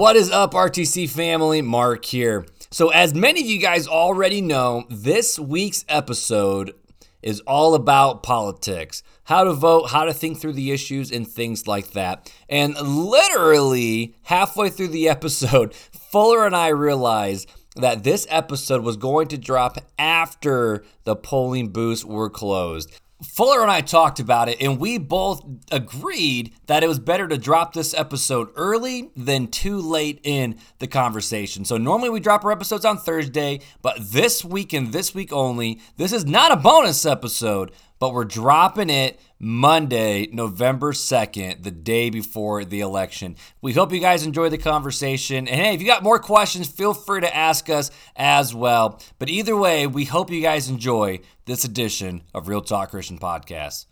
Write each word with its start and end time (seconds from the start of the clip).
What 0.00 0.16
is 0.16 0.30
up, 0.30 0.52
RTC 0.52 1.10
family? 1.10 1.60
Mark 1.60 2.06
here. 2.06 2.46
So, 2.70 2.88
as 2.88 3.12
many 3.12 3.42
of 3.42 3.46
you 3.46 3.58
guys 3.58 3.86
already 3.86 4.40
know, 4.40 4.86
this 4.88 5.38
week's 5.38 5.84
episode 5.90 6.72
is 7.20 7.40
all 7.40 7.74
about 7.74 8.22
politics 8.22 9.02
how 9.24 9.44
to 9.44 9.52
vote, 9.52 9.90
how 9.90 10.06
to 10.06 10.14
think 10.14 10.40
through 10.40 10.54
the 10.54 10.70
issues, 10.70 11.12
and 11.12 11.28
things 11.28 11.66
like 11.66 11.90
that. 11.90 12.32
And 12.48 12.80
literally 12.80 14.14
halfway 14.22 14.70
through 14.70 14.88
the 14.88 15.06
episode, 15.16 15.74
Fuller 15.74 16.46
and 16.46 16.56
I 16.56 16.68
realized 16.68 17.52
that 17.76 18.02
this 18.02 18.26
episode 18.30 18.82
was 18.82 18.96
going 18.96 19.28
to 19.28 19.36
drop 19.36 19.76
after 19.98 20.82
the 21.04 21.14
polling 21.14 21.68
booths 21.68 22.06
were 22.06 22.30
closed. 22.30 22.90
Fuller 23.22 23.62
and 23.62 23.70
I 23.70 23.82
talked 23.82 24.18
about 24.18 24.48
it, 24.48 24.60
and 24.60 24.78
we 24.78 24.96
both 24.96 25.44
agreed 25.70 26.54
that 26.66 26.82
it 26.82 26.88
was 26.88 26.98
better 26.98 27.28
to 27.28 27.36
drop 27.36 27.74
this 27.74 27.92
episode 27.92 28.48
early 28.56 29.10
than 29.14 29.48
too 29.48 29.78
late 29.78 30.20
in 30.22 30.58
the 30.78 30.86
conversation. 30.86 31.64
So, 31.64 31.76
normally 31.76 32.10
we 32.10 32.20
drop 32.20 32.44
our 32.44 32.52
episodes 32.52 32.84
on 32.84 32.96
Thursday, 32.96 33.60
but 33.82 33.98
this 34.00 34.44
week 34.44 34.72
and 34.72 34.92
this 34.92 35.14
week 35.14 35.32
only, 35.32 35.80
this 35.96 36.12
is 36.12 36.24
not 36.24 36.52
a 36.52 36.56
bonus 36.56 37.04
episode, 37.04 37.72
but 38.00 38.14
we're 38.14 38.24
dropping 38.24 38.90
it 38.90 39.20
Monday, 39.38 40.28
November 40.32 40.92
2nd, 40.92 41.62
the 41.62 41.70
day 41.70 42.10
before 42.10 42.64
the 42.64 42.80
election. 42.80 43.36
We 43.62 43.74
hope 43.74 43.92
you 43.92 44.00
guys 44.00 44.24
enjoy 44.24 44.48
the 44.48 44.58
conversation. 44.58 45.46
And 45.46 45.60
hey, 45.60 45.74
if 45.74 45.80
you 45.80 45.86
got 45.86 46.02
more 46.02 46.18
questions, 46.18 46.66
feel 46.66 46.94
free 46.94 47.20
to 47.20 47.36
ask 47.36 47.70
us 47.70 47.90
as 48.16 48.54
well. 48.54 49.00
But 49.18 49.28
either 49.28 49.56
way, 49.56 49.86
we 49.86 50.06
hope 50.06 50.30
you 50.30 50.42
guys 50.42 50.68
enjoy 50.68 51.20
this 51.44 51.62
edition 51.62 52.22
of 52.34 52.48
Real 52.48 52.62
Talk 52.62 52.90
Christian 52.90 53.18
Podcast. 53.18 53.86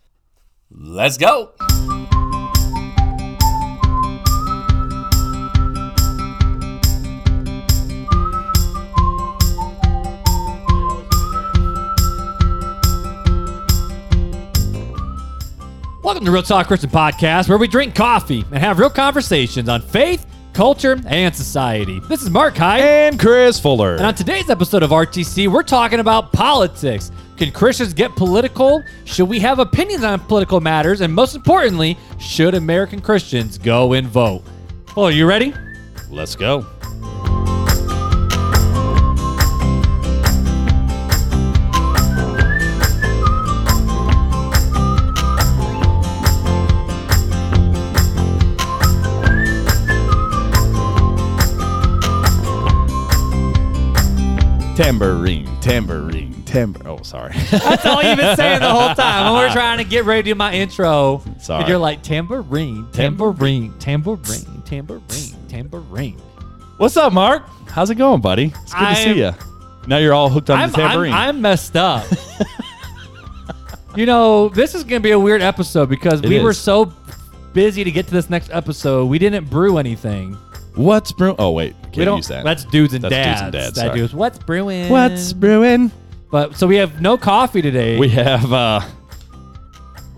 Let's 0.71 1.17
go. 1.17 1.53
Welcome 16.09 16.25
to 16.25 16.31
Real 16.31 16.41
Talk 16.41 16.65
Christian 16.65 16.89
Podcast, 16.89 17.47
where 17.49 17.59
we 17.59 17.67
drink 17.67 17.93
coffee 17.93 18.43
and 18.49 18.57
have 18.57 18.79
real 18.79 18.89
conversations 18.89 19.69
on 19.69 19.79
faith, 19.79 20.25
culture, 20.53 20.99
and 21.05 21.35
society. 21.35 21.99
This 22.09 22.23
is 22.23 22.31
Mark 22.31 22.57
Hyde. 22.57 22.81
And 22.81 23.19
Chris 23.19 23.59
Fuller. 23.59 23.93
And 23.93 24.07
on 24.07 24.15
today's 24.15 24.49
episode 24.49 24.81
of 24.81 24.89
RTC, 24.89 25.47
we're 25.49 25.61
talking 25.61 25.99
about 25.99 26.33
politics. 26.33 27.11
Can 27.37 27.51
Christians 27.51 27.93
get 27.93 28.15
political? 28.15 28.81
Should 29.05 29.29
we 29.29 29.39
have 29.41 29.59
opinions 29.59 30.03
on 30.03 30.19
political 30.21 30.59
matters? 30.59 31.01
And 31.01 31.13
most 31.13 31.35
importantly, 31.35 31.95
should 32.17 32.55
American 32.55 33.01
Christians 33.01 33.59
go 33.59 33.93
and 33.93 34.07
vote? 34.07 34.41
Well, 34.95 35.05
are 35.05 35.11
you 35.11 35.27
ready? 35.27 35.53
Let's 36.09 36.35
go. 36.35 36.65
Tambourine, 54.89 55.45
tambourine, 55.61 56.43
tambourine. 56.45 56.87
Oh, 56.87 57.03
sorry. 57.03 57.33
That's 57.51 57.85
all 57.85 58.01
you've 58.01 58.17
been 58.17 58.35
saying 58.35 58.61
the 58.61 58.71
whole 58.71 58.95
time. 58.95 59.31
When 59.31 59.33
we're 59.43 59.53
trying 59.53 59.77
to 59.77 59.83
get 59.83 60.03
ready 60.03 60.23
to 60.23 60.29
do 60.31 60.35
my 60.35 60.51
intro, 60.51 61.21
Sorry. 61.39 61.59
and 61.59 61.69
you're 61.69 61.77
like 61.77 62.01
tambourine, 62.01 62.87
tambourine, 62.91 63.71
tambourine, 63.77 64.63
tambourine, 64.65 65.47
tambourine. 65.47 66.17
What's 66.77 66.97
up, 66.97 67.13
Mark? 67.13 67.43
How's 67.67 67.91
it 67.91 67.95
going, 67.99 68.19
buddy? 68.19 68.45
It's 68.45 68.73
good 68.73 68.79
to 68.79 68.85
I'm- 68.85 68.95
see 68.95 69.19
you. 69.19 69.31
Now 69.85 69.97
you're 69.97 70.15
all 70.15 70.27
hooked 70.27 70.49
on 70.49 70.57
I'm, 70.59 70.71
the 70.71 70.77
tambourine. 70.77 71.13
I'm, 71.13 71.35
I'm 71.35 71.41
messed 71.41 71.75
up. 71.75 72.07
you 73.95 74.07
know, 74.07 74.49
this 74.49 74.73
is 74.73 74.83
going 74.83 75.03
to 75.03 75.07
be 75.07 75.11
a 75.11 75.19
weird 75.19 75.43
episode 75.43 75.87
because 75.87 76.21
It 76.23 76.29
we 76.29 76.39
were 76.39 76.51
so 76.51 76.91
busy 77.53 77.83
to 77.83 77.91
get 77.91 78.07
to 78.07 78.11
this 78.11 78.27
next 78.31 78.49
episode. 78.49 79.05
We 79.05 79.19
didn't 79.19 79.51
brew 79.51 79.77
anything. 79.77 80.35
What's 80.79 81.11
brewing? 81.11 81.35
Oh, 81.39 81.51
wait. 81.51 81.75
Can't 81.83 81.97
we 81.97 82.05
don't. 82.05 82.17
use 82.17 82.29
that. 82.29 82.45
That's 82.45 82.63
dudes 82.63 82.93
and 82.93 83.03
That's 83.03 83.13
dudes 83.13 83.41
and 83.41 83.51
dads, 83.51 83.75
That 83.75 83.87
sorry. 83.87 83.99
dudes. 83.99 84.13
What's 84.13 84.39
brewing? 84.39 84.89
What's 84.89 85.33
brewing? 85.33 85.91
But 86.31 86.55
so 86.55 86.67
we 86.67 86.77
have 86.77 87.01
no 87.01 87.17
coffee 87.17 87.61
today. 87.61 87.99
We 87.99 88.07
have 88.09 88.53
uh, 88.53 88.79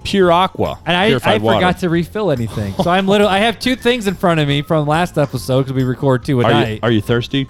pure 0.03 0.31
aqua. 0.31 0.77
and 0.85 0.95
I, 0.95 1.05
I 1.05 1.07
purified 1.07 1.41
water. 1.41 1.57
forgot 1.57 1.79
to 1.79 1.89
refill 1.89 2.29
anything. 2.29 2.75
So 2.75 2.89
I'm 2.91 3.07
literally 3.07 3.33
I 3.33 3.39
have 3.39 3.59
two 3.59 3.75
things 3.75 4.05
in 4.05 4.13
front 4.13 4.39
of 4.39 4.47
me 4.47 4.61
from 4.61 4.85
last 4.85 5.17
episode 5.17 5.63
because 5.63 5.73
we 5.73 5.83
record 5.83 6.23
two 6.23 6.41
a 6.41 6.43
Are 6.43 6.69
you, 6.69 6.79
are 6.83 6.91
you 6.91 7.01
thirsty? 7.01 7.49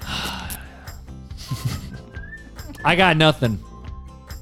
I 2.84 2.96
got 2.96 3.16
nothing. 3.16 3.60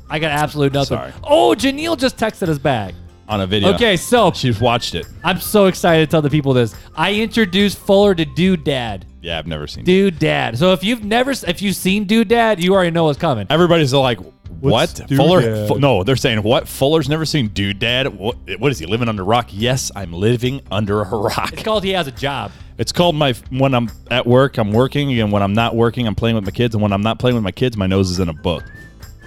I 0.08 0.18
got 0.18 0.30
absolute 0.30 0.72
nothing. 0.72 0.96
Sorry. 0.96 1.12
Oh, 1.22 1.54
Janelle 1.54 1.98
just 1.98 2.16
texted 2.16 2.48
us 2.48 2.58
back. 2.58 2.94
On 3.28 3.40
a 3.40 3.46
video. 3.46 3.72
Okay, 3.74 3.96
so 3.96 4.32
She's 4.32 4.60
watched 4.60 4.94
it. 4.94 5.06
I'm 5.22 5.40
so 5.40 5.66
excited 5.66 6.06
to 6.06 6.10
tell 6.10 6.22
the 6.22 6.30
people 6.30 6.52
this. 6.52 6.74
I 6.94 7.14
introduced 7.14 7.78
Fuller 7.78 8.14
to 8.14 8.24
Dude 8.24 8.64
Dad. 8.64 9.06
Yeah, 9.22 9.38
I've 9.38 9.46
never 9.46 9.66
seen. 9.66 9.84
Dude 9.84 10.18
Dad. 10.18 10.58
So 10.58 10.72
if 10.72 10.84
you've 10.84 11.04
never, 11.04 11.30
if 11.30 11.62
you've 11.62 11.76
seen 11.76 12.04
Dude 12.04 12.28
Dad, 12.28 12.62
you 12.62 12.74
already 12.74 12.90
know 12.90 13.04
what's 13.04 13.18
coming. 13.18 13.46
Everybody's 13.48 13.94
like, 13.94 14.18
what? 14.60 15.00
Dude 15.06 15.16
Fuller? 15.16 15.40
Dad? 15.40 15.68
Fu- 15.68 15.78
no, 15.78 16.04
they're 16.04 16.16
saying, 16.16 16.42
what? 16.42 16.68
Fuller's 16.68 17.08
never 17.08 17.24
seen 17.24 17.48
Dude 17.48 17.78
Dad? 17.78 18.08
What, 18.08 18.36
what 18.58 18.70
is 18.70 18.78
he, 18.78 18.86
living 18.86 19.08
under 19.08 19.22
a 19.22 19.26
rock? 19.26 19.48
Yes, 19.50 19.90
I'm 19.96 20.12
living 20.12 20.60
under 20.70 21.00
a 21.00 21.08
rock. 21.08 21.52
It's 21.54 21.62
called 21.62 21.84
He 21.84 21.90
Has 21.90 22.06
a 22.06 22.12
Job. 22.12 22.52
It's 22.76 22.92
called 22.92 23.14
my, 23.14 23.34
when 23.50 23.72
I'm 23.74 23.88
at 24.10 24.26
work, 24.26 24.58
I'm 24.58 24.72
working, 24.72 25.18
and 25.20 25.30
when 25.32 25.42
I'm 25.42 25.52
not 25.54 25.74
working, 25.76 26.06
I'm 26.06 26.14
playing 26.14 26.34
with 26.34 26.44
my 26.44 26.50
kids, 26.50 26.74
and 26.74 26.82
when 26.82 26.92
I'm 26.92 27.02
not 27.02 27.18
playing 27.18 27.36
with 27.36 27.44
my 27.44 27.52
kids, 27.52 27.76
my 27.76 27.86
nose 27.86 28.10
is 28.10 28.18
in 28.20 28.28
a 28.28 28.32
book. 28.34 28.64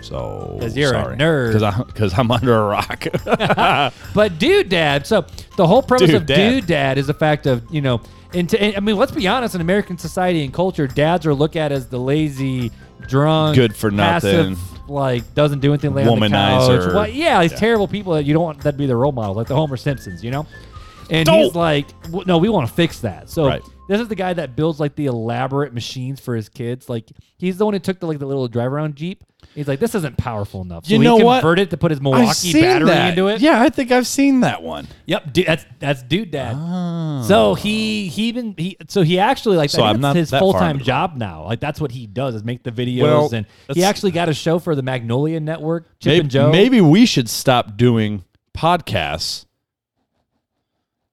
So, 0.02 0.58
'Cause 0.62 0.78
you're 0.78 0.90
a 0.96 1.02
sorry. 1.04 1.18
nerd. 1.18 1.88
Because 1.88 2.14
I'm, 2.18 2.32
under 2.32 2.54
a 2.56 2.66
rock. 2.66 3.06
But 4.14 4.40
Dude 4.40 4.70
Dad. 4.70 5.06
So 5.08 5.26
the 5.58 5.68
whole 5.68 5.82
premise 5.82 6.08
Dude 6.08 6.16
of 6.16 6.26
Dad. 6.26 6.36
Dude 6.50 6.68
Dad 6.68 6.98
is 6.98 7.08
the 7.08 7.14
fact 7.14 7.46
of 7.46 7.64
you 7.72 7.82
know, 7.82 8.02
into 8.34 8.62
and, 8.62 8.76
I 8.76 8.80
mean, 8.80 8.98
let's 8.98 9.12
be 9.12 9.28
honest. 9.28 9.56
In 9.56 9.62
American 9.62 9.98
society 9.98 10.44
and 10.44 10.54
culture, 10.54 10.88
dads 10.88 11.26
are 11.26 11.34
looked 11.34 11.56
at 11.56 11.72
as 11.72 11.88
the 11.88 11.98
lazy, 12.00 12.72
drunk, 13.08 13.56
Good 13.56 13.76
for 13.76 13.90
nothing. 13.92 14.56
passive, 14.56 14.90
like 14.90 15.34
doesn't 15.34 15.60
do 15.60 15.72
anything, 15.74 15.94
lay 15.94 16.06
on 16.08 16.20
the 16.20 16.28
Womanizer. 16.28 16.84
couch. 16.86 16.94
What- 16.94 17.14
yeah, 17.14 17.42
these 17.42 17.54
terrible 17.58 17.88
people 17.88 18.14
that 18.14 18.24
you 18.26 18.34
don't 18.34 18.44
want 18.44 18.62
that 18.62 18.72
to 18.74 18.78
be 18.78 18.86
their 18.86 18.98
role 18.98 19.12
model, 19.12 19.34
like 19.36 19.48
the 19.48 19.56
Homer 19.56 19.78
Simpsons, 19.78 20.24
you 20.24 20.32
know. 20.32 20.46
And 21.10 21.26
Don't. 21.26 21.40
he's 21.44 21.56
like, 21.56 21.88
no, 22.26 22.38
we 22.38 22.50
want 22.50 22.68
to 22.68 22.74
fix 22.74 23.00
that. 23.00 23.30
So 23.30 23.46
Right. 23.48 23.62
this 23.88 24.02
is 24.02 24.08
the 24.08 24.16
guy 24.16 24.34
that 24.34 24.56
builds 24.56 24.80
like 24.80 24.96
the 24.96 25.06
elaborate 25.06 25.74
machines 25.74 26.20
for 26.20 26.36
his 26.36 26.50
kids. 26.50 26.90
Like 26.90 27.10
he's 27.38 27.58
the 27.58 27.66
one 27.66 27.74
who 27.74 27.80
took 27.80 28.00
the 28.00 28.08
like 28.08 28.20
the 28.20 28.26
little 28.26 28.48
drive 28.48 28.74
around 28.74 28.96
Jeep. 28.96 29.24
He's 29.56 29.68
like, 29.68 29.80
this 29.80 29.96
isn't 29.96 30.18
powerful 30.18 30.62
enough. 30.62 30.86
So 30.86 30.94
You 30.94 31.00
know 31.00 31.18
he 31.18 31.24
what? 31.24 31.40
converted 31.42 31.70
to 31.70 31.78
put 31.78 31.92
his 31.92 32.02
Milwaukee 32.02 32.54
battery 32.54 32.88
that. 32.90 33.10
into 33.10 33.28
it. 33.28 33.40
Yeah, 33.40 33.62
I 33.62 33.70
think 33.70 33.92
I've 33.92 34.06
seen 34.08 34.42
that 34.42 34.62
one. 34.62 34.88
Yep, 35.06 35.34
dude, 35.34 35.46
that's 35.48 35.66
that's 35.80 36.04
dude 36.04 36.32
dad. 36.32 36.56
Oh. 36.58 37.24
So 37.28 37.54
he 37.56 38.08
he 38.08 38.24
even 38.28 38.54
he 38.58 38.78
so 38.88 39.02
he 39.04 39.18
actually 39.20 39.58
like 39.58 39.70
So 39.70 39.84
I'm 39.84 39.96
that's 39.96 40.02
not 40.02 40.16
his 40.16 40.30
full 40.32 40.54
time 40.54 40.80
job 40.80 41.16
now. 41.16 41.46
Like 41.46 41.60
that's 41.60 41.80
what 41.80 41.92
he 41.92 42.06
does 42.08 42.36
is 42.36 42.44
make 42.44 42.64
the 42.64 42.72
videos 42.72 43.02
Well, 43.04 43.30
and 43.34 43.46
he 43.74 43.84
actually 43.84 44.12
got 44.12 44.28
a 44.30 44.34
show 44.34 44.60
for 44.60 44.76
the 44.76 44.84
Magnolia 44.84 45.40
Network. 45.40 45.86
Chip 46.00 46.10
Maybe, 46.12 46.20
and 46.22 46.30
Joe. 46.32 46.52
maybe 46.52 46.82
we 46.82 47.06
should 47.06 47.30
stop 47.30 47.78
doing 47.78 48.24
podcasts 48.56 49.46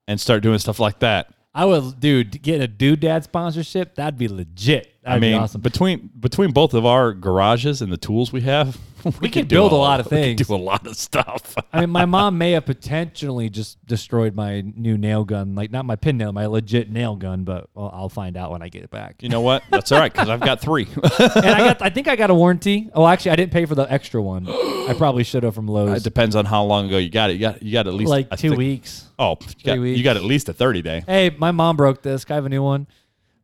and 0.07 0.21
start 0.21 0.43
doing 0.43 0.59
stuff 0.59 0.79
like 0.79 1.01
that. 1.01 1.33
I 1.55 1.65
would, 1.65 2.01
dude, 2.01 2.43
getting 2.43 2.63
a 2.63 2.69
dude 2.69 3.01
dad 3.01 3.25
sponsorship. 3.25 3.95
That'd 3.95 4.19
be 4.19 4.29
legit. 4.29 4.94
That'd 5.05 5.19
I 5.19 5.21
mean, 5.21 5.33
be 5.33 5.39
awesome. 5.39 5.61
between 5.61 6.11
between 6.19 6.53
both 6.53 6.73
of 6.73 6.87
our 6.87 7.13
garages 7.13 7.83
and 7.83 7.93
the 7.93 7.99
tools 7.99 8.33
we 8.33 8.41
have, 8.41 8.79
we, 9.05 9.29
can 9.29 9.43
could 9.43 9.49
build 9.49 9.73
a 9.73 9.77
lot 9.77 10.01
of 10.01 10.07
we 10.07 10.17
things. 10.17 10.41
do 10.47 10.55
a 10.55 10.57
lot 10.57 10.87
of 10.87 10.97
stuff. 10.97 11.55
I 11.75 11.81
mean, 11.81 11.91
my 11.91 12.07
mom 12.07 12.39
may 12.39 12.53
have 12.53 12.65
potentially 12.65 13.51
just 13.51 13.85
destroyed 13.85 14.35
my 14.35 14.63
new 14.63 14.97
nail 14.97 15.27
gun, 15.27 15.55
like 15.55 15.71
not 15.71 15.85
my 15.85 15.97
pin 15.97 16.17
nail, 16.17 16.33
my 16.33 16.47
legit 16.47 16.91
nail 16.91 17.17
gun, 17.17 17.45
but 17.45 17.69
well, 17.75 17.91
I'll 17.93 18.09
find 18.09 18.35
out 18.39 18.51
when 18.51 18.63
I 18.63 18.71
get 18.71 18.83
it 18.83 18.91
back. 18.91 19.23
you 19.23 19.29
know 19.29 19.43
what? 19.43 19.63
That's 19.69 19.93
all 19.93 19.99
right 19.99 20.11
because 20.11 20.31
I've 20.31 20.41
got 20.41 20.63
three. 20.63 20.89
and 20.95 21.47
I 21.47 21.59
got, 21.59 21.83
I 21.83 21.91
think 21.91 22.09
I 22.09 22.17
got 22.17 22.31
a 22.31 22.35
warranty. 22.35 22.89
Oh, 22.95 23.07
actually, 23.07 23.33
I 23.33 23.37
didn't 23.37 23.53
pay 23.53 23.67
for 23.67 23.75
the 23.75 23.93
extra 23.93 24.23
one. 24.23 24.49
I 24.89 24.95
probably 24.97 25.25
should 25.25 25.43
have 25.43 25.55
from 25.55 25.67
Lowe's. 25.67 25.99
it 25.99 26.05
depends 26.05 26.35
on 26.35 26.47
how 26.47 26.65
long 26.65 26.87
ago 26.87 26.97
you 26.97 27.11
got 27.11 27.29
it. 27.29 27.35
You 27.35 27.41
got 27.41 27.63
you 27.63 27.73
got 27.75 27.87
at 27.87 27.93
least 27.93 28.09
like 28.09 28.35
two 28.39 28.55
weeks. 28.55 29.07
Oh, 29.19 29.37
you 29.59 29.65
got, 29.65 29.79
weeks. 29.79 29.99
you 29.99 30.05
got 30.05 30.17
at 30.17 30.25
least 30.25 30.49
a 30.49 30.55
thirty 30.55 30.81
day. 30.81 31.03
Hey, 31.07 31.29
my 31.29 31.51
mom 31.53 31.77
broke 31.77 32.01
this. 32.01 32.25
Can 32.25 32.35
I 32.35 32.37
have 32.37 32.47
a 32.47 32.49
new 32.49 32.63
one? 32.63 32.87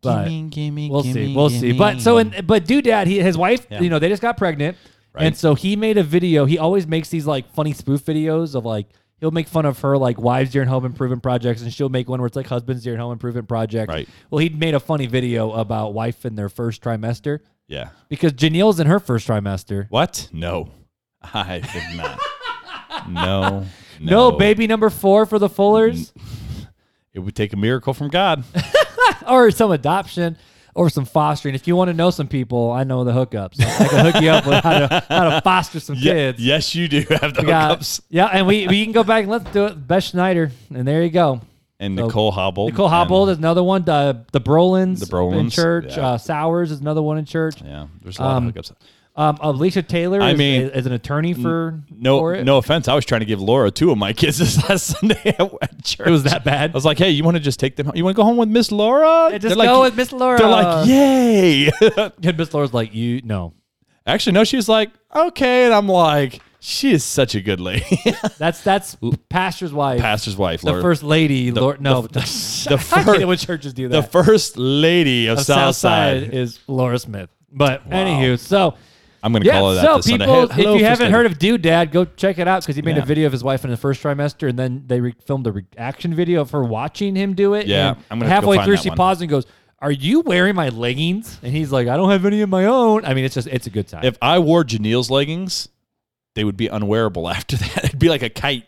But 0.02 0.28
gimme, 0.50 0.90
we'll 0.90 1.02
see. 1.02 1.34
We'll 1.34 1.50
see. 1.50 1.72
But 1.72 2.00
so, 2.00 2.18
in, 2.18 2.34
but 2.46 2.64
Dude 2.66 2.84
Dad, 2.84 3.06
he, 3.06 3.20
his 3.20 3.36
wife, 3.36 3.66
Yeah. 3.70 3.80
you 3.80 3.90
know, 3.90 3.98
they 3.98 4.08
just 4.08 4.22
got 4.22 4.36
pregnant, 4.36 4.76
Right. 5.12 5.26
and 5.26 5.36
so 5.36 5.54
he 5.54 5.76
made 5.76 5.98
a 5.98 6.02
video. 6.02 6.46
He 6.46 6.58
always 6.58 6.86
makes 6.86 7.08
these 7.10 7.26
like 7.26 7.52
funny 7.52 7.72
spoof 7.72 8.04
videos 8.04 8.54
of 8.54 8.64
like 8.64 8.86
he'll 9.18 9.30
make 9.30 9.48
fun 9.48 9.66
of 9.66 9.78
her 9.80 9.98
like 9.98 10.18
wives 10.18 10.50
during 10.50 10.68
home 10.68 10.84
improvement 10.86 11.22
projects, 11.22 11.60
and 11.62 11.72
she'll 11.72 11.88
make 11.90 12.08
one 12.08 12.20
where 12.20 12.26
it's 12.26 12.36
like 12.36 12.46
husbands 12.46 12.82
during 12.82 12.98
home 12.98 13.12
improvement 13.12 13.46
projects. 13.48 13.92
Right. 13.92 14.08
Well, 14.30 14.38
he 14.38 14.48
made 14.48 14.74
a 14.74 14.80
funny 14.80 15.06
video 15.06 15.52
about 15.52 15.92
wife 15.92 16.24
in 16.24 16.34
their 16.34 16.48
first 16.48 16.82
trimester 16.82 17.40
yeah. 17.68 17.90
because 18.08 18.32
Janelle's 18.32 18.80
in 18.80 18.86
her 18.86 19.00
first 19.00 19.28
trimester. 19.28 19.86
What? 19.90 20.28
No, 20.32 20.70
I 21.22 21.58
did 21.58 21.96
not. 21.96 22.18
no, 23.08 23.66
No, 24.00 24.32
baby 24.32 24.66
number 24.66 24.88
four 24.90 25.26
for 25.26 25.38
the 25.38 25.48
Fullers. 25.48 26.12
It 27.12 27.18
would 27.18 27.34
take 27.34 27.52
a 27.52 27.56
miracle 27.56 27.92
from 27.92 28.06
God. 28.08 28.44
or 29.28 29.50
some 29.50 29.70
adoption 29.72 30.36
or 30.74 30.88
some 30.88 31.04
fostering. 31.04 31.54
If 31.54 31.66
you 31.66 31.74
want 31.76 31.88
to 31.88 31.94
know 31.94 32.10
some 32.10 32.28
people, 32.28 32.70
I 32.70 32.84
know 32.84 33.02
the 33.04 33.12
hookups. 33.12 33.60
I 33.60 33.88
can 33.88 34.12
hook 34.12 34.22
you 34.22 34.30
up 34.30 34.46
with 34.46 34.62
how 34.62 34.78
to 34.86 35.04
how 35.08 35.30
to 35.30 35.40
foster 35.42 35.80
some 35.80 35.96
Ye- 35.96 36.02
kids. 36.10 36.38
yes, 36.40 36.74
you 36.74 36.88
do 36.88 37.00
have 37.10 37.34
the 37.34 37.42
We 37.42 37.46
got- 37.48 38.00
yeah, 38.08 38.26
and 38.26 38.46
we, 38.46 38.66
we 38.68 38.84
can 38.84 38.92
go 38.92 39.02
back 39.04 39.22
and 39.24 39.30
let's 39.32 39.50
do 39.50 39.66
it. 39.66 39.86
Beth 39.86 40.04
Schneider, 40.04 40.50
and 40.74 40.86
there 40.86 41.02
you 41.02 41.10
go. 41.10 41.40
And 41.80 41.98
So, 41.98 42.06
Nicole 42.06 42.30
Hobble. 42.30 42.68
Nicole 42.68 42.88
Hobble 42.88 43.28
is 43.30 43.38
another 43.38 43.62
one. 43.62 43.84
The 43.84 44.24
the 44.32 44.40
Brolins, 44.40 45.00
The 45.00 45.06
Brolins, 45.06 45.40
in 45.40 45.50
church. 45.50 45.96
yeah. 45.96 46.08
Uh, 46.10 46.18
Sowers 46.18 46.70
is 46.70 46.80
another 46.80 47.00
one 47.02 47.16
in 47.18 47.24
church. 47.24 47.62
Yeah, 47.62 47.86
there's 48.02 48.18
a 48.18 48.22
lot 48.22 48.36
Um, 48.36 48.48
of 48.48 48.54
hookups. 48.54 48.72
Um, 49.16 49.38
Alicia 49.40 49.82
Taylor 49.82 50.20
I 50.22 50.30
is, 50.30 50.38
mean, 50.38 50.62
is, 50.62 50.86
an 50.86 50.92
attorney 50.92 51.34
for 51.34 51.80
No, 51.90 52.18
for 52.20 52.34
it. 52.34 52.44
no 52.44 52.58
offense. 52.58 52.86
I 52.88 52.94
was 52.94 53.04
trying 53.04 53.20
to 53.20 53.24
give 53.26 53.40
Laura 53.40 53.70
two 53.70 53.90
of 53.90 53.98
my 53.98 54.12
kids 54.14 54.38
this 54.38 54.56
last 54.68 54.86
Sunday 54.86 55.34
at, 55.38 55.84
church. 55.84 56.06
It 56.06 56.10
was 56.10 56.22
that 56.22 56.44
bad? 56.44 56.70
I 56.70 56.72
was 56.74 56.84
like, 56.84 56.96
"Hey, 56.98 57.10
you 57.10 57.24
want 57.24 57.36
to 57.36 57.40
just 57.42 57.58
take 57.60 57.76
them? 57.76 57.86
home? 57.86 57.96
You 57.96 58.04
want 58.04 58.14
to 58.16 58.20
go 58.20 58.24
home 58.24 58.36
with 58.36 58.48
Miss 58.48 58.70
Laura? 58.72 59.28
Yeah, 59.30 59.38
just 59.38 59.48
They're 59.48 59.56
like- 59.56 59.68
go 59.68 59.82
with 59.82 59.96
Miss 59.96 60.12
Laura. 60.12 60.38
They're 60.38 60.48
like, 60.48 60.86
"Yay!" 60.88 61.70
And 62.22 62.38
Miss 62.38 62.54
Laura's 62.54 62.72
like, 62.72 62.94
you 62.94 63.20
no. 63.24 63.52
Actually, 64.06 64.32
no. 64.32 64.44
She 64.44 64.56
was 64.56 64.68
like, 64.68 64.90
"Okay," 65.14 65.64
and 65.66 65.74
I'm 65.74 65.88
like, 65.88 66.40
"She 66.60 66.92
is 66.92 67.04
such 67.04 67.34
a 67.34 67.40
good 67.42 67.60
lady." 67.60 67.84
That's 68.38 68.62
that's 68.62 68.96
pastor's 69.28 69.72
wife. 69.72 70.00
Pastor's 70.00 70.36
wife, 70.36 70.62
the 70.62 70.80
first 70.80 71.02
lady. 71.02 71.50
Lord, 71.50 71.80
no, 71.82 72.02
the 72.02 72.20
I 72.20 72.76
hate 72.76 72.80
fir- 73.04 73.14
it 73.16 73.26
when 73.28 73.36
churches 73.36 73.74
do 73.74 73.88
that. 73.88 74.02
the 74.02 74.08
first 74.08 74.56
lady 74.56 75.26
of, 75.26 75.38
of 75.38 75.44
Southside 75.44 76.22
Southside. 76.22 76.34
is 76.34 76.58
Laura 76.68 76.98
Smith. 76.98 77.28
But 77.52 77.88
anywho, 77.90 78.38
so 78.38 78.74
I'm 79.22 79.32
going 79.32 79.42
to 79.42 79.46
yeah, 79.48 79.52
call 79.58 79.68
her 79.70 79.74
that 79.76 79.84
so 79.84 79.96
this 79.96 80.06
Sunday. 80.06 80.24
people, 80.24 80.48
Hey, 80.48 80.62
hello, 80.62 80.74
if 80.74 80.80
you 80.80 80.86
haven't 80.86 81.04
lady. 81.06 81.12
heard 81.14 81.26
of 81.26 81.38
Dude 81.38 81.62
Dad, 81.62 81.92
go 81.92 82.04
check 82.04 82.38
it 82.38 82.48
out 82.48 82.62
because 82.62 82.76
he 82.76 82.82
made 82.82 82.96
Yeah. 82.96 83.02
a 83.02 83.06
video 83.06 83.26
of 83.26 83.32
his 83.32 83.44
wife 83.44 83.64
in 83.64 83.70
the 83.70 83.76
first 83.76 84.02
trimester, 84.02 84.48
and 84.48 84.58
then 84.58 84.84
they 84.86 85.00
re- 85.00 85.14
filmed 85.24 85.46
a 85.46 85.52
reaction 85.52 86.14
video 86.14 86.40
of 86.40 86.50
her 86.52 86.64
watching 86.64 87.14
him 87.16 87.34
do 87.34 87.54
it. 87.54 87.66
Yeah, 87.66 87.90
and 87.90 87.98
I'm 88.10 88.18
gonna 88.18 88.30
have 88.30 88.44
go 88.44 88.52
halfway 88.52 88.64
through 88.64 88.76
she 88.78 88.88
one. 88.88 88.96
paused 88.96 89.20
and 89.20 89.28
goes, 89.30 89.44
"Are 89.80 89.90
you 89.92 90.20
wearing 90.20 90.54
my 90.54 90.70
leggings?" 90.70 91.38
And 91.42 91.52
he's 91.52 91.70
like, 91.70 91.86
"I 91.88 91.96
don't 91.96 92.10
have 92.10 92.24
any 92.24 92.40
of 92.40 92.48
my 92.48 92.64
own." 92.64 93.04
I 93.04 93.12
mean, 93.14 93.24
it's 93.24 93.34
just 93.34 93.46
it's 93.48 93.66
a 93.66 93.70
good 93.70 93.88
time. 93.88 94.04
if 94.04 94.16
I 94.22 94.38
wore 94.38 94.64
Janelle's 94.64 95.10
leggings, 95.10 95.68
they 96.34 96.44
would 96.44 96.56
be 96.56 96.68
unwearable 96.68 97.28
after 97.36 97.56
that. 97.56 97.84
It'd 97.84 97.98
be 97.98 98.08
like 98.08 98.22
a 98.22 98.30
kite. 98.30 98.66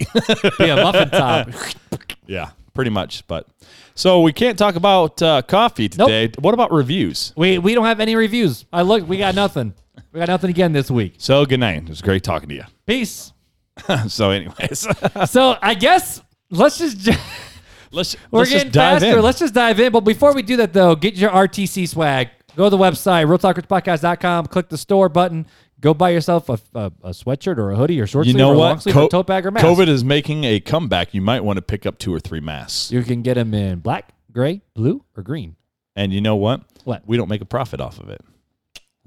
be 0.58 0.69
a 0.69 0.76
muffin 0.76 1.08
top. 1.10 1.49
yeah, 2.26 2.50
pretty 2.75 2.90
much. 2.90 3.26
But 3.26 3.46
so 3.94 4.21
we 4.21 4.33
can't 4.33 4.59
talk 4.59 4.75
about 4.77 5.21
uh, 5.23 5.43
coffee 5.43 5.89
Nope. 5.97 6.09
today. 6.09 6.33
What 6.39 6.55
about 6.55 6.73
reviews? 6.73 7.33
We 7.37 7.59
we 7.59 7.75
don't 7.75 7.85
have 7.87 8.00
any 8.00 8.15
reviews. 8.17 8.65
I 8.73 8.83
look, 8.83 9.09
we 9.09 9.19
got 9.19 9.35
nothing. 9.35 9.75
We 10.12 10.19
got 10.21 10.29
nothing 10.29 10.50
again 10.50 10.73
this 10.73 10.91
week. 10.91 11.15
So 11.19 11.44
good 11.47 11.61
night. 11.61 11.83
It 11.85 11.89
was 11.89 12.03
great 12.03 12.23
talking 12.23 12.49
to 12.50 12.55
you. 12.55 12.65
Peace. 12.87 13.33
so, 14.09 14.31
anyways, 14.31 14.87
So 15.31 15.56
I 15.62 15.75
guess 15.75 16.23
let's 16.50 16.79
just. 16.79 17.09
let's 17.91 18.17
We're 18.31 18.41
let's 18.41 18.50
getting 18.50 18.73
faster. 18.73 19.06
in. 19.19 19.23
Let's 19.23 19.39
just 19.39 19.55
dive 19.55 19.81
in. 19.81 19.93
But 19.93 20.00
before 20.00 20.35
we 20.35 20.43
do 20.43 20.56
that, 20.59 20.73
though, 20.73 20.95
get 20.95 21.15
your 21.15 21.31
RTC 21.31 21.88
swag. 21.88 22.29
Go 22.56 22.65
to 22.65 22.71
the 22.71 22.77
website, 22.77 23.27
realtalkerspodcast.com, 23.27 24.47
click 24.47 24.69
the 24.69 24.77
store 24.77 25.09
button. 25.09 25.47
Go 25.82 25.93
buy 25.93 26.11
yourself 26.11 26.49
a, 26.49 26.58
a, 26.75 26.93
a 27.02 27.11
sweatshirt 27.11 27.58
or 27.58 27.70
a 27.73 27.76
hoodie 27.76 28.00
or 28.00 28.06
short 28.06 28.25
you 28.26 28.32
sleeve 28.32 28.38
know 28.38 28.50
or 28.50 28.55
a 28.55 28.58
long 28.58 28.70
what? 28.76 28.82
sleeve 28.82 28.96
or 28.96 29.00
Co- 29.00 29.06
a 29.06 29.11
tote 29.11 29.26
bag 29.26 29.44
or 29.44 29.50
mask. 29.50 29.67
COVID 29.67 29.88
is 29.88 30.02
making 30.02 30.44
a 30.44 30.61
comeback. 30.61 31.12
You 31.12 31.20
might 31.20 31.44
want 31.44 31.58
to 31.58 31.62
pick 31.62 31.84
up 31.84 31.99
two 31.99 32.14
or 32.14 32.20
three 32.20 32.40
masks. 32.40 32.90
You 32.90 33.02
can 33.02 33.20
get 33.23 33.34
them 33.34 33.52
in 33.52 33.81
black, 33.81 34.14
gray, 34.32 34.62
blue, 34.75 35.05
or 35.17 35.23
green. 35.23 35.56
And 35.94 36.12
you 36.12 36.20
know 36.23 36.37
what? 36.37 36.62
What? 36.84 37.02
We 37.06 37.19
don't 37.19 37.29
make 37.29 37.43
a 37.43 37.44
profit 37.44 37.81
off 37.81 38.00
of 38.00 38.08
it. 38.08 38.20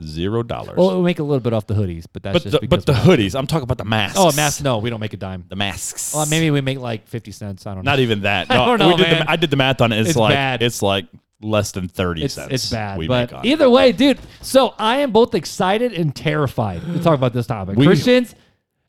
Zero 0.03 0.43
dollars. 0.43 0.75
Well, 0.75 0.87
we'll 0.89 1.03
make 1.03 1.19
a 1.19 1.23
little 1.23 1.39
bit 1.39 1.53
off 1.53 1.67
the 1.67 1.73
hoodies, 1.73 2.03
but 2.11 2.21
that's 2.21 2.33
but 2.33 2.43
just 2.43 2.51
the, 2.51 2.59
because 2.67 2.83
but 2.83 2.93
the 3.01 3.09
we- 3.09 3.15
hoodies. 3.15 3.33
I'm 3.39 3.47
talking 3.47 3.63
about 3.63 3.77
the 3.77 3.85
masks. 3.85 4.17
Oh, 4.19 4.29
mask. 4.35 4.61
No, 4.61 4.79
we 4.79 4.89
don't 4.89 4.99
make 4.99 5.13
a 5.13 5.17
dime. 5.17 5.45
The 5.47 5.55
masks. 5.55 6.13
Well, 6.13 6.25
maybe 6.25 6.51
we 6.51 6.59
make 6.59 6.79
like 6.79 7.07
50 7.07 7.31
cents. 7.31 7.65
I 7.65 7.73
don't 7.73 7.85
know. 7.85 7.91
Not 7.91 7.99
even 7.99 8.23
that. 8.23 8.47
I 8.51 8.55
don't 8.65 8.77
know, 8.79 8.89
we 8.89 8.97
did 8.97 9.03
man. 9.07 9.19
The, 9.25 9.31
I 9.31 9.37
did 9.37 9.49
the 9.51 9.55
math 9.55 9.79
on 9.79 9.93
it. 9.93 9.99
It's, 10.01 10.09
It's 10.09 10.17
like 10.17 10.33
bad. 10.33 10.61
it's 10.61 10.81
like 10.81 11.05
less 11.41 11.71
than 11.71 11.87
thirty 11.87 12.23
it's, 12.23 12.35
cents. 12.35 12.53
it's 12.53 12.69
bad. 12.69 12.97
we 12.97 13.07
but 13.07 13.45
either 13.45 13.69
way, 13.69 13.91
dude. 13.91 14.19
So 14.41 14.73
I 14.79 14.97
am 14.97 15.11
both 15.11 15.35
excited 15.35 15.93
and 15.93 16.15
terrified 16.15 16.81
to 16.81 16.99
talk 16.99 17.15
about 17.15 17.33
this 17.33 17.47
topic. 17.47 17.77
We- 17.77 17.85
Christians 17.85 18.35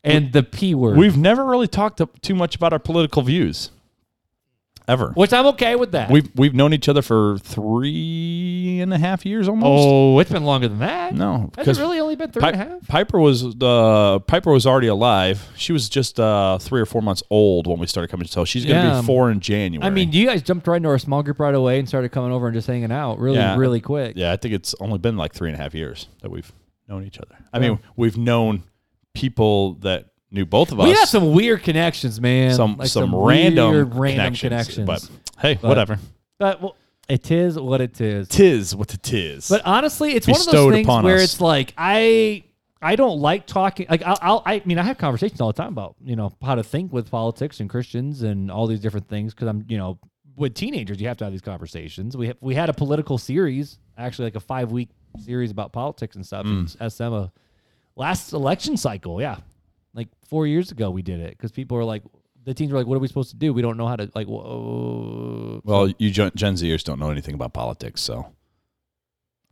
and 0.04 0.32
the 0.32 0.43
P 0.43 0.75
word. 0.75 0.96
We've 0.96 1.16
never 1.16 1.44
really 1.44 1.69
talked 1.69 2.00
too 2.22 2.34
much 2.34 2.56
about 2.56 2.72
our 2.72 2.78
political 2.78 3.22
views, 3.22 3.70
ever. 4.88 5.12
which 5.14 5.32
I'm 5.32 5.46
okay 5.46 5.76
with 5.76 5.92
that. 5.92 6.10
We've 6.10 6.28
we've 6.34 6.54
known 6.54 6.72
each 6.72 6.88
other 6.88 7.02
for 7.02 7.38
three 7.38 8.80
and 8.80 8.92
a 8.92 8.98
half 8.98 9.24
years 9.26 9.48
almost. 9.48 9.66
oh, 9.68 10.18
it's 10.18 10.30
been 10.30 10.44
longer 10.44 10.68
than 10.68 10.78
that. 10.80 11.14
no, 11.14 11.50
Has 11.56 11.68
it 11.68 11.80
really 11.80 11.98
only 12.00 12.16
been 12.16 12.30
three 12.30 12.40
Pi- 12.42 12.50
and 12.50 12.60
a 12.60 12.64
half? 12.64 12.86
Piper 12.88 13.18
was 13.20 13.44
uh, 13.60 14.18
Piper 14.26 14.52
was 14.52 14.66
already 14.66 14.86
alive. 14.88 15.48
She 15.56 15.72
was 15.72 15.88
just 15.88 16.18
uh, 16.20 16.58
three 16.58 16.80
or 16.80 16.86
four 16.86 17.02
months 17.02 17.22
old 17.30 17.66
when 17.66 17.78
we 17.78 17.86
started 17.86 18.08
coming. 18.08 18.26
to 18.26 18.32
So 18.32 18.44
she's 18.44 18.64
going 18.64 18.80
to 18.82 18.88
Yeah. 18.88 19.00
be 19.00 19.06
four 19.06 19.30
in 19.30 19.40
January. 19.40 19.86
I 19.86 19.90
mean, 19.90 20.12
you 20.12 20.26
guys 20.26 20.42
jumped 20.42 20.66
right 20.66 20.76
into 20.76 20.88
our 20.88 20.98
small 20.98 21.22
group 21.22 21.40
right 21.40 21.54
away 21.54 21.78
and 21.78 21.88
started 21.88 22.10
coming 22.10 22.32
over 22.32 22.46
and 22.46 22.54
just 22.54 22.66
hanging 22.66 22.92
out 22.92 23.18
really, 23.18 23.38
Yeah. 23.38 23.56
really 23.56 23.80
quick. 23.80 24.14
yeah, 24.16 24.32
I 24.32 24.36
think 24.36 24.54
it's 24.54 24.74
only 24.80 24.98
been 24.98 25.16
like 25.16 25.32
three 25.32 25.48
and 25.50 25.58
a 25.58 25.62
half 25.62 25.74
years 25.74 26.08
that 26.22 26.30
we've 26.30 26.50
known 26.88 27.04
each 27.04 27.18
other. 27.18 27.36
I 27.52 27.58
mean, 27.58 27.78
we've 27.96 28.16
known 28.16 28.62
people 29.14 29.74
that 29.80 30.06
knew 30.31 30.44
both 30.44 30.73
of 30.73 30.81
us. 30.81 30.84
We 30.87 30.93
had 30.93 31.06
some 31.06 31.32
weird 31.32 31.62
connections, 31.62 32.20
man. 32.20 32.55
some 32.55 32.76
Like 32.76 32.88
some, 32.88 33.14
random, 33.14 33.70
weird, 33.73 33.94
random 33.94 34.34
connections. 34.34 34.87
connections. 34.87 34.87
But 34.87 35.40
hey, 35.40 35.55
But- 35.61 35.69
whatever. 35.69 35.99
But, 36.38 36.61
well, 36.61 36.76
it 37.08 37.31
is 37.31 37.58
what 37.58 37.81
it 37.81 38.00
is. 38.00 38.28
Tis 38.28 38.75
what 38.75 38.93
it 38.93 39.12
is. 39.14 39.49
But 39.49 39.62
honestly, 39.64 40.12
it's 40.12 40.26
one 40.26 40.40
of 40.40 40.46
those 40.46 40.73
things 40.73 40.87
where 40.88 41.17
us. 41.17 41.23
it's 41.25 41.40
like 41.40 41.73
I 41.78 42.43
I 42.82 42.96
don't 42.96 43.20
like 43.20 43.46
talking. 43.46 43.87
Like 43.88 44.02
I'll, 44.02 44.19
I'll 44.20 44.43
I 44.44 44.61
mean 44.64 44.76
I 44.78 44.82
have 44.82 44.99
conversations 44.99 45.40
all 45.40 45.46
the 45.52 45.52
time 45.62 45.69
about 45.69 45.94
you 46.05 46.17
know 46.17 46.32
how 46.43 46.56
to 46.56 46.64
think 46.64 46.93
with 46.93 47.08
politics 47.11 47.61
and 47.61 47.70
Christians 47.70 48.23
and 48.23 48.50
all 48.50 48.67
these 48.67 48.81
different 48.81 49.08
things 49.08 49.32
because 49.32 49.46
I'm 49.49 49.64
you 49.69 49.78
know 49.78 49.99
with 50.37 50.55
teenagers 50.55 51.00
you 51.00 51.06
have 51.06 51.17
to 51.19 51.25
have 51.25 51.32
these 51.32 51.40
conversations. 51.43 52.17
We 52.17 52.26
have, 52.26 52.37
we 52.40 52.55
had 52.56 52.69
a 52.69 52.75
political 52.75 53.19
series 53.19 53.78
actually 53.96 54.25
like 54.26 54.34
a 54.37 54.40
five 54.40 54.73
week 54.73 54.88
series 55.25 55.52
about 55.52 55.73
politics 55.73 56.17
and 56.17 56.26
stuff 56.26 56.44
Mm. 56.44 56.90
SM 56.90 57.31
last 57.94 58.32
election 58.32 58.76
cycle. 58.76 59.20
Yeah, 59.23 59.37
like 59.96 60.08
four 60.28 60.46
years 60.46 60.70
ago 60.70 60.90
we 60.90 61.02
did 61.02 61.19
it 61.19 61.31
because 61.31 61.50
people 61.50 61.76
were 61.76 61.84
like 61.84 62.02
the 62.46 62.54
teens 62.54 62.72
were 62.72 62.78
like, 62.78 62.87
what 62.87 62.94
are 62.94 63.00
we 63.00 63.08
supposed 63.08 63.31
to 63.31 63.37
do? 63.37 63.52
We 63.52 63.60
don't 63.60 63.76
know 63.76 63.88
how 63.88 63.96
to 63.96 64.10
like. 64.14 64.28
Whoa. 64.28 65.60
well, 65.64 65.93
you 65.98 66.10
Gen, 66.10 66.31
Gen 66.34 66.54
Zers 66.54 66.84
don't 66.84 66.98
know 66.98 67.10
anything 67.10 67.34
about 67.34 67.52
politics, 67.52 68.00
so. 68.00 68.32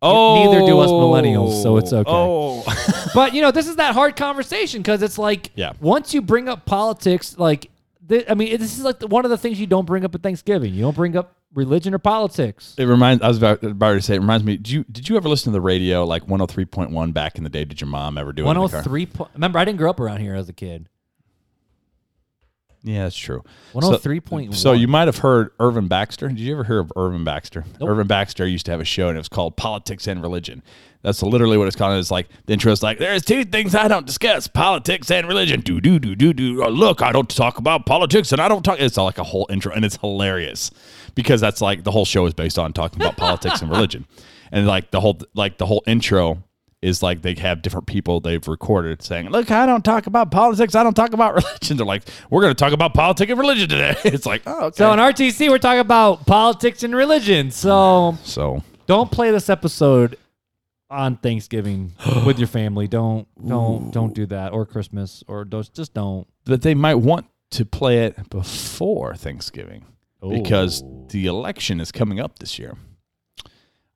Oh, 0.00 0.44
neither 0.44 0.66
do 0.66 0.78
us 0.80 0.90
millennials, 0.90 1.62
so 1.62 1.76
it's 1.76 1.92
oh. 1.92 1.98
okay. 1.98 2.10
Oh, 2.10 3.10
but 3.14 3.34
you 3.34 3.42
know, 3.42 3.50
this 3.50 3.66
is 3.66 3.76
that 3.76 3.94
hard 3.94 4.16
conversation 4.16 4.80
because 4.80 5.02
it's 5.02 5.18
like, 5.18 5.50
Yeah. 5.54 5.72
once 5.80 6.14
you 6.14 6.20
bring 6.22 6.48
up 6.48 6.66
politics, 6.66 7.38
like, 7.38 7.70
th- 8.06 8.26
I 8.28 8.34
mean, 8.34 8.58
this 8.58 8.76
is 8.78 8.84
like 8.84 8.98
the, 8.98 9.06
one 9.06 9.24
of 9.24 9.30
the 9.30 9.38
things 9.38 9.58
you 9.58 9.66
don't 9.66 9.86
bring 9.86 10.04
up 10.04 10.14
at 10.14 10.22
Thanksgiving. 10.22 10.74
You 10.74 10.82
don't 10.82 10.94
bring 10.94 11.16
up 11.16 11.34
religion 11.54 11.94
or 11.94 11.98
politics. 11.98 12.74
It 12.76 12.84
reminds. 12.84 13.22
I 13.22 13.28
was 13.28 13.38
about, 13.38 13.62
about 13.62 13.94
to 13.94 14.02
say. 14.02 14.16
It 14.16 14.20
reminds 14.20 14.44
me. 14.44 14.56
Did 14.56 14.70
you 14.70 14.84
did 14.84 15.08
you 15.08 15.16
ever 15.16 15.28
listen 15.28 15.52
to 15.52 15.56
the 15.56 15.60
radio 15.60 16.04
like 16.04 16.28
one 16.28 16.40
hundred 16.40 16.52
three 16.52 16.64
point 16.64 16.90
one 16.90 17.12
back 17.12 17.38
in 17.38 17.44
the 17.44 17.50
day? 17.50 17.64
Did 17.64 17.80
your 17.80 17.88
mom 17.88 18.18
ever 18.18 18.32
do 18.32 18.42
it? 18.42 18.46
One 18.46 18.56
hundred 18.56 18.70
car? 18.70 18.82
three. 18.82 19.08
Remember, 19.34 19.58
I 19.58 19.64
didn't 19.64 19.78
grow 19.78 19.90
up 19.90 20.00
around 20.00 20.20
here 20.20 20.34
as 20.34 20.48
a 20.48 20.52
kid. 20.52 20.88
Yeah, 22.86 23.04
that's 23.04 23.16
true. 23.16 23.42
One 23.72 23.82
hundred 23.82 23.98
three 23.98 24.20
point 24.20 24.50
one. 24.50 24.58
So 24.58 24.72
you 24.72 24.86
might 24.86 25.08
have 25.08 25.18
heard 25.18 25.50
Irvin 25.58 25.88
Baxter. 25.88 26.28
Did 26.28 26.38
you 26.38 26.52
ever 26.52 26.64
hear 26.64 26.78
of 26.80 26.92
Irvin 26.96 27.24
Baxter? 27.24 27.64
Nope. 27.80 27.88
Irvin 27.88 28.06
Baxter 28.06 28.46
used 28.46 28.66
to 28.66 28.72
have 28.72 28.80
a 28.80 28.84
show 28.84 29.08
and 29.08 29.16
it 29.16 29.20
was 29.20 29.28
called 29.28 29.56
Politics 29.56 30.06
and 30.06 30.20
Religion. 30.20 30.62
That's 31.00 31.22
literally 31.22 31.56
what 31.56 31.66
it's 31.66 31.76
called. 31.76 31.98
It's 31.98 32.10
like 32.10 32.28
the 32.44 32.52
intro 32.52 32.72
is 32.72 32.82
like, 32.82 32.98
"There's 32.98 33.24
two 33.24 33.44
things 33.44 33.74
I 33.74 33.88
don't 33.88 34.06
discuss: 34.06 34.48
politics 34.48 35.10
and 35.10 35.26
religion." 35.26 35.60
Do 35.60 35.80
do 35.80 35.98
do 35.98 36.14
do 36.14 36.34
do. 36.34 36.62
Oh, 36.62 36.68
look, 36.68 37.00
I 37.00 37.10
don't 37.10 37.28
talk 37.28 37.58
about 37.58 37.86
politics 37.86 38.32
and 38.32 38.40
I 38.40 38.48
don't 38.48 38.62
talk. 38.62 38.80
It's 38.80 38.96
like 38.98 39.18
a 39.18 39.24
whole 39.24 39.46
intro, 39.50 39.72
and 39.72 39.84
it's 39.84 39.96
hilarious 39.96 40.70
because 41.14 41.40
that's 41.40 41.60
like 41.60 41.84
the 41.84 41.90
whole 41.90 42.04
show 42.06 42.24
is 42.26 42.34
based 42.34 42.58
on 42.58 42.72
talking 42.74 43.00
about 43.02 43.16
politics 43.16 43.60
and 43.62 43.70
religion, 43.70 44.06
and 44.50 44.66
like 44.66 44.90
the 44.92 45.00
whole 45.00 45.18
like 45.34 45.58
the 45.58 45.66
whole 45.66 45.82
intro 45.86 46.42
is 46.84 47.02
like 47.02 47.22
they 47.22 47.34
have 47.34 47.62
different 47.62 47.86
people 47.86 48.20
they've 48.20 48.46
recorded 48.46 49.02
saying, 49.02 49.30
"Look, 49.30 49.50
I 49.50 49.64
don't 49.66 49.84
talk 49.84 50.06
about 50.06 50.30
politics. 50.30 50.74
I 50.74 50.82
don't 50.82 50.94
talk 50.94 51.12
about 51.14 51.34
religion." 51.42 51.76
They're 51.76 51.86
like, 51.86 52.02
"We're 52.30 52.42
going 52.42 52.52
to 52.54 52.58
talk 52.58 52.72
about 52.72 52.92
politics 52.94 53.30
and 53.30 53.40
religion 53.40 53.68
today." 53.68 53.96
It's 54.04 54.26
like, 54.26 54.42
oh, 54.46 54.66
okay. 54.66 54.76
So 54.76 54.92
in 54.92 54.98
RTC, 54.98 55.48
we're 55.48 55.58
talking 55.58 55.80
about 55.80 56.26
politics 56.26 56.82
and 56.82 56.94
religion. 56.94 57.50
So 57.50 58.18
so 58.22 58.62
don't 58.86 59.10
play 59.10 59.30
this 59.30 59.48
episode 59.48 60.16
on 60.90 61.16
Thanksgiving 61.16 61.92
with 62.26 62.38
your 62.38 62.48
family. 62.48 62.86
Don't 62.86 63.26
don't 63.46 63.90
don't 63.90 64.14
do 64.14 64.26
that 64.26 64.52
or 64.52 64.66
Christmas 64.66 65.24
or 65.26 65.44
don't, 65.44 65.72
just 65.74 65.94
don't. 65.94 66.26
but 66.44 66.62
they 66.62 66.74
might 66.74 66.96
want 66.96 67.26
to 67.52 67.64
play 67.64 68.04
it 68.04 68.28
before 68.30 69.14
Thanksgiving 69.14 69.84
because 70.28 70.82
Oh. 70.82 71.06
the 71.10 71.26
election 71.26 71.80
is 71.80 71.92
coming 71.92 72.18
up 72.20 72.38
this 72.38 72.58
year 72.58 72.76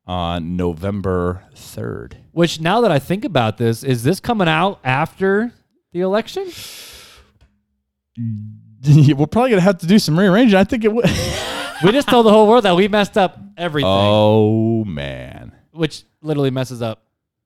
on 0.08 0.56
November 0.56 1.44
3rd. 1.54 2.14
Which 2.32 2.60
now 2.60 2.80
that 2.80 2.90
I 2.90 2.98
think 2.98 3.24
about 3.24 3.58
this, 3.58 3.84
is 3.84 4.02
this 4.02 4.18
coming 4.18 4.48
out 4.48 4.80
after 4.82 5.52
the 5.92 6.00
election? 6.00 6.50
We're 8.16 9.26
probably 9.26 9.50
going 9.50 9.60
to 9.60 9.60
have 9.60 9.78
to 9.78 9.86
do 9.86 9.98
some 9.98 10.18
rearranging. 10.18 10.58
I 10.58 10.64
think 10.64 10.84
it 10.84 10.92
would. 10.92 11.04
We 11.80 11.92
just 11.92 12.08
told 12.08 12.26
the 12.26 12.30
whole 12.30 12.48
world 12.48 12.64
that 12.64 12.74
we 12.74 12.88
messed 12.88 13.16
up 13.16 13.38
everything, 13.56 13.88
oh, 13.88 14.84
man. 14.84 15.52
which 15.70 16.02
literally 16.20 16.50
messes 16.50 16.82
up 16.82 17.04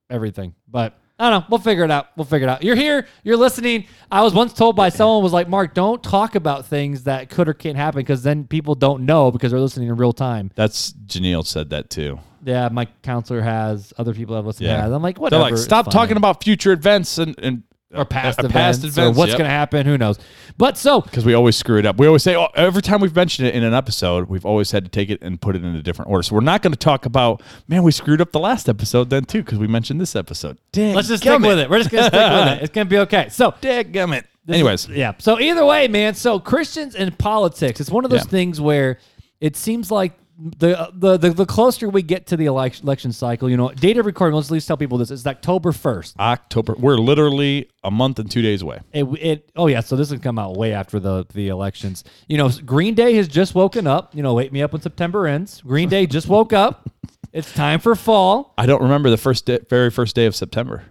everything. 0.09 0.55
But 0.67 0.99
I 1.19 1.29
don't 1.29 1.41
know. 1.43 1.47
We'll 1.51 1.61
figure 1.61 1.85
it 1.85 1.91
out. 1.91 2.09
We'll 2.17 2.25
figure 2.25 2.49
it 2.49 2.51
out. 2.51 2.63
You're 2.65 2.75
here. 2.75 3.07
You're 3.25 3.37
listening. 3.37 3.85
I 4.11 4.23
was 4.23 4.33
once 4.33 4.55
told 4.55 4.75
by 4.75 4.89
someone 4.89 5.23
was 5.23 5.35
like, 5.35 5.49
Mark, 5.49 5.75
don't 5.75 6.03
talk 6.03 6.35
about 6.35 6.65
things 6.65 7.05
that 7.05 7.29
could 7.29 7.47
or 7.47 7.53
can't 7.53 7.77
happen 7.77 7.99
because 7.99 8.23
then 8.23 8.47
people 8.47 8.75
don't 8.75 9.05
know 9.05 9.31
because 9.31 9.53
they're 9.53 9.61
listening 9.61 9.89
in 9.89 9.97
real 9.97 10.15
time. 10.15 10.51
That's 10.55 10.95
Janelle 10.95 11.45
said 11.45 11.69
that 11.69 11.91
too. 11.91 12.19
Yeah, 12.45 12.69
my 12.73 12.87
counselor 13.03 13.41
has. 13.41 13.93
Other 13.99 14.15
people 14.15 14.35
have 14.37 14.47
listened. 14.47 14.67
Yeah. 14.67 14.87
Yeah, 14.89 14.95
I'm 14.95 15.03
like, 15.03 15.17
They're 15.17 15.23
whatever. 15.23 15.43
like, 15.45 15.53
it's 15.55 15.63
stop 15.63 15.87
fine." 15.87 15.93
talking 15.93 16.17
about 16.17 16.43
future 16.43 16.73
events 16.73 17.19
and 17.19 17.35
and 17.39 17.63
or 17.95 18.07
past, 18.07 18.41
uh, 18.43 18.47
events, 18.47 18.97
or 18.97 19.11
what's 19.13 19.33
going 19.33 19.45
to 19.45 19.51
happen. 19.51 19.85
Who 19.85 19.99
knows? 19.99 20.19
But 20.57 20.79
so 20.79 21.03
because 21.03 21.27
we 21.27 21.35
always 21.35 21.57
screw 21.57 21.79
it 21.79 21.85
up. 21.85 21.99
We 21.99 22.07
always 22.07 22.23
say 22.23 22.35
oh, 22.35 22.49
every 22.55 22.81
time 22.81 23.01
we've 23.01 23.15
mentioned 23.15 23.49
it 23.49 23.55
in 23.55 23.63
an 23.63 23.75
episode, 23.75 24.29
we've 24.31 24.47
always 24.47 24.71
had 24.71 24.85
to 24.85 24.91
take 24.91 25.11
it 25.11 25.21
and 25.21 25.39
put 25.41 25.57
it 25.57 25.63
in 25.63 25.75
a 25.77 25.83
different 25.83 26.11
order. 26.11 26.23
So 26.23 26.35
we're 26.35 26.41
not 26.41 26.63
going 26.63 26.73
to 26.73 26.79
talk 26.79 27.05
about 27.05 27.43
man, 27.69 27.83
we 27.83 27.93
screwed 27.93 28.21
up 28.23 28.33
the 28.33 28.39
last 28.41 28.67
episode 28.69 29.11
then 29.11 29.25
too 29.27 29.43
because 29.43 29.59
we 29.59 29.67
mentioned 29.67 30.01
this 30.01 30.17
episode. 30.17 30.59
Dang, 30.73 30.95
let's 30.95 31.09
just 31.09 31.23
stick 31.23 31.39
with 31.41 31.59
it. 31.59 31.69
We're 31.69 31.79
just 31.79 31.91
going 31.91 32.05
to 32.05 32.09
stick 32.09 32.21
with 32.33 32.49
it. 32.49 32.63
It's 32.63 32.73
going 32.73 32.87
to 32.87 32.91
be 32.91 32.99
okay. 33.01 33.29
So 33.29 33.51
Dadgummit. 33.53 34.25
This 34.47 34.55
Anyways, 34.55 34.89
is- 34.89 34.97
yeah. 34.97 35.13
So 35.19 35.39
either 35.39 35.65
way, 35.65 35.87
man. 35.87 36.15
So 36.15 36.41
Christians 36.41 36.95
and 36.97 37.17
politics, 37.19 37.79
it's 37.79 37.91
one 37.91 38.05
of 38.07 38.11
those 38.11 38.21
Yeah. 38.25 38.31
things 38.31 38.61
where 38.61 38.99
it 39.41 39.55
seems 39.55 39.91
like 39.91 40.15
the, 40.39 40.79
uh, 40.79 40.91
the 40.95 41.17
the 41.17 41.31
the 41.31 41.47
closer 41.47 41.89
we 41.89 42.03
get 42.03 42.27
to 42.29 42.37
the 42.37 42.47
election, 42.47 42.87
election 42.87 43.13
cycle, 43.13 43.51
you 43.51 43.57
know, 43.57 43.71
date 43.71 43.99
of 43.99 44.07
recording. 44.07 44.35
Let's 44.35 44.49
at 44.49 44.53
least 44.53 44.67
tell 44.67 44.77
people 44.77 44.99
this. 44.99 45.11
It's 45.11 45.27
October 45.27 45.73
first. 45.73 46.19
October. 46.19 46.75
We're 46.79 46.97
literally 46.97 47.69
a 47.85 47.91
month 47.91 48.19
and 48.19 48.31
two 48.31 48.43
days 48.43 48.63
away. 48.63 48.81
It, 48.93 49.05
it 49.21 49.51
oh 49.57 49.67
yeah. 49.67 49.81
So 49.81 49.97
this 49.97 50.11
would 50.11 50.23
come 50.23 50.39
out 50.39 50.57
way 50.57 50.73
after 50.73 50.99
the 50.99 51.27
the 51.33 51.49
elections. 51.49 52.05
You 52.29 52.39
know, 52.39 52.51
Green 52.65 52.95
Day 52.95 53.15
has 53.15 53.29
just 53.29 53.55
woken 53.55 53.87
up. 53.87 54.15
You 54.15 54.23
know, 54.23 54.35
wake 54.35 54.53
me 54.53 54.63
up 54.63 54.73
when 54.73 54.83
September 54.83 55.27
ends. 55.27 55.61
Green 55.63 55.89
Day 55.89 56.07
just 56.07 56.29
woke 56.29 56.53
up. 56.53 56.89
It's 57.33 57.51
time 57.51 57.81
for 57.81 57.95
fall. 57.95 58.53
I 58.59 58.67
don't 58.67 58.83
remember 58.83 59.09
the 59.09 59.17
first 59.17 59.47
day, 59.47 59.59
very 59.71 59.91
first 59.91 60.15
day 60.15 60.27
of 60.27 60.37
September. 60.37 60.85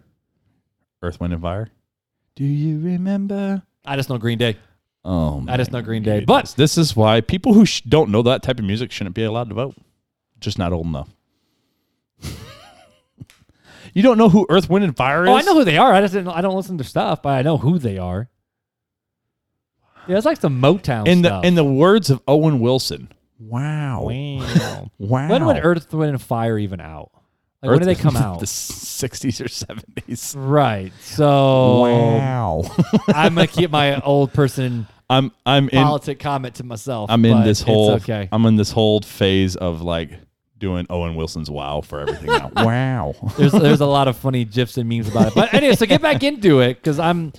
Earth, 1.03 1.19
Wind, 1.19 1.33
and 1.33 1.41
Fire. 1.43 1.69
Do 2.35 2.43
you 2.43 2.79
remember? 2.79 3.61
I 3.85 3.95
just 3.95 4.09
know 4.09 4.17
Green 4.17 4.39
Day. 4.39 4.57
Oh, 5.03 5.43
I 5.47 5.57
just 5.57 5.71
my 5.71 5.79
know 5.79 5.85
Green 5.85 6.03
Day. 6.03 6.19
goodness. 6.19 6.51
But 6.53 6.57
this 6.57 6.77
is 6.77 6.95
why 6.95 7.21
people 7.21 7.53
who 7.53 7.65
sh- 7.65 7.81
don't 7.81 8.09
know 8.11 8.21
that 8.23 8.43
type 8.43 8.59
of 8.59 8.65
music 8.65 8.91
shouldn't 8.91 9.15
be 9.15 9.23
allowed 9.23 9.49
to 9.49 9.55
vote. 9.55 9.75
Just 10.39 10.57
not 10.59 10.73
old 10.73 10.85
enough. 10.85 11.09
you 13.93 14.01
don't 14.03 14.17
know 14.17 14.29
who 14.29 14.45
Earth, 14.49 14.69
Wind, 14.69 14.83
and 14.85 14.95
Fire 14.95 15.23
is? 15.23 15.29
oh, 15.29 15.35
I 15.35 15.41
know 15.41 15.55
who 15.55 15.63
they 15.63 15.77
are. 15.77 15.93
I 15.93 16.01
just 16.01 16.13
didn't, 16.13 16.29
I 16.29 16.41
don't 16.41 16.55
listen 16.55 16.77
to 16.77 16.83
their 16.83 16.89
stuff, 16.89 17.21
but 17.21 17.29
I 17.29 17.41
know 17.41 17.57
who 17.57 17.79
they 17.79 17.97
are. 17.97 18.29
Yeah, 20.07 20.17
it's 20.17 20.25
like 20.25 20.41
some 20.41 20.61
Motown 20.61 21.07
in 21.07 21.21
the 21.21 21.29
stuff. 21.29 21.45
in 21.45 21.55
the 21.55 21.63
words 21.63 22.09
of 22.09 22.21
Owen 22.27 22.59
Wilson. 22.59 23.09
Wow. 23.39 24.03
Wow. 24.03 24.91
Wow. 24.99 25.29
when 25.29 25.45
would 25.45 25.57
Earth, 25.61 25.91
Wind, 25.93 26.11
and 26.11 26.21
Fire 26.21 26.57
even 26.59 26.79
out? 26.79 27.11
Like, 27.61 27.69
when 27.69 27.79
did 27.79 27.85
they 27.87 27.95
come 27.95 28.17
out? 28.17 28.39
the 28.41 28.45
60s 28.45 29.39
or 29.39 29.45
70s. 29.45 30.35
right. 30.35 30.91
So 31.01 31.81
Wow. 31.81 32.63
I'm 33.07 33.35
gonna 33.35 33.47
keep 33.47 33.69
my 33.69 33.99
old 34.01 34.33
person 34.33 34.87
I'm 35.11 35.31
I'm 35.45 35.67
in 35.69 35.83
politic 35.83 36.19
comment 36.19 36.55
to 36.55 36.63
myself. 36.63 37.11
I'm 37.11 37.25
in 37.25 37.43
this 37.43 37.59
it's 37.59 37.67
whole 37.67 37.91
okay. 37.91 38.29
I'm 38.31 38.45
in 38.45 38.55
this 38.55 38.71
whole 38.71 39.01
phase 39.01 39.57
of 39.57 39.81
like 39.81 40.11
doing 40.57 40.87
Owen 40.89 41.15
Wilson's 41.15 41.49
wow 41.49 41.81
for 41.81 41.99
everything 41.99 42.27
now. 42.27 42.49
wow. 42.55 43.13
there's 43.37 43.51
there's 43.51 43.81
a 43.81 43.85
lot 43.85 44.07
of 44.07 44.15
funny 44.15 44.45
gifs 44.45 44.77
and 44.77 44.87
memes 44.87 45.09
about 45.09 45.27
it. 45.27 45.35
But 45.35 45.53
anyway, 45.53 45.75
so 45.75 45.85
get 45.85 46.01
back 46.01 46.23
into 46.23 46.61
it 46.61 46.75
because 46.75 46.97
I'm, 46.97 47.33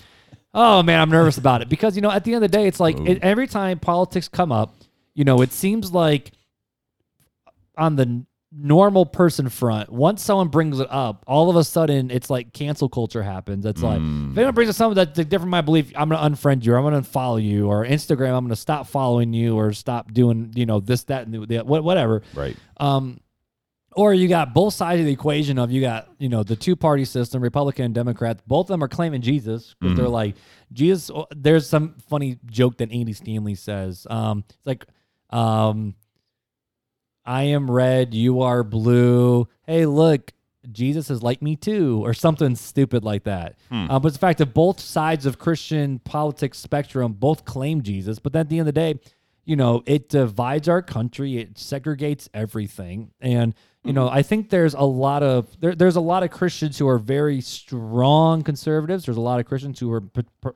oh 0.52 0.82
man, 0.82 1.00
I'm 1.00 1.08
nervous 1.08 1.38
about 1.38 1.62
it 1.62 1.70
because 1.70 1.96
you 1.96 2.02
know 2.02 2.10
at 2.10 2.24
the 2.24 2.34
end 2.34 2.44
of 2.44 2.50
the 2.50 2.56
day, 2.56 2.66
it's 2.66 2.80
like 2.80 3.00
it, 3.00 3.22
every 3.22 3.46
time 3.46 3.78
politics 3.78 4.28
come 4.28 4.52
up, 4.52 4.74
you 5.14 5.24
know, 5.24 5.40
it 5.40 5.52
seems 5.52 5.92
like 5.92 6.32
on 7.78 7.96
the 7.96 8.02
n- 8.02 8.26
normal 8.54 9.06
person 9.06 9.48
front, 9.48 9.90
once 9.90 10.22
someone 10.22 10.48
brings 10.48 10.78
it 10.78 10.88
up, 10.90 11.24
all 11.26 11.48
of 11.48 11.56
a 11.56 11.64
sudden 11.64 12.10
it's 12.10 12.28
like 12.28 12.52
cancel 12.52 12.88
culture 12.88 13.22
happens. 13.22 13.64
It's 13.64 13.82
like 13.82 13.96
if 13.96 14.36
anyone 14.36 14.54
brings 14.54 14.70
up 14.70 14.76
something 14.76 14.96
that's 14.96 15.12
different 15.12 15.42
from 15.42 15.50
my 15.50 15.62
belief, 15.62 15.92
I'm 15.96 16.08
gonna 16.08 16.28
unfriend 16.28 16.64
you, 16.64 16.74
or 16.74 16.76
I'm 16.76 16.84
gonna 16.84 17.02
unfollow 17.02 17.42
you, 17.42 17.68
or 17.68 17.84
Instagram, 17.84 18.36
I'm 18.36 18.44
gonna 18.44 18.56
stop 18.56 18.86
following 18.86 19.32
you, 19.32 19.56
or 19.56 19.72
stop 19.72 20.12
doing 20.12 20.52
you 20.54 20.66
know 20.66 20.80
this, 20.80 21.04
that, 21.04 21.26
and 21.26 21.34
the, 21.34 21.46
the, 21.46 21.64
whatever. 21.64 22.22
Right. 22.34 22.56
Um, 22.78 23.20
or 23.94 24.14
you 24.14 24.28
got 24.28 24.54
both 24.54 24.74
sides 24.74 25.00
of 25.00 25.06
the 25.06 25.12
equation 25.12 25.58
of 25.58 25.70
you 25.70 25.80
got 25.80 26.08
you 26.18 26.28
know 26.28 26.42
the 26.42 26.56
two 26.56 26.76
party 26.76 27.04
system, 27.04 27.42
Republican 27.42 27.86
and 27.86 27.94
Democrat. 27.94 28.40
Both 28.46 28.66
of 28.66 28.68
them 28.68 28.84
are 28.84 28.88
claiming 28.88 29.22
Jesus 29.22 29.74
because 29.80 29.96
they're 29.96 30.08
like 30.08 30.36
Jesus. 30.72 31.10
There's 31.34 31.68
some 31.68 31.96
funny 32.08 32.38
joke 32.46 32.78
that 32.78 32.92
Andy 32.92 33.12
Stanley 33.12 33.54
says. 33.54 34.06
Um, 34.08 34.44
it's 34.48 34.66
like, 34.66 34.86
um, 35.30 35.94
I 37.24 37.44
am 37.44 37.70
red, 37.70 38.14
you 38.14 38.40
are 38.40 38.64
blue. 38.64 39.48
Hey, 39.66 39.86
look, 39.86 40.32
Jesus 40.70 41.10
is 41.10 41.22
like 41.22 41.42
me 41.42 41.56
too, 41.56 42.04
or 42.04 42.14
something 42.14 42.54
stupid 42.56 43.04
like 43.04 43.24
that. 43.24 43.56
Uh, 43.90 43.98
but 43.98 44.08
it's 44.08 44.16
the 44.16 44.20
fact 44.20 44.38
that 44.38 44.54
both 44.54 44.80
sides 44.80 45.26
of 45.26 45.38
Christian 45.38 45.98
politics 46.00 46.58
spectrum 46.58 47.12
both 47.12 47.44
claim 47.44 47.82
Jesus, 47.82 48.18
but 48.18 48.32
then 48.32 48.40
at 48.40 48.48
the 48.48 48.58
end 48.58 48.68
of 48.68 48.74
the 48.74 48.80
day, 48.80 49.00
you 49.44 49.56
know, 49.56 49.82
it 49.86 50.08
divides 50.08 50.68
our 50.68 50.82
country, 50.82 51.38
it 51.38 51.54
segregates 51.54 52.28
everything, 52.32 53.10
and 53.20 53.54
you 53.84 53.92
know, 53.92 54.08
I 54.08 54.22
think 54.22 54.50
there's 54.50 54.74
a 54.74 54.82
lot 54.82 55.24
of 55.24 55.48
there, 55.60 55.74
there's 55.74 55.96
a 55.96 56.00
lot 56.00 56.22
of 56.22 56.30
Christians 56.30 56.78
who 56.78 56.86
are 56.86 56.98
very 57.00 57.40
strong 57.40 58.44
conservatives. 58.44 59.06
There's 59.06 59.16
a 59.16 59.20
lot 59.20 59.40
of 59.40 59.46
Christians 59.46 59.80
who 59.80 59.92
are, 59.92 60.04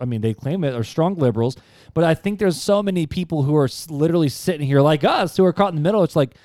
I 0.01 0.05
mean, 0.05 0.21
they 0.21 0.33
claim 0.33 0.63
it 0.63 0.75
are 0.75 0.85
strong 0.85 1.17
liberals, 1.17 1.57
but 1.93 2.05
I 2.05 2.15
think 2.15 2.39
there's 2.39 2.63
so 2.63 2.85
many 2.85 3.09
people 3.09 3.43
who 3.43 3.57
are 3.57 3.69
literally 3.91 4.29
sitting 4.29 4.65
here 4.65 4.81
like 4.81 5.03
us 5.03 5.37
who 5.37 5.45
are 5.45 5.53
caught 5.53 5.71
in 5.71 5.75
the 5.75 5.81
middle. 5.81 6.05
It's 6.05 6.15
like, 6.15 6.37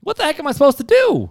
what 0.00 0.16
the 0.16 0.22
heck 0.24 0.38
am 0.38 0.46
I 0.46 0.52
supposed 0.52 0.78
to 0.78 0.84
do? 0.84 1.30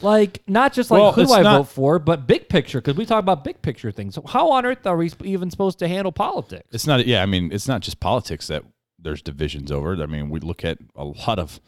Like, 0.00 0.42
not 0.46 0.72
just 0.72 0.90
like 0.90 1.00
Well, 1.00 1.12
who 1.12 1.26
do 1.26 1.32
I 1.32 1.42
not- 1.42 1.58
vote 1.58 1.68
for, 1.68 1.98
but 1.98 2.26
big 2.28 2.48
picture 2.48 2.80
because 2.80 2.96
we 2.96 3.04
talk 3.04 3.18
about 3.20 3.42
big 3.44 3.60
picture 3.60 3.90
things. 3.90 4.14
So 4.14 4.22
how 4.26 4.50
on 4.52 4.64
earth 4.64 4.86
are 4.86 4.96
we 4.96 5.10
even 5.24 5.50
supposed 5.50 5.78
to 5.80 5.88
handle 5.88 6.12
politics? 6.12 6.68
It's 6.72 6.86
not 6.86 7.06
yeah, 7.06 7.22
I 7.22 7.26
mean, 7.26 7.50
it's 7.52 7.66
not 7.66 7.80
just 7.80 7.98
politics 8.00 8.46
that 8.46 8.62
there's 9.00 9.20
divisions 9.20 9.72
over. 9.72 10.00
I 10.02 10.06
mean, 10.06 10.30
we 10.30 10.38
look 10.40 10.64
at 10.64 10.78
a 10.94 11.04
lot 11.04 11.38
of 11.40 11.60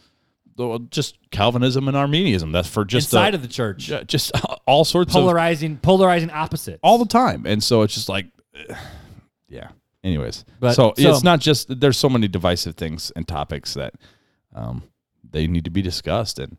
just 0.90 1.16
Calvinism 1.30 1.88
and 1.88 1.96
Arminianism. 1.96 2.52
That's 2.52 2.68
for 2.68 2.84
just 2.84 3.08
Inside 3.08 3.30
the, 3.32 3.36
of 3.36 3.42
the 3.42 3.48
church, 3.48 3.78
ju- 3.78 4.04
just 4.04 4.30
all 4.66 4.84
sorts 4.84 5.14
of 5.14 5.20
polarizing, 5.22 5.78
polarizing 5.78 6.30
opposites. 6.30 6.78
all 6.82 6.98
the 6.98 7.06
time. 7.06 7.44
And 7.46 7.62
so 7.62 7.82
it's 7.82 7.94
just 7.94 8.08
like 8.08 8.26
yeah. 9.48 9.68
Anyways. 10.04 10.44
But- 10.60 10.74
so, 10.74 10.94
so- 10.96 11.10
it's 11.10 11.22
not 11.24 11.40
just 11.40 11.80
there's 11.80 11.98
so 11.98 12.08
many 12.08 12.28
divisive 12.28 12.76
things 12.76 13.10
and 13.16 13.26
topics 13.26 13.74
that 13.74 13.94
um 14.54 14.82
they 15.32 15.46
need 15.46 15.64
to 15.64 15.70
be 15.70 15.82
discussed 15.82 16.38
and 16.38 16.56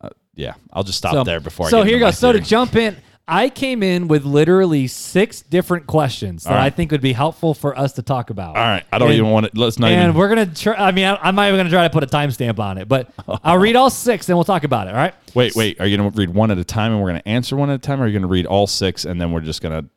uh, 0.00 0.08
yeah, 0.34 0.54
I'll 0.72 0.82
just 0.84 0.98
stop 0.98 1.12
So- 1.14 1.24
there 1.24 1.40
before 1.40 1.68
So 1.70 1.78
I 1.78 1.82
get 1.82 1.88
here 1.88 1.98
you 1.98 2.04
go. 2.04 2.10
So 2.10 2.32
to 2.32 2.40
jump 2.40 2.76
in, 2.76 2.96
I 3.26 3.48
came 3.48 3.82
in 3.82 4.06
with 4.06 4.24
literally 4.26 4.86
six 4.86 5.40
different 5.40 5.86
questions 5.86 6.44
that 6.44 6.50
right. 6.50 6.64
I 6.66 6.68
think 6.70 6.90
would 6.90 7.00
be 7.00 7.14
helpful 7.14 7.54
for 7.54 7.78
us 7.78 7.94
to 7.94 8.02
talk 8.02 8.28
about. 8.28 8.48
All 8.56 8.62
right, 8.62 8.84
I 8.92 8.98
don't 8.98 9.08
And- 9.08 9.16
even 9.18 9.30
want 9.30 9.46
to 9.46 9.58
let's 9.58 9.78
not 9.78 9.90
And 9.92 10.02
even 10.10 10.14
we're 10.14 10.28
gonna 10.28 10.44
try. 10.46 10.74
I 10.74 10.92
mean, 10.92 11.06
I, 11.06 11.16
I'm 11.22 11.34
not 11.34 11.48
even 11.48 11.58
gonna 11.58 11.70
try 11.70 11.84
to 11.84 11.90
put 11.90 12.02
a 12.02 12.06
timestamp 12.06 12.58
on 12.58 12.76
it, 12.76 12.86
but 12.86 13.10
I'll 13.42 13.56
read 13.58 13.76
all 13.76 13.88
six, 13.88 14.28
and 14.28 14.36
we'll 14.36 14.44
talk 14.44 14.64
about 14.64 14.88
it. 14.88 14.90
All 14.90 14.96
right. 14.96 15.14
Wait, 15.34 15.56
wait. 15.56 15.80
Are 15.80 15.86
you 15.86 15.96
going 15.96 16.12
to 16.12 16.16
read 16.18 16.30
one 16.30 16.50
at 16.52 16.58
a 16.58 16.64
time 16.64 16.92
and 16.92 17.00
we're 17.02 17.08
going 17.10 17.20
to 17.22 17.28
answer 17.28 17.56
one 17.56 17.68
at 17.70 17.74
a 17.76 17.78
time? 17.78 17.98
Or 18.00 18.04
are 18.04 18.06
you 18.06 18.12
going 18.12 18.22
to 18.22 18.28
read 18.28 18.46
all 18.46 18.66
six 18.68 19.04
and 19.04 19.20
then 19.20 19.32
we're 19.32 19.40
just 19.40 19.62
going 19.62 19.82
to, 19.82 19.90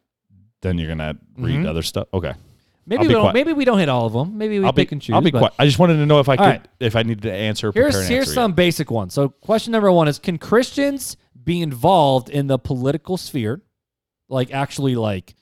then 0.61 0.77
you're 0.79 0.87
going 0.87 0.97
to 0.97 1.15
read 1.37 1.57
Mm-hmm. 1.57 1.67
other 1.67 1.83
stuff? 1.83 2.07
Okay. 2.11 2.33
Maybe 2.87 3.01
I'll 3.01 3.07
we 3.07 3.13
don't. 3.13 3.21
quiet. 3.21 3.33
Maybe 3.33 3.53
we 3.53 3.65
don't 3.65 3.79
hit 3.79 3.89
all 3.89 4.05
of 4.05 4.13
them. 4.13 4.37
Maybe 4.37 4.59
we 4.59 4.65
I'll 4.65 4.71
pick 4.71 4.89
be, 4.89 4.95
and 4.95 5.01
choose. 5.01 5.13
I'll 5.13 5.21
be 5.21 5.31
quiet. 5.31 5.53
I 5.59 5.65
just 5.65 5.77
wanted 5.77 5.97
to 5.97 6.05
know 6.05 6.19
if 6.21 6.29
I 6.29 6.37
could, 6.37 6.43
right. 6.43 6.67
if 6.79 6.95
I 6.95 7.03
needed 7.03 7.23
to 7.23 7.33
answer. 7.33 7.71
Here's 7.73 8.07
here's 8.07 8.27
answer 8.27 8.33
some 8.33 8.53
basic 8.53 8.89
ones. 8.89 9.13
So 9.13 9.27
question 9.29 9.73
number 9.73 9.91
one 9.91 10.07
is: 10.07 10.19
Can 10.19 10.37
Christians 10.37 11.17
be 11.43 11.61
involved 11.61 12.29
in 12.29 12.47
the 12.47 12.57
political 12.57 13.17
sphere, 13.17 13.61
like 14.29 14.53
actually 14.53 14.95
like 14.95 15.35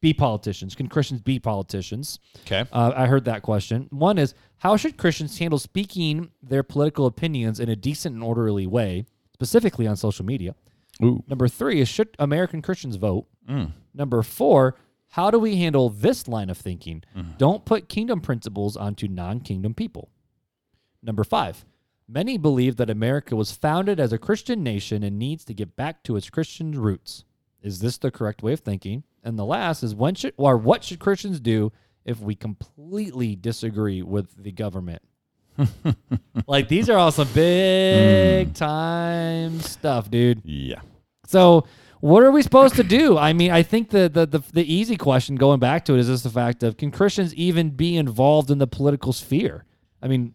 be 0.00 0.12
politicians? 0.12 0.74
Can 0.74 0.88
Christians 0.88 1.20
be 1.20 1.38
politicians? 1.38 2.18
Okay. 2.44 2.64
Uh, 2.72 2.92
I 2.94 3.06
heard 3.06 3.24
that 3.26 3.42
question. 3.42 3.86
One 3.90 4.18
is 4.18 4.34
how 4.58 4.76
should 4.76 4.96
Christians 4.96 5.38
handle 5.38 5.60
speaking 5.60 6.32
their 6.42 6.64
political 6.64 7.06
opinions 7.06 7.60
in 7.60 7.68
a 7.68 7.76
decent 7.76 8.16
and 8.16 8.24
orderly 8.24 8.66
way, 8.66 9.06
specifically 9.32 9.86
on 9.86 9.96
social 9.96 10.24
media? 10.24 10.56
Ooh. 11.02 11.22
Number 11.28 11.46
three 11.46 11.80
is 11.80 11.88
should 11.88 12.08
American 12.18 12.62
Christians 12.62 12.96
vote? 12.96 13.26
Mm. 13.48 13.72
Number 13.94 14.22
four, 14.22 14.74
how 15.12 15.30
do 15.30 15.38
we 15.38 15.56
handle 15.56 15.90
this 15.90 16.26
line 16.26 16.48
of 16.48 16.56
thinking? 16.56 17.04
Mm-hmm. 17.14 17.32
Don't 17.36 17.66
put 17.66 17.90
kingdom 17.90 18.22
principles 18.22 18.78
onto 18.78 19.06
non 19.08 19.40
kingdom 19.40 19.74
people. 19.74 20.08
Number 21.02 21.22
five, 21.22 21.66
many 22.08 22.38
believe 22.38 22.76
that 22.76 22.88
America 22.88 23.36
was 23.36 23.52
founded 23.52 24.00
as 24.00 24.14
a 24.14 24.18
Christian 24.18 24.62
nation 24.62 25.02
and 25.02 25.18
needs 25.18 25.44
to 25.44 25.52
get 25.52 25.76
back 25.76 26.02
to 26.04 26.16
its 26.16 26.30
Christian 26.30 26.72
roots. 26.72 27.24
Is 27.60 27.80
this 27.80 27.98
the 27.98 28.10
correct 28.10 28.42
way 28.42 28.54
of 28.54 28.60
thinking? 28.60 29.04
And 29.22 29.38
the 29.38 29.44
last 29.44 29.82
is 29.82 29.94
when 29.94 30.14
should 30.14 30.32
or 30.38 30.56
what 30.56 30.82
should 30.82 30.98
Christians 30.98 31.40
do 31.40 31.72
if 32.06 32.18
we 32.18 32.34
completely 32.34 33.36
disagree 33.36 34.00
with 34.00 34.42
the 34.42 34.50
government? 34.50 35.02
like 36.46 36.68
these 36.68 36.88
are 36.88 36.96
all 36.96 37.12
some 37.12 37.28
big 37.34 38.54
time 38.54 39.60
stuff, 39.60 40.10
dude. 40.10 40.40
Yeah. 40.42 40.80
So 41.26 41.66
what 42.02 42.24
are 42.24 42.32
we 42.32 42.42
supposed 42.42 42.74
to 42.74 42.82
do? 42.82 43.16
I 43.16 43.32
mean, 43.32 43.52
I 43.52 43.62
think 43.62 43.90
the, 43.90 44.08
the 44.08 44.26
the 44.26 44.42
the 44.52 44.74
easy 44.74 44.96
question 44.96 45.36
going 45.36 45.60
back 45.60 45.84
to 45.84 45.94
it 45.94 46.00
is 46.00 46.08
just 46.08 46.24
the 46.24 46.30
fact 46.30 46.64
of 46.64 46.76
can 46.76 46.90
Christians 46.90 47.32
even 47.36 47.70
be 47.70 47.96
involved 47.96 48.50
in 48.50 48.58
the 48.58 48.66
political 48.66 49.12
sphere? 49.12 49.64
I 50.02 50.08
mean, 50.08 50.34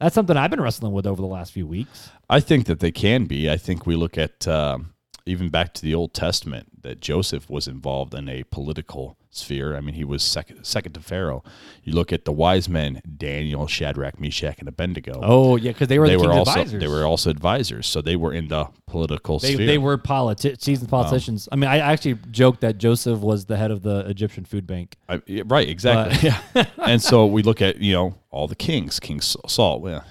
that's 0.00 0.14
something 0.14 0.38
I've 0.38 0.50
been 0.50 0.60
wrestling 0.60 0.94
with 0.94 1.06
over 1.06 1.20
the 1.20 1.28
last 1.28 1.52
few 1.52 1.66
weeks. 1.66 2.10
I 2.30 2.40
think 2.40 2.64
that 2.64 2.80
they 2.80 2.92
can 2.92 3.26
be. 3.26 3.50
I 3.50 3.58
think 3.58 3.84
we 3.84 3.94
look 3.94 4.16
at, 4.16 4.48
um, 4.48 4.94
even 5.26 5.48
back 5.48 5.74
to 5.74 5.82
the 5.82 5.94
Old 5.94 6.14
Testament 6.14 6.82
that 6.82 7.00
Joseph 7.00 7.50
was 7.50 7.66
involved 7.66 8.14
in 8.14 8.28
a 8.28 8.44
political 8.44 9.16
sphere. 9.30 9.76
I 9.76 9.80
mean, 9.80 9.94
he 9.96 10.04
was 10.04 10.22
second, 10.22 10.64
second 10.64 10.92
to 10.92 11.00
Pharaoh. 11.00 11.42
You 11.82 11.92
look 11.92 12.12
at 12.12 12.24
the 12.24 12.32
wise 12.32 12.68
men, 12.68 13.02
Daniel, 13.16 13.66
Shadrach, 13.66 14.20
Meshach, 14.20 14.58
and 14.60 14.68
Abednego. 14.68 15.20
Oh 15.22 15.56
yeah, 15.56 15.72
because 15.72 15.88
they 15.88 15.98
were 15.98 16.06
they 16.08 16.16
the 16.16 16.22
were 16.22 16.32
also 16.32 16.50
advisors. 16.52 16.80
they 16.80 16.88
were 16.88 17.04
also 17.04 17.30
advisors, 17.30 17.86
so 17.86 18.00
they 18.00 18.16
were 18.16 18.32
in 18.32 18.48
the 18.48 18.68
political 18.86 19.38
They, 19.38 19.54
sphere. 19.54 19.66
they 19.66 19.78
were 19.78 19.98
politi- 19.98 20.60
seasoned 20.62 20.88
politicians. 20.88 21.48
I 21.50 21.56
mean, 21.56 21.68
I 21.68 21.78
actually 21.78 22.18
joked 22.30 22.60
that 22.60 22.78
Joseph 22.78 23.18
was 23.18 23.46
the 23.46 23.56
head 23.56 23.70
of 23.72 23.82
the 23.82 24.08
Egyptian 24.08 24.44
food 24.44 24.66
bank. 24.66 24.96
I, 25.08 25.20
right, 25.46 25.68
exactly. 25.68 26.30
yeah. 26.54 26.64
and 26.78 27.02
so 27.02 27.26
we 27.26 27.42
look 27.42 27.60
at 27.60 27.78
you 27.78 27.92
know 27.92 28.14
all 28.30 28.46
the 28.46 28.56
kings, 28.56 29.00
King 29.00 29.20
Saul, 29.20 29.80
well, 29.80 30.04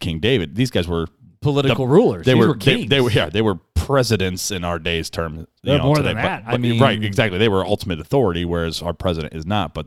King 0.00 0.20
David. 0.20 0.56
These 0.56 0.70
guys 0.70 0.88
were 0.88 1.06
Political 1.40 1.86
rulers. 1.86 2.26
They 2.26 2.32
These 2.32 2.40
were, 2.40 2.48
were 2.48 2.54
they, 2.54 2.74
kings. 2.76 2.90
they 2.90 3.00
were 3.00 3.10
yeah 3.12 3.28
they 3.28 3.42
were 3.42 3.58
presidents 3.88 4.50
in 4.50 4.64
our 4.64 4.78
days 4.78 5.08
term. 5.10 5.46
They're 5.64 5.78
know, 5.78 5.84
more 5.84 5.96
today. 5.96 6.08
than 6.08 6.16
But- 6.16 6.22
that. 6.22 6.44
I 6.46 6.50
but- 6.52 6.60
mean- 6.60 6.80
right, 6.80 7.02
exactly. 7.02 7.38
They 7.38 7.48
were 7.48 7.64
ultimate 7.64 7.98
authority, 7.98 8.44
whereas 8.44 8.82
our 8.82 8.92
president 8.92 9.32
is 9.34 9.46
not. 9.46 9.72
But 9.74 9.86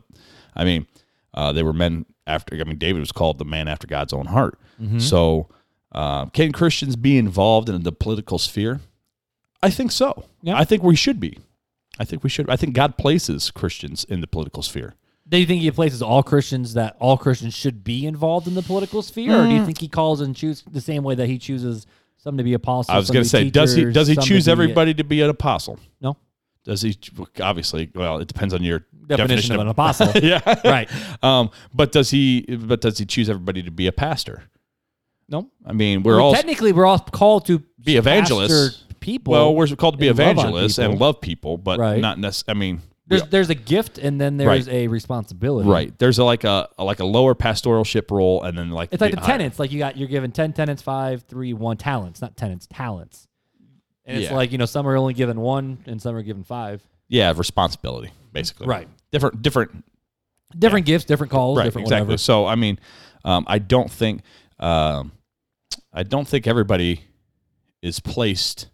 I 0.56 0.64
mean, 0.64 0.86
uh, 1.32 1.52
they 1.52 1.62
were 1.62 1.72
men 1.72 2.04
after. 2.26 2.56
I 2.60 2.64
mean, 2.64 2.78
David 2.78 3.00
was 3.00 3.12
called 3.12 3.38
the 3.38 3.44
man 3.44 3.68
after 3.68 3.86
God's 3.86 4.12
own 4.12 4.26
heart. 4.26 4.58
Mm-hmm. 4.80 4.98
So, 4.98 5.48
uh, 5.92 6.26
can 6.26 6.52
Christians 6.52 6.96
be 6.96 7.16
involved 7.16 7.68
in 7.68 7.82
the 7.84 7.92
political 7.92 8.38
sphere? 8.38 8.80
I 9.62 9.70
think 9.70 9.92
so. 9.92 10.24
Yeah. 10.42 10.58
I 10.58 10.64
think 10.64 10.82
we 10.82 10.96
should 10.96 11.20
be. 11.20 11.38
I 12.00 12.04
think 12.04 12.24
we 12.24 12.30
should. 12.30 12.50
I 12.50 12.56
think 12.56 12.74
God 12.74 12.96
places 12.98 13.50
Christians 13.52 14.02
in 14.04 14.20
the 14.20 14.26
political 14.26 14.62
sphere. 14.62 14.94
Do 15.28 15.38
you 15.38 15.46
think 15.46 15.62
he 15.62 15.70
places 15.70 16.02
all 16.02 16.22
Christians 16.22 16.74
that 16.74 16.96
all 16.98 17.16
Christians 17.16 17.54
should 17.54 17.84
be 17.84 18.04
involved 18.06 18.48
in 18.48 18.54
the 18.54 18.62
political 18.62 19.00
sphere, 19.02 19.32
or 19.38 19.44
do 19.44 19.50
Mm. 19.52 19.58
you 19.60 19.64
think 19.64 19.78
he 19.78 19.88
calls 19.88 20.20
and 20.20 20.34
chooses 20.34 20.64
the 20.70 20.80
same 20.80 21.04
way 21.04 21.14
that 21.14 21.28
he 21.28 21.38
chooses 21.38 21.86
some 22.22 22.36
to 22.38 22.44
be 22.44 22.54
apostles? 22.54 22.94
I 22.94 22.98
was 22.98 23.10
going 23.10 23.24
to 23.24 23.28
say, 23.28 23.50
does 23.50 23.74
he 23.74 23.84
does 23.86 24.08
he 24.08 24.16
choose 24.16 24.46
be- 24.46 24.52
everybody 24.52 24.94
to 24.94 25.04
be 25.04 25.20
an 25.22 25.30
apostle? 25.30 25.78
No 26.00 26.16
Does 26.64 26.82
he? 26.82 26.96
Obviously, 27.40 27.90
well, 27.94 28.18
it 28.18 28.28
depends 28.28 28.54
on 28.54 28.62
your 28.62 28.84
definition, 29.06 29.54
of 29.54 29.60
an 29.60 29.68
apostle. 29.68 30.10
yeah, 30.22 30.40
right? 30.64 30.88
Um, 31.22 31.50
but 31.74 31.92
does 31.92 32.10
he? 32.10 32.42
But 32.42 32.80
does 32.80 32.98
he 32.98 33.04
choose 33.06 33.28
everybody 33.28 33.62
to 33.64 33.70
be 33.70 33.86
a 33.86 33.92
pastor? 33.92 34.44
No. 35.28 35.50
I 35.66 35.72
mean, 35.72 36.02
we're 36.02 36.16
Well, 36.16 36.26
all 36.26 36.34
technically 36.34 36.72
we're 36.72 36.86
all 36.86 36.98
called 36.98 37.46
to 37.46 37.62
Be 37.82 37.96
evangelists. 37.96 38.84
People. 39.00 39.32
well, 39.32 39.54
we're 39.54 39.66
called 39.68 39.94
to 39.94 39.98
be 39.98 40.06
and 40.08 40.16
love 40.18 40.28
evangelists 40.38 40.78
and 40.78 41.00
love 41.00 41.20
people, 41.20 41.58
but 41.58 41.80
Right. 41.80 42.00
not 42.00 42.18
necessarily. 42.20 42.56
I 42.56 42.60
mean, 42.60 42.82
There's 43.08 43.22
there's 43.24 43.50
a 43.50 43.54
gift 43.54 43.98
and 43.98 44.20
then 44.20 44.36
there's 44.36 44.68
a 44.68 44.86
responsibility. 44.88 45.68
right. 45.68 45.96
There's 45.98 46.18
a, 46.18 46.24
like 46.24 46.44
a, 46.44 46.68
a 46.78 46.84
like 46.84 47.00
a 47.00 47.04
lower 47.04 47.34
pastoralship 47.34 48.10
role, 48.10 48.42
and 48.44 48.56
then 48.56 48.70
like 48.70 48.90
It's 48.92 49.00
like 49.00 49.12
the 49.14 49.20
higher- 49.20 49.26
tenants. 49.38 49.58
Like 49.58 49.72
you 49.72 49.78
got 49.78 49.96
you're 49.96 50.08
given 50.08 50.30
ten 50.32 50.52
tenants, 50.52 50.82
five, 50.82 51.22
three, 51.24 51.52
one 51.52 51.76
talents, 51.76 52.22
not 52.22 52.36
tenants, 52.36 52.66
talents. 52.72 53.26
And 54.04 54.18
it's 54.18 54.30
Yeah. 54.30 54.36
like 54.36 54.52
you 54.52 54.58
know 54.58 54.66
some 54.66 54.86
are 54.86 54.96
only 54.96 55.14
given 55.14 55.40
one 55.40 55.78
and 55.86 56.00
some 56.00 56.14
are 56.14 56.22
given 56.22 56.44
five. 56.44 56.80
Yeah, 57.08 57.32
responsibility 57.36 58.10
basically. 58.32 58.66
Right. 58.68 58.88
Different 59.10 59.42
different 59.42 59.84
Different 60.58 60.84
gifts, 60.84 61.04
different 61.06 61.30
calls, 61.32 61.56
right 61.58 61.64
different 61.64 61.86
exactly 61.86 62.04
whatever. 62.08 62.18
so 62.18 62.44
i 62.46 62.56
mean 62.56 62.78
um, 63.24 63.44
i 63.48 63.58
don't 63.58 63.90
think 63.90 64.20
um, 64.60 65.12
i 65.94 66.02
don't 66.02 66.28
think 66.28 66.46
everybody 66.46 67.00
is 67.80 68.00
placed 68.00 68.68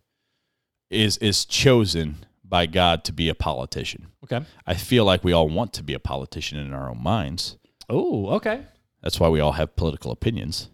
is 0.90 1.18
is 1.18 1.44
chosen 1.44 2.16
by 2.48 2.66
god 2.66 3.04
to 3.04 3.12
be 3.12 3.28
a 3.28 3.34
politician 3.34 4.06
Okay. 4.24 4.44
i 4.66 4.74
feel 4.74 5.04
like 5.04 5.22
we 5.24 5.32
all 5.32 5.48
want 5.48 5.72
to 5.74 5.82
be 5.82 5.94
a 5.94 5.98
politician 5.98 6.58
in 6.58 6.72
our 6.72 6.88
own 6.90 7.02
minds 7.02 7.56
Oh, 7.90 8.28
okay. 8.36 8.62
that's 9.02 9.18
why 9.20 9.28
we 9.28 9.40
all 9.40 9.52
have 9.52 9.76
political 9.76 10.10
opinions 10.12 10.68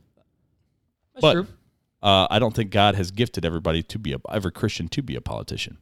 That's 1.14 1.22
But- 1.22 1.32
true. 1.34 1.46
uh, 2.02 2.26
i 2.30 2.38
don't 2.38 2.54
think 2.54 2.70
god 2.70 2.94
has 2.94 3.10
gifted 3.10 3.44
everybody 3.44 3.82
to 3.82 3.98
be 3.98 4.12
a 4.12 4.18
every 4.30 4.52
christian 4.52 4.88
to 4.88 5.02
be 5.02 5.14
a 5.16 5.20
politician 5.20 5.78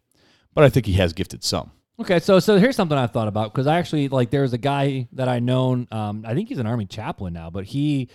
but 0.54 0.64
i 0.64 0.68
think 0.68 0.87
he 0.87 0.94
has 0.94 1.12
gifted 1.12 1.42
some 1.44 1.70
Okay, 2.00 2.18
so 2.20 2.40
so 2.40 2.56
here's 2.58 2.75
something 2.75 2.96
I 2.96 3.06
thought 3.06 3.28
about 3.28 3.52
because 3.52 3.66
I 3.66 3.78
actually 3.78 4.08
like 4.08 4.30
there's 4.30 4.54
a 4.54 4.58
guy 4.58 5.06
that 5.12 5.28
I 5.28 5.38
known. 5.40 5.87
Um, 5.92 6.24
I 6.26 6.33
think 6.35 6.48
he's 6.48 6.59
an 6.59 6.66
army 6.66 6.87
chaplain 6.87 7.35
now, 7.35 7.50
but 7.50 7.64
he 7.64 8.09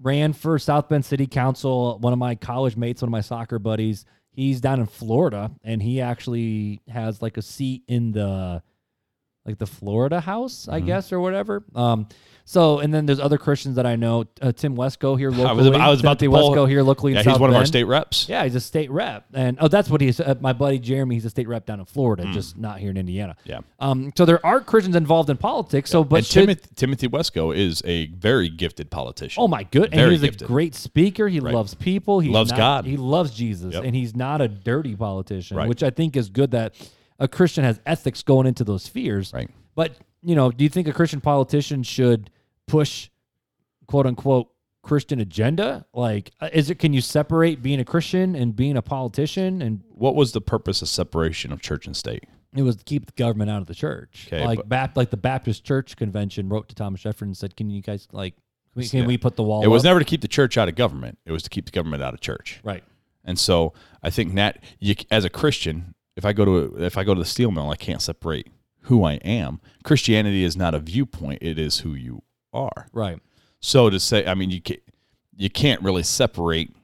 ran 0.00 0.32
for 0.32 0.58
South 0.58 0.88
Bend 0.88 1.04
City 1.04 1.26
Council. 1.26 1.98
One 2.00 2.14
of 2.14 2.18
my 2.18 2.34
college 2.34 2.76
mates, 2.76 3.02
one 3.02 3.08
of 3.08 3.12
my 3.12 3.20
soccer 3.20 3.58
buddies, 3.58 4.04
he's 4.32 4.60
down 4.60 4.80
in 4.80 4.86
Florida, 4.86 5.50
and 5.62 5.82
he 5.82 6.00
actually 6.00 6.80
has 6.88 7.22
like 7.22 7.36
a 7.36 7.42
seat 7.42 7.82
in 7.88 8.12
the 8.12 8.62
like 9.50 9.58
the 9.58 9.66
Florida 9.66 10.20
House, 10.20 10.68
I 10.68 10.80
guess, 10.80 11.12
or 11.12 11.20
whatever. 11.20 11.62
Um, 11.74 12.06
so 12.46 12.80
and 12.80 12.92
then 12.92 13.06
there's 13.06 13.20
other 13.20 13.38
Christians 13.38 13.76
that 13.76 13.86
I 13.86 13.94
know. 13.94 14.24
Uh, 14.42 14.50
Tim 14.50 14.74
Wesco 14.76 15.16
here 15.16 15.30
locally. 15.30 15.46
I 15.46 15.52
was, 15.52 15.66
I 15.68 15.88
was 15.88 16.00
about 16.00 16.18
to 16.18 16.28
pull, 16.28 16.50
Wesco 16.52 16.68
here 16.68 16.82
locally. 16.82 17.12
in 17.12 17.16
yeah 17.16 17.22
he's 17.22 17.32
South 17.32 17.40
one 17.40 17.50
of 17.50 17.54
our 17.54 17.64
state 17.66 17.84
reps 17.84 18.28
Yeah, 18.28 18.42
he's 18.42 18.56
a 18.56 18.60
state 18.60 18.90
rep, 18.90 19.26
and 19.34 19.56
oh, 19.60 19.68
that's 19.68 19.88
what 19.88 20.00
he's. 20.00 20.18
Uh, 20.18 20.34
my 20.40 20.52
buddy 20.52 20.80
Jeremy, 20.80 21.14
he's 21.14 21.24
a 21.24 21.30
state 21.30 21.46
rep 21.46 21.64
down 21.64 21.78
in 21.78 21.86
Florida, 21.86 22.24
just 22.32 22.56
not 22.58 22.80
here 22.80 22.90
in 22.90 22.96
Indiana. 22.96 23.36
Yeah. 23.44 23.60
Um. 23.78 24.10
So 24.16 24.24
there 24.24 24.44
are 24.44 24.60
Christians 24.60 24.96
involved 24.96 25.30
in 25.30 25.36
politics. 25.36 25.90
So, 25.90 26.02
but 26.02 26.16
and 26.16 26.26
should- 26.26 26.40
Timothy, 26.40 26.68
Timothy 26.74 27.08
Wesco 27.08 27.54
is 27.56 27.82
a 27.84 28.06
very 28.08 28.48
gifted 28.48 28.90
politician. 28.90 29.40
oh 29.40 29.46
my 29.46 29.62
good, 29.62 29.84
and 29.92 29.94
Very 30.00 30.12
he's 30.12 30.22
gifted. 30.22 30.42
a 30.42 30.46
great 30.46 30.74
speaker. 30.74 31.28
He 31.28 31.38
Right. 31.38 31.54
loves 31.54 31.74
people. 31.74 32.18
He 32.18 32.30
Loves 32.30 32.50
God. 32.50 32.84
He 32.84 32.96
loves 32.96 33.30
Jesus, 33.32 33.74
Yep. 33.74 33.84
and 33.84 33.94
he's 33.94 34.16
not 34.16 34.40
a 34.40 34.48
dirty 34.48 34.96
politician, 34.96 35.56
Right. 35.56 35.68
which 35.68 35.84
I 35.84 35.90
think 35.90 36.16
is 36.16 36.28
good 36.28 36.50
that 36.50 36.74
a 37.20 37.28
Christian 37.28 37.62
has 37.62 37.78
ethics 37.86 38.22
going 38.24 38.46
into 38.48 38.64
those 38.64 38.88
fears. 38.88 39.32
Right. 39.32 39.50
But 39.76 39.96
you 40.22 40.34
know, 40.34 40.50
do 40.50 40.64
you 40.64 40.68
think 40.70 40.88
a 40.88 40.92
Christian 40.92 41.20
politician 41.20 41.82
should 41.82 42.30
push, 42.66 43.08
quote 43.86 44.06
unquote, 44.06 44.48
Christian 44.82 45.20
agenda? 45.20 45.86
Like, 45.94 46.30
uh, 46.40 46.48
is 46.52 46.70
it? 46.70 46.78
Can 46.78 46.92
you 46.92 47.00
separate 47.00 47.62
being 47.62 47.80
a 47.80 47.84
Christian 47.84 48.34
and 48.34 48.56
being 48.56 48.76
a 48.76 48.82
politician 48.82 49.62
and 49.62 49.82
What 49.90 50.14
was 50.16 50.32
the 50.32 50.40
purpose 50.40 50.82
of 50.82 50.88
separation 50.88 51.52
of 51.52 51.60
church 51.60 51.86
and 51.86 51.96
state? 51.96 52.24
It 52.56 52.62
was 52.62 52.74
to 52.76 52.84
keep 52.84 53.06
the 53.06 53.12
government 53.12 53.48
out 53.50 53.60
of 53.60 53.66
the 53.68 53.74
church. 53.76 54.24
Okay, 54.26 54.44
like 54.44 54.68
Bap- 54.68 54.96
like 54.96 55.10
the 55.10 55.16
Baptist 55.16 55.62
Church 55.64 55.94
Convention 55.96 56.48
wrote 56.48 56.68
to 56.70 56.74
Thomas 56.74 57.00
Jefferson 57.02 57.28
and 57.28 57.36
said, 57.36 57.56
"Can 57.56 57.70
you 57.70 57.80
guys 57.80 58.08
like, 58.10 58.34
can 58.34 58.42
we, 58.74 58.88
can 58.88 59.00
Yeah. 59.02 59.06
we 59.06 59.18
put 59.18 59.36
the 59.36 59.44
wall?" 59.44 59.62
It 59.62 59.68
was 59.68 59.82
up?" 59.82 59.90
never 59.90 60.00
to 60.00 60.04
keep 60.04 60.20
the 60.20 60.28
church 60.28 60.58
out 60.58 60.68
of 60.68 60.74
government. 60.74 61.18
It 61.24 61.30
was 61.32 61.42
to 61.44 61.50
keep 61.50 61.66
the 61.66 61.70
government 61.72 62.02
out 62.02 62.12
of 62.14 62.20
church. 62.20 62.60
right. 62.64 62.82
And 63.24 63.38
so 63.38 63.74
I 64.02 64.08
think 64.10 64.34
that 64.36 64.64
you, 64.80 64.94
as 65.10 65.24
a 65.26 65.30
Christian, 65.30 65.94
if 66.20 66.24
I 66.26 66.32
go 66.34 66.44
to 66.44 66.82
if 66.84 66.98
I 66.98 67.04
go 67.04 67.14
to 67.14 67.20
the 67.20 67.24
steel 67.26 67.50
mill, 67.50 67.70
I 67.70 67.76
can't 67.76 68.02
separate 68.02 68.46
who 68.82 69.04
I 69.04 69.14
am. 69.14 69.60
Christianity 69.84 70.44
is 70.44 70.54
not 70.56 70.74
a 70.74 70.78
viewpoint; 70.78 71.38
it 71.42 71.58
is 71.58 71.80
who 71.80 71.94
you 71.94 72.22
are. 72.52 72.86
Right. 72.92 73.18
So 73.60 73.88
to 73.90 73.98
say, 73.98 74.26
I 74.26 74.34
mean, 74.34 74.50
you 74.50 74.60
can't, 74.60 74.80
you 75.36 75.50
can't 75.50 75.82
really 75.82 76.02
separate 76.02 76.74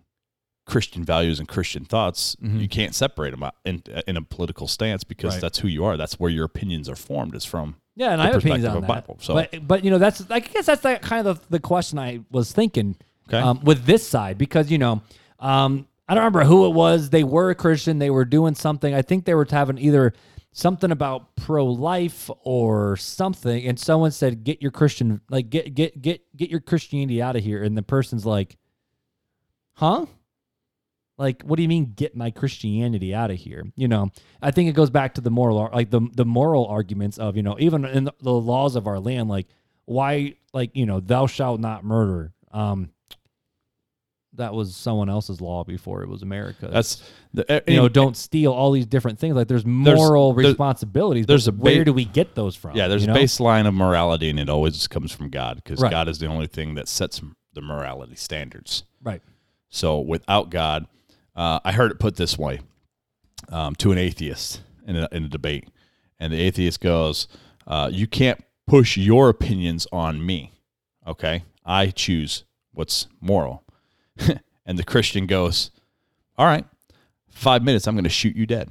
Christian 0.67 1.05
values 1.05 1.39
and 1.39 1.47
Christian 1.49 1.85
thoughts. 1.85 2.37
You 2.41 2.69
can't 2.69 2.95
separate 2.95 3.31
them 3.39 3.45
in 3.65 3.83
in 4.07 4.17
a 4.17 4.23
political 4.23 4.67
stance 4.67 5.05
because 5.05 5.35
Right. 5.35 5.41
that's 5.41 5.59
who 5.61 5.69
you 5.69 5.85
are. 5.85 5.97
That's 5.97 6.19
where 6.19 6.31
your 6.31 6.45
opinions 6.45 6.89
are 6.89 6.97
formed. 6.97 7.35
Is 7.37 7.45
from 7.45 7.77
Yeah, 7.95 8.11
and 8.13 8.21
the 8.21 8.25
I 8.25 8.27
have 8.29 8.37
opinions 8.37 8.65
on 8.65 8.77
of 8.79 8.83
that. 8.83 8.89
Bible. 8.89 9.19
So 9.21 9.35
But 9.35 9.67
but 9.69 9.85
you 9.85 9.91
know 9.91 9.99
that's 9.99 10.29
I 10.31 10.41
guess 10.41 10.67
that's 10.67 10.83
the 10.83 10.97
kind 11.01 11.27
of 11.29 11.47
the 11.51 11.61
question 11.61 11.99
I 11.99 12.21
was 12.31 12.53
thinking 12.53 12.97
Okay. 13.29 13.39
um, 13.39 13.61
with 13.65 13.85
this 13.87 14.07
side 14.09 14.39
because 14.39 14.71
you 14.71 14.79
know 14.79 15.03
um, 15.41 15.87
I 16.09 16.15
don't 16.15 16.25
remember 16.25 16.45
who 16.45 16.67
it 16.67 16.75
was. 16.75 17.11
They 17.11 17.25
were 17.25 17.51
a 17.51 17.55
Christian. 17.55 17.99
They 17.99 18.11
were 18.11 18.25
doing 18.25 18.55
something. 18.55 18.95
I 18.95 19.03
think 19.03 19.25
they 19.25 19.35
were 19.35 19.47
having 19.49 19.79
either 19.79 20.13
something 20.53 20.91
about 20.91 21.35
pro 21.37 21.67
life 21.67 22.31
or 22.43 22.97
something, 22.97 23.67
and 23.67 23.79
someone 23.79 24.13
said, 24.13 24.45
"Get 24.45 24.63
your 24.63 24.71
Christian 24.71 25.21
like 25.29 25.51
get 25.51 25.75
get 25.75 26.01
get 26.01 26.23
get 26.37 26.51
your 26.51 26.61
Christianity 26.61 27.21
out 27.21 27.37
of 27.37 27.43
here." 27.43 27.63
And 27.63 27.77
the 27.77 27.83
person's 27.83 28.25
like, 28.25 28.57
"Huh." 29.75 30.07
Like, 31.19 31.43
what 31.45 31.57
do 31.57 31.63
you 31.63 31.69
mean 31.69 31.95
get 31.97 32.15
my 32.15 32.31
Christianity 32.31 33.15
out 33.15 33.31
of 33.31 33.39
here? 33.39 33.65
You 33.75 33.89
know, 33.89 34.11
I 34.43 34.51
think 34.51 34.69
it 34.69 34.75
goes 34.75 34.91
back 34.91 35.15
to 35.15 35.23
the 35.23 35.31
moral, 35.31 35.71
like 35.73 35.91
the 35.91 36.07
the 36.15 36.27
moral 36.27 36.67
arguments 36.67 37.19
of 37.19 37.37
you 37.37 37.43
know 37.43 37.57
even 37.59 37.85
in 37.85 38.05
the, 38.05 38.15
the 38.21 38.33
laws 38.33 38.77
of 38.77 38.87
our 38.87 39.01
land, 39.01 39.29
like 39.29 39.47
why, 39.87 40.35
like 40.53 40.77
you 40.77 40.85
know, 40.85 41.01
thou 41.01 41.27
shalt 41.27 41.61
not 41.61 41.85
murder. 41.85 42.33
Um, 42.53 42.91
that 44.37 44.53
was 44.55 44.77
someone 44.77 45.09
else's 45.09 45.41
law 45.41 45.65
before 45.65 46.03
it 46.03 46.09
was 46.09 46.23
America. 46.23 46.69
that's 46.71 47.03
the, 47.35 47.63
you 47.67 47.77
know, 47.77 47.89
don't 47.89 48.17
steal 48.17 48.53
all 48.53 48.71
these 48.73 48.87
different 48.87 49.19
things. 49.19 49.35
Like 49.37 49.49
there's 49.49 49.65
There's- 49.65 49.99
moral 49.99 50.33
there- 50.35 50.47
responsibilities. 50.49 51.27
there's 51.27 51.49
a 51.49 51.53
ba- 51.53 51.63
where 51.63 51.85
do 51.85 51.93
we 51.93 52.05
get 52.05 52.35
those 52.35 52.55
from? 52.57 52.77
Yeah, 52.77 52.89
there's 52.89 53.05
a 53.05 53.09
know? 53.09 53.15
baseline 53.15 53.67
of 53.67 53.75
morality, 53.75 54.29
and 54.31 54.39
it 54.39 54.49
always 54.49 54.87
comes 54.87 55.13
from 55.13 55.31
God 55.31 55.57
because 55.57 55.81
Right. 55.81 55.91
God 55.91 56.09
is 56.09 56.19
the 56.19 56.27
only 56.27 56.47
thing 56.47 56.75
that 56.77 56.89
sets 56.89 57.21
the 57.55 57.61
morality 57.63 58.15
standards. 58.17 58.85
right. 59.03 59.23
So 59.69 59.99
without 60.01 60.51
God, 60.51 60.87
uh, 61.35 61.61
I 61.65 61.73
heard 61.73 61.91
it 61.91 61.99
put 61.99 62.17
this 62.17 62.39
way 62.39 62.61
um, 63.51 63.75
to 63.77 63.93
an 63.93 63.99
atheist 63.99 64.61
in 64.87 64.97
a, 64.97 65.09
in 65.13 65.25
a 65.25 65.29
debate, 65.29 65.69
and 66.19 66.33
the 66.33 66.41
atheist 66.41 66.81
goes, 66.81 67.27
uh, 67.67 67.91
"You 67.93 68.07
can't 68.07 68.43
push 68.67 68.97
your 68.97 69.29
opinions 69.29 69.87
on 69.93 70.25
me. 70.25 70.53
Okay, 71.07 71.45
I 71.65 71.89
choose 71.89 72.45
what's 72.73 73.07
moral." 73.21 73.65
and 74.67 74.79
the 74.79 74.85
Christian 74.85 75.27
goes, 75.27 75.71
"All 76.37 76.47
right, 76.47 76.65
five 77.29 77.63
minutes, 77.63 77.87
I'm 77.87 77.95
going 77.95 78.05
to 78.05 78.11
shoot 78.11 78.37
you 78.37 78.47
dead." 78.47 78.71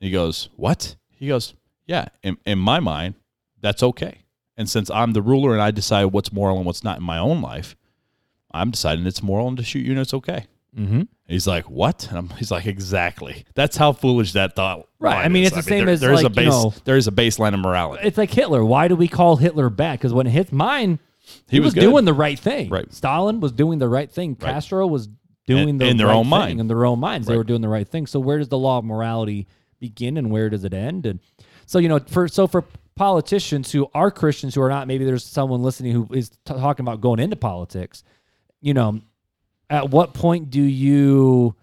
He 0.00 0.10
goes, 0.10 0.48
"What?" 0.56 0.96
He 1.10 1.28
goes, 1.28 1.54
"Yeah, 1.86 2.06
in, 2.22 2.38
in 2.46 2.58
my 2.58 2.80
mind, 2.80 3.14
that's 3.60 3.82
okay. 3.82 4.22
And 4.56 4.68
since 4.68 4.90
I'm 4.90 5.12
the 5.12 5.22
ruler 5.22 5.52
and 5.52 5.62
I 5.62 5.70
decide 5.70 6.06
what's 6.06 6.32
moral 6.32 6.56
and 6.56 6.66
what's 6.66 6.82
not 6.82 6.98
in 6.98 7.04
my 7.04 7.18
own 7.18 7.40
life, 7.40 7.76
I'm 8.50 8.70
deciding 8.70 9.06
it's 9.06 9.22
moral 9.22 9.48
and 9.48 9.56
to 9.56 9.62
shoot 9.62 9.84
you 9.84 9.92
and 9.92 10.00
it's 10.00 10.14
okay." 10.14 10.46
Mm-hmm. 10.76 11.02
He's 11.26 11.46
like, 11.46 11.68
what? 11.68 12.06
And 12.08 12.18
I'm, 12.18 12.28
he's 12.30 12.50
like, 12.50 12.66
exactly. 12.66 13.44
That's 13.54 13.76
how 13.76 13.92
foolish 13.92 14.32
that 14.32 14.54
thought. 14.54 14.88
Right. 14.98 15.24
I 15.24 15.28
mean, 15.28 15.44
is. 15.44 15.48
it's 15.48 15.56
the 15.56 15.62
same 15.62 15.84
there- 15.86 15.94
as, 15.94 16.00
there 16.00 16.12
is 16.12 16.22
a 16.22 16.28
like, 16.28 16.36
you 16.36 16.46
know- 16.46 16.74
there 16.84 16.96
is 16.96 17.08
a 17.08 17.12
baseline 17.12 17.54
of 17.54 17.60
morality. 17.60 18.06
It's 18.06 18.18
like 18.18 18.30
Hitler. 18.30 18.64
Why 18.64 18.88
do 18.88 18.96
we 18.96 19.08
call 19.08 19.36
Hitler 19.36 19.70
bad? 19.70 19.98
Because 19.98 20.12
when 20.12 20.26
it 20.26 20.30
hits 20.30 20.52
mine, 20.52 20.98
he, 21.48 21.56
He 21.56 21.60
was, 21.60 21.74
was 21.74 21.82
doing 21.84 22.04
the 22.04 22.14
right 22.14 22.38
thing. 22.38 22.68
Right. 22.70 22.92
Stalin 22.92 23.40
was 23.40 23.52
doing 23.52 23.78
the 23.78 23.88
right 23.88 24.10
thing. 24.10 24.36
Right. 24.40 24.52
Castro 24.54 24.86
was 24.86 25.08
doing 25.46 25.68
In- 25.70 25.78
the 25.78 25.86
in 25.86 25.96
their 25.96 26.08
right 26.08 26.14
own 26.16 26.24
thing 26.24 26.30
mind. 26.30 26.60
in 26.60 26.68
their 26.68 26.84
own 26.84 27.00
minds. 27.00 27.26
They 27.26 27.36
were 27.36 27.44
doing 27.44 27.60
the 27.62 27.68
right 27.68 27.88
thing. 27.88 28.06
So 28.06 28.20
where 28.20 28.38
does 28.38 28.48
the 28.48 28.58
law 28.58 28.78
of 28.78 28.84
morality 28.84 29.46
begin 29.80 30.16
and 30.16 30.30
where 30.30 30.50
does 30.50 30.64
it 30.64 30.74
end? 30.74 31.06
And 31.06 31.20
so 31.66 31.78
you 31.78 31.88
know, 31.88 31.98
for 32.00 32.28
so 32.28 32.46
for 32.46 32.64
politicians 32.94 33.70
who 33.72 33.88
are 33.94 34.10
Christians 34.10 34.54
who 34.54 34.62
are 34.62 34.68
not, 34.68 34.86
maybe 34.88 35.04
there's 35.04 35.24
someone 35.24 35.62
listening 35.62 35.92
who 35.92 36.08
is 36.12 36.30
t- 36.30 36.36
talking 36.46 36.84
about 36.84 37.00
going 37.00 37.20
into 37.20 37.36
politics. 37.36 38.02
You 38.60 38.74
know, 38.74 39.00
at 39.70 39.90
what 39.90 40.14
point 40.14 40.50
do 40.50 40.60
you? 40.62 41.54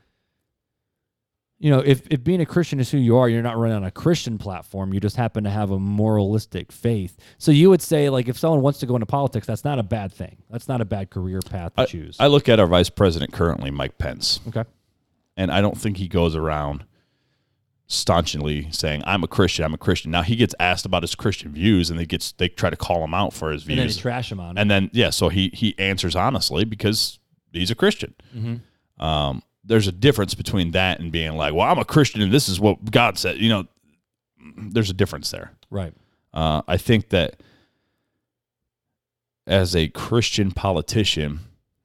You 1.65 1.71
know, 1.71 1.80
if, 1.80 2.06
if 2.12 2.23
being 2.23 2.41
a 2.41 2.45
Christian 2.45 2.80
is 2.80 2.91
who 2.91 2.99
you 2.99 3.17
are, 3.17 3.28
you're 3.28 3.41
not 3.41 3.58
running 3.58 3.75
on 3.75 3.84
a 3.84 3.89
Christian 3.89 4.38
platform. 4.38 4.93
You 4.93 4.99
just 4.99 5.15
happen 5.15 5.45
to 5.45 5.49
have 5.49 5.71
a 5.71 5.80
moralistic 5.80 6.71
faith. 6.71 7.17
So 7.39 7.51
you 7.51 7.71
would 7.71 7.82
say, 7.82 8.08
like, 8.12 8.28
if 8.28 8.38
someone 8.38 8.62
wants 8.62 8.78
to 8.82 8.86
go 8.86 8.95
into 8.95 9.08
politics, 9.08 9.47
that's 9.47 9.63
not 9.63 9.80
a 9.80 9.84
bad 9.84 10.13
thing. 10.13 10.38
That's 10.51 10.67
not 10.67 10.80
a 10.80 10.86
bad 10.86 11.10
career 11.10 11.39
path 11.41 11.73
to 11.73 11.82
I, 11.82 11.86
choose. 11.86 12.17
I 12.19 12.28
look 12.28 12.47
at 12.49 12.60
our 12.60 12.67
vice 12.67 12.91
president 12.91 13.34
currently, 13.34 13.71
Mike 13.71 13.97
Pence, 13.97 14.41
okay. 14.47 14.63
and 15.38 15.49
I 15.49 15.60
don't 15.62 15.75
think 15.75 15.97
he 15.97 16.08
goes 16.08 16.36
around 16.36 16.86
staunchly 17.88 18.67
saying, 18.69 19.01
"I'm 19.08 19.23
a 19.23 19.28
Christian. 19.28 19.65
I'm 19.65 19.73
a 19.73 19.80
Christian." 19.80 20.12
Now 20.12 20.21
he 20.21 20.36
gets 20.36 20.54
asked 20.60 20.86
about 20.86 21.01
his 21.01 21.15
Christian 21.15 21.51
views, 21.51 21.89
and 21.89 21.97
they 21.97 22.06
gets 22.06 22.32
they 22.34 22.47
try 22.47 22.69
to 22.69 22.78
call 22.78 23.04
him 23.04 23.15
out 23.15 23.34
for 23.34 23.51
his 23.51 23.63
views, 23.63 23.80
And 23.80 23.89
then 23.89 23.97
trash 23.97 24.32
him 24.32 24.39
on 24.39 24.56
it. 24.56 24.62
and 24.62 24.69
then 24.69 24.91
yeah, 24.93 25.10
so 25.10 25.30
he 25.30 25.49
he 25.51 25.73
answers 25.80 26.15
honestly 26.15 26.63
because 26.63 27.17
he's 27.51 27.71
a 27.71 27.75
Christian. 27.75 28.13
Mm-hmm. 28.38 29.04
Um, 29.04 29.41
there's 29.65 29.88
a 29.88 29.91
difference 29.91 30.34
between 30.36 30.71
that 30.71 30.99
and 30.99 31.12
being 31.12 31.34
like, 31.34 31.54
well, 31.54 31.67
I'm 31.69 31.80
a 31.80 31.86
Christian 31.86 32.21
and 32.21 32.32
this 32.32 32.47
is 32.47 32.60
what 32.60 32.91
God 32.91 33.17
said. 33.17 33.38
You 33.38 33.49
know, 33.49 33.65
there's 34.58 34.89
a 34.89 34.93
difference 34.93 35.32
there. 35.32 35.51
right. 35.69 35.93
Uh, 36.34 36.62
I 36.67 36.75
think 36.78 37.10
that 37.10 37.41
as 39.47 39.75
a 39.75 39.88
Christian 39.89 40.51
politician, 40.51 41.39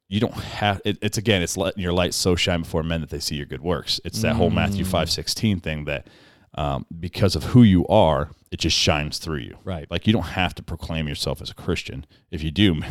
you 0.09 0.19
don't 0.21 0.35
have 0.35 0.81
it, 0.85 0.99
it's 1.03 1.19
again 1.19 1.41
it's 1.43 1.57
letting 1.57 1.83
your 1.83 1.93
light 1.93 2.15
so 2.15 2.35
shine 2.35 2.63
before 2.63 2.83
men 2.83 3.01
that 3.01 3.11
they 3.11 3.21
see 3.21 3.37
your 3.37 3.47
good 3.47 3.61
works. 3.61 4.01
It's 4.05 4.23
that 4.23 4.35
whole 4.37 4.51
Matthew 4.51 4.85
Mm. 4.85 4.89
five 4.89 5.11
sixteen 5.11 5.61
thing 5.61 5.85
that 5.85 6.09
um, 6.55 6.85
because 6.99 7.37
of 7.37 7.45
who 7.45 7.63
you 7.63 7.87
are, 7.87 8.31
it 8.51 8.59
just 8.59 8.77
shines 8.77 9.19
through 9.19 9.39
you. 9.39 9.57
Right. 9.63 9.89
Like 9.89 10.07
you 10.09 10.13
don't 10.13 10.23
have 10.25 10.53
to 10.57 10.63
proclaim 10.65 11.07
yourself 11.07 11.41
as 11.41 11.51
a 11.51 11.55
Christian. 11.55 12.05
If 12.33 12.43
you 12.43 12.51
do, 12.51 12.83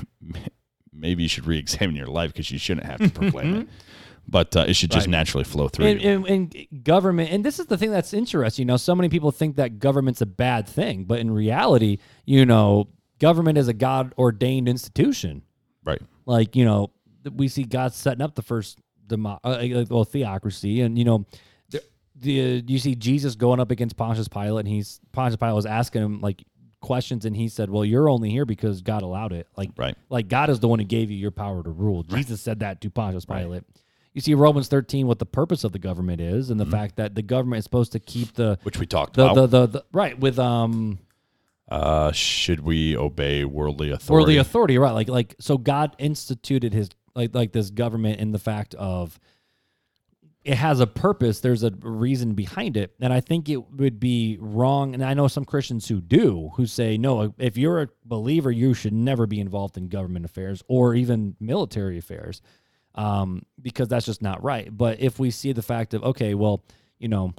maybe 0.94 1.24
you 1.24 1.30
should 1.30 1.46
re-examine 1.46 1.96
your 1.98 2.08
life 2.08 2.32
because 2.32 2.52
you 2.52 2.58
shouldn't 2.60 2.86
have 2.88 3.00
to 3.02 3.10
proclaim 3.10 3.56
it. 3.56 3.68
But 4.30 4.56
uh, 4.56 4.66
it 4.68 4.76
should 4.76 4.92
just 4.92 5.08
Right. 5.08 5.12
naturally 5.12 5.44
flow 5.44 5.68
through 5.68 5.86
And, 5.88 6.02
and, 6.02 6.28
and 6.28 6.84
government, 6.84 7.32
and 7.32 7.44
this 7.44 7.60
is 7.60 7.66
the 7.68 7.78
thing 7.78 7.92
that's 7.92 8.14
interesting. 8.14 8.64
You 8.64 8.68
know, 8.68 8.78
so 8.78 8.94
many 8.96 9.10
people 9.10 9.32
think 9.32 9.56
that 9.56 9.80
government's 9.80 10.22
a 10.22 10.26
bad 10.26 10.68
thing, 10.68 11.06
but 11.06 11.20
in 11.20 11.32
reality, 11.32 11.98
you 12.26 12.46
know, 12.46 12.90
government 13.20 13.58
is 13.58 13.68
a 13.68 13.74
God 13.74 14.14
ordained 14.18 14.70
institution. 14.70 15.42
right. 15.84 16.02
like 16.26 16.56
you 16.56 16.64
know 16.66 16.92
we 17.36 17.48
see 17.48 17.64
God 17.64 17.94
setting 17.94 18.22
up 18.22 18.36
the 18.36 18.42
first 18.42 18.80
demo- 19.08 19.40
uh, 19.44 19.86
well 19.90 20.04
theocracy, 20.06 20.82
and 20.82 20.98
you 20.98 21.04
know 21.06 21.26
the, 21.70 21.84
the 22.16 22.64
you 22.68 22.80
see 22.80 22.96
Jesus 22.96 23.36
going 23.36 23.60
up 23.60 23.72
against 23.72 23.98
Pontius 23.98 24.28
Pilate, 24.28 24.66
and 24.66 24.68
he's 24.68 25.00
Pontius 25.12 25.36
Pilate 25.38 25.56
was 25.56 25.66
asking 25.66 26.02
him 26.04 26.22
like 26.22 26.44
questions, 26.82 27.26
and 27.26 27.36
he 27.36 27.50
said, 27.50 27.70
"Well, 27.70 27.84
you're 27.84 28.08
only 28.10 28.30
here 28.30 28.46
because 28.46 28.82
God 28.82 29.02
allowed 29.02 29.34
it. 29.34 29.48
Like 29.58 29.72
Right. 29.76 29.96
like 30.10 30.28
God 30.30 30.50
is 30.50 30.60
the 30.62 30.68
one 30.70 30.80
who 30.80 30.86
gave 30.86 31.12
you 31.12 31.18
your 31.18 31.32
power 31.32 31.62
to 31.62 31.70
rule." 31.70 32.04
Jesus 32.04 32.40
said 32.42 32.60
that 32.60 32.80
to 32.82 32.90
Pontius 32.90 33.26
Pilate. 33.26 33.64
You 34.14 34.22
see 34.22 34.34
Romans 34.34 34.68
13 34.68 35.08
what 35.08 35.20
the 35.20 35.26
purpose 35.26 35.64
of 35.64 35.72
the 35.72 35.80
government 35.80 36.20
is, 36.20 36.50
and 36.50 36.60
the 36.60 36.66
fact 36.66 36.96
that 36.96 37.16
the 37.16 37.22
government 37.22 37.60
is 37.60 37.64
supposed 37.64 37.92
to 37.92 38.00
keep 38.00 38.34
the 38.34 38.58
Which 38.64 38.80
we 38.80 38.86
talked 38.86 39.16
the, 39.16 39.26
about. 39.26 39.36
the, 39.36 39.48
the, 39.48 39.68
the 39.68 39.86
right 39.94 40.20
with 40.20 40.40
um 40.40 41.00
uh, 41.70 42.12
should 42.12 42.62
we 42.62 42.98
obey 42.98 43.46
worldly 43.46 43.92
or 43.92 43.94
authority? 43.94 44.34
the 44.34 44.38
authority, 44.40 44.78
right? 44.80 44.92
Like 44.92 45.08
like 45.08 45.36
so 45.40 45.58
God 45.58 45.96
instituted 46.00 46.74
his 46.74 46.90
like 47.16 47.36
like 47.36 47.52
this 47.52 47.70
government 47.70 48.20
in 48.20 48.32
the 48.32 48.40
fact 48.40 48.74
of 48.76 49.20
it 50.44 50.56
has 50.56 50.80
a 50.80 50.88
purpose, 50.88 51.42
there's 51.42 51.64
a 51.64 51.72
reason 51.82 52.34
behind 52.34 52.78
it. 52.78 52.96
And 53.00 53.12
I 53.12 53.20
think 53.20 53.50
it 53.50 53.72
would 53.74 54.00
be 54.00 54.38
wrong, 54.40 54.94
and 54.94 55.04
I 55.04 55.14
know 55.14 55.28
some 55.28 55.46
Christians 55.46 55.88
who 55.88 56.00
do, 56.02 56.52
who 56.56 56.66
say, 56.66 56.98
no, 56.98 57.34
if 57.38 57.58
you're 57.58 57.82
a 57.82 57.90
believer, 58.06 58.50
you 58.50 58.74
should 58.74 58.94
never 58.94 59.28
be 59.28 59.40
involved 59.40 59.78
in 59.78 59.90
government 59.90 60.26
affairs 60.26 60.64
or 60.68 60.96
even 60.96 61.36
military 61.40 61.98
affairs. 61.98 62.42
Um, 62.96 63.44
because 63.62 63.88
that's 63.88 64.06
just 64.06 64.22
not 64.22 64.44
right. 64.44 64.76
But 64.76 65.00
if 65.00 65.20
we 65.20 65.32
see 65.32 65.52
the 65.54 65.62
fact 65.62 65.94
of, 65.94 66.04
okay, 66.04 66.34
well, 66.34 66.64
you 66.98 67.08
know, 67.08 67.34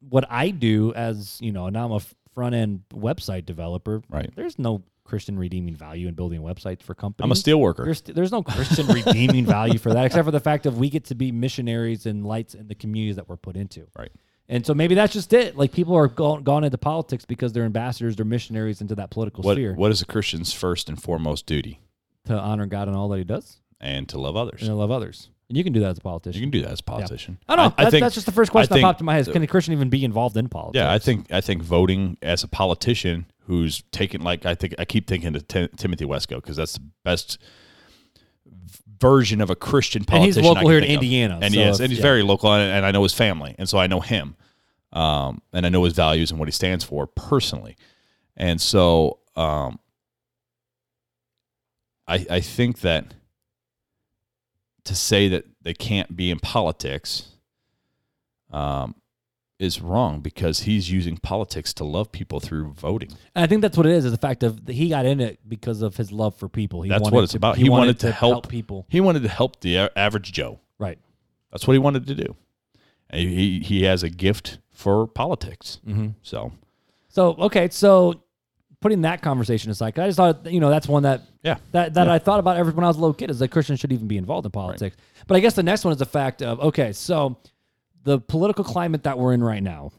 what 0.00 0.24
I 0.28 0.50
do 0.50 0.92
as, 0.94 1.38
you 1.40 1.52
know, 1.52 1.68
now 1.68 1.86
I'm 1.86 1.92
a 1.92 2.00
front 2.34 2.54
end 2.54 2.82
website 2.92 3.46
developer, 3.46 4.02
Right. 4.10 4.30
there's 4.36 4.58
no 4.58 4.82
Christian 5.04 5.38
redeeming 5.38 5.74
value 5.74 6.08
in 6.08 6.14
building 6.14 6.42
websites 6.42 6.82
for 6.82 6.94
companies. 6.94 7.24
I'm 7.24 7.32
a 7.32 7.36
steel 7.36 7.60
worker. 7.60 7.84
There's, 7.84 8.02
there's 8.02 8.32
no 8.32 8.42
Christian 8.42 8.86
redeeming 8.88 9.46
value 9.46 9.78
for 9.78 9.92
that, 9.94 10.04
except 10.04 10.24
for 10.24 10.32
the 10.32 10.40
fact 10.40 10.66
of 10.66 10.76
we 10.78 10.90
get 10.90 11.04
to 11.06 11.14
be 11.14 11.30
missionaries 11.32 12.04
and 12.06 12.26
lights 12.26 12.54
in 12.54 12.66
the 12.68 12.74
communities 12.74 13.16
that 13.16 13.28
we're 13.28 13.36
put 13.36 13.56
into. 13.56 13.86
Right. 13.96 14.10
And 14.48 14.66
so 14.66 14.74
maybe 14.74 14.94
that's 14.96 15.12
just 15.12 15.32
it. 15.32 15.56
Like 15.56 15.72
people 15.72 15.94
are 15.96 16.08
gone, 16.08 16.42
gone 16.42 16.62
into 16.64 16.78
politics 16.78 17.24
because 17.24 17.52
they're 17.52 17.64
ambassadors, 17.64 18.16
they're 18.16 18.24
missionaries 18.24 18.80
into 18.80 18.94
that 18.96 19.10
political 19.10 19.42
What 19.42 19.54
sphere 19.54 19.74
what 19.74 19.90
is 19.92 20.02
a 20.02 20.06
Christian's 20.06 20.52
first 20.52 20.88
and 20.88 21.00
foremost 21.00 21.46
duty? 21.46 21.80
to 22.26 22.36
honor 22.36 22.66
God 22.66 22.88
and 22.88 22.96
all 22.96 23.08
that 23.08 23.18
he 23.18 23.24
does 23.24 23.60
And 23.80 24.08
to 24.08 24.18
love 24.18 24.36
others. 24.36 24.62
and 24.62 24.70
to 24.70 24.74
love 24.74 24.90
others. 24.90 25.28
And 25.48 25.56
you 25.56 25.62
can 25.62 25.72
do 25.72 25.80
that 25.80 25.90
as 25.90 25.98
a 25.98 26.00
politician. 26.00 26.40
You 26.40 26.46
can 26.46 26.50
do 26.50 26.62
that 26.62 26.72
as 26.72 26.80
a 26.80 26.82
politician. 26.82 27.38
I 27.48 27.54
don't 27.54 27.66
know. 27.66 27.84
that's, 27.84 28.00
that's 28.00 28.14
just 28.14 28.26
the 28.26 28.32
first 28.32 28.50
question 28.50 28.72
I 28.72 28.78
that 28.78 28.82
popped 28.82 29.00
in 29.00 29.06
my 29.06 29.14
head. 29.14 29.20
Is, 29.20 29.28
can 29.28 29.42
a 29.42 29.46
Christian 29.46 29.74
even 29.74 29.88
be 29.88 30.04
involved 30.04 30.36
in 30.36 30.48
politics? 30.48 30.82
Yeah, 30.82 30.92
I 30.92 30.98
think 30.98 31.30
I 31.30 31.40
think 31.40 31.62
voting 31.62 32.18
as 32.20 32.42
a 32.42 32.48
politician 32.48 33.26
who's 33.44 33.82
taken 33.92 34.22
like 34.22 34.44
I 34.44 34.56
think 34.56 34.74
I 34.78 34.84
keep 34.84 35.06
thinking 35.06 35.36
of 35.36 35.46
Tim- 35.46 35.68
Timothy 35.76 36.04
Wesco 36.04 36.36
because 36.36 36.56
that's 36.56 36.74
the 36.74 36.84
best 37.04 37.38
version 39.00 39.40
of 39.40 39.50
a 39.50 39.54
Christian 39.54 40.04
politician. 40.04 40.38
And 40.38 40.44
he's. 40.44 40.56
I 40.56 40.60
local 40.60 40.68
here 40.68 40.78
in. 40.78 40.84
Indiana, 40.84 41.38
and 41.40 41.54
so 41.54 41.60
if- 41.60 41.80
and 41.80 41.90
he's 41.90 41.98
yeah. 41.98 42.02
very 42.02 42.22
local, 42.22 42.52
and, 42.52 42.72
and 42.78 42.84
I 42.84 42.90
know 42.90 43.04
his 43.04 43.14
family, 43.14 43.54
and 43.56 43.68
so 43.68 43.78
I 43.78 43.86
know 43.86 44.00
him, 44.00 44.34
um, 44.92 45.42
and 45.52 45.64
I 45.64 45.68
know 45.68 45.84
his 45.84 45.92
values 45.92 46.32
and 46.32 46.40
what 46.40 46.48
he 46.48 46.52
stands 46.52 46.82
for 46.82 47.06
personally, 47.06 47.76
and 48.36 48.60
so 48.60 49.20
um, 49.36 49.78
I 52.08 52.26
I 52.28 52.40
think 52.40 52.80
that 52.80 53.14
to 54.86 54.94
say 54.94 55.28
that 55.28 55.44
they 55.62 55.74
can't 55.74 56.16
be 56.16 56.30
in 56.30 56.38
politics 56.38 57.28
um, 58.50 58.94
is 59.58 59.80
wrong 59.80 60.20
because 60.20 60.60
he's 60.60 60.90
using 60.90 61.16
politics 61.16 61.72
to 61.74 61.84
love 61.84 62.12
people 62.12 62.40
through 62.40 62.72
voting. 62.74 63.10
And 63.34 63.42
I 63.42 63.46
think 63.46 63.62
that's 63.62 63.76
what 63.76 63.86
it 63.86 63.92
is. 63.92 64.04
Is 64.04 64.12
the 64.12 64.18
fact 64.18 64.42
of 64.42 64.66
that 64.66 64.72
he 64.74 64.88
got 64.88 65.06
in 65.06 65.20
it 65.20 65.40
because 65.46 65.82
of 65.82 65.96
his 65.96 66.12
love 66.12 66.36
for 66.36 66.48
people. 66.48 66.82
He 66.82 66.88
That's 66.88 67.10
what 67.10 67.24
it's 67.24 67.32
to- 67.32 67.38
about. 67.38 67.56
He, 67.56 67.68
wanted, 67.68 67.98
to 68.00 68.12
help, 68.12 68.48
people. 68.48 68.86
He 68.88 69.00
wanted 69.00 69.22
to 69.22 69.28
help 69.28 69.60
the 69.60 69.90
average 69.96 70.32
Joe. 70.32 70.60
Right. 70.78 70.98
That's 71.50 71.66
what 71.66 71.72
he 71.72 71.78
wanted 71.78 72.06
to 72.06 72.14
do. 72.14 72.36
And 73.08 73.20
he 73.20 73.36
he, 73.36 73.60
he 73.60 73.82
has 73.84 74.02
a 74.02 74.10
gift 74.10 74.58
for 74.72 75.06
politics. 75.06 75.80
Mm-hmm. 75.86 76.08
So 76.22 76.52
So 77.08 77.34
okay, 77.38 77.68
so 77.70 78.22
putting 78.80 79.02
that 79.02 79.22
conversation 79.22 79.70
aside, 79.70 79.94
'cause 79.94 80.02
I 80.02 80.06
just 80.08 80.16
thought 80.16 80.52
you 80.52 80.60
know 80.60 80.70
that's 80.70 80.88
one 80.88 81.02
that 81.04 81.22
yeah, 81.42 81.56
that 81.72 81.94
that 81.94 82.08
I 82.08 82.18
thought 82.18 82.40
about 82.40 82.56
ever 82.56 82.70
when 82.70 82.84
I 82.84 82.88
was 82.88 82.96
a 82.96 83.00
little 83.00 83.14
kid 83.14 83.30
is 83.30 83.38
that 83.38 83.48
Christians 83.48 83.80
should 83.80 83.92
even 83.92 84.06
be 84.08 84.16
involved 84.18 84.44
in 84.46 84.52
politics. 84.52 84.96
But 85.26 85.36
I 85.36 85.40
guess 85.40 85.54
the 85.54 85.62
next 85.62 85.84
one 85.84 85.92
is 85.92 85.98
the 85.98 86.04
fact 86.06 86.42
of 86.42 86.60
okay, 86.60 86.92
so 86.92 87.38
the 88.04 88.20
political 88.20 88.64
climate 88.64 89.02
that 89.04 89.18
we're 89.18 89.32
in 89.32 89.42
right 89.42 89.62
now, 89.62 89.90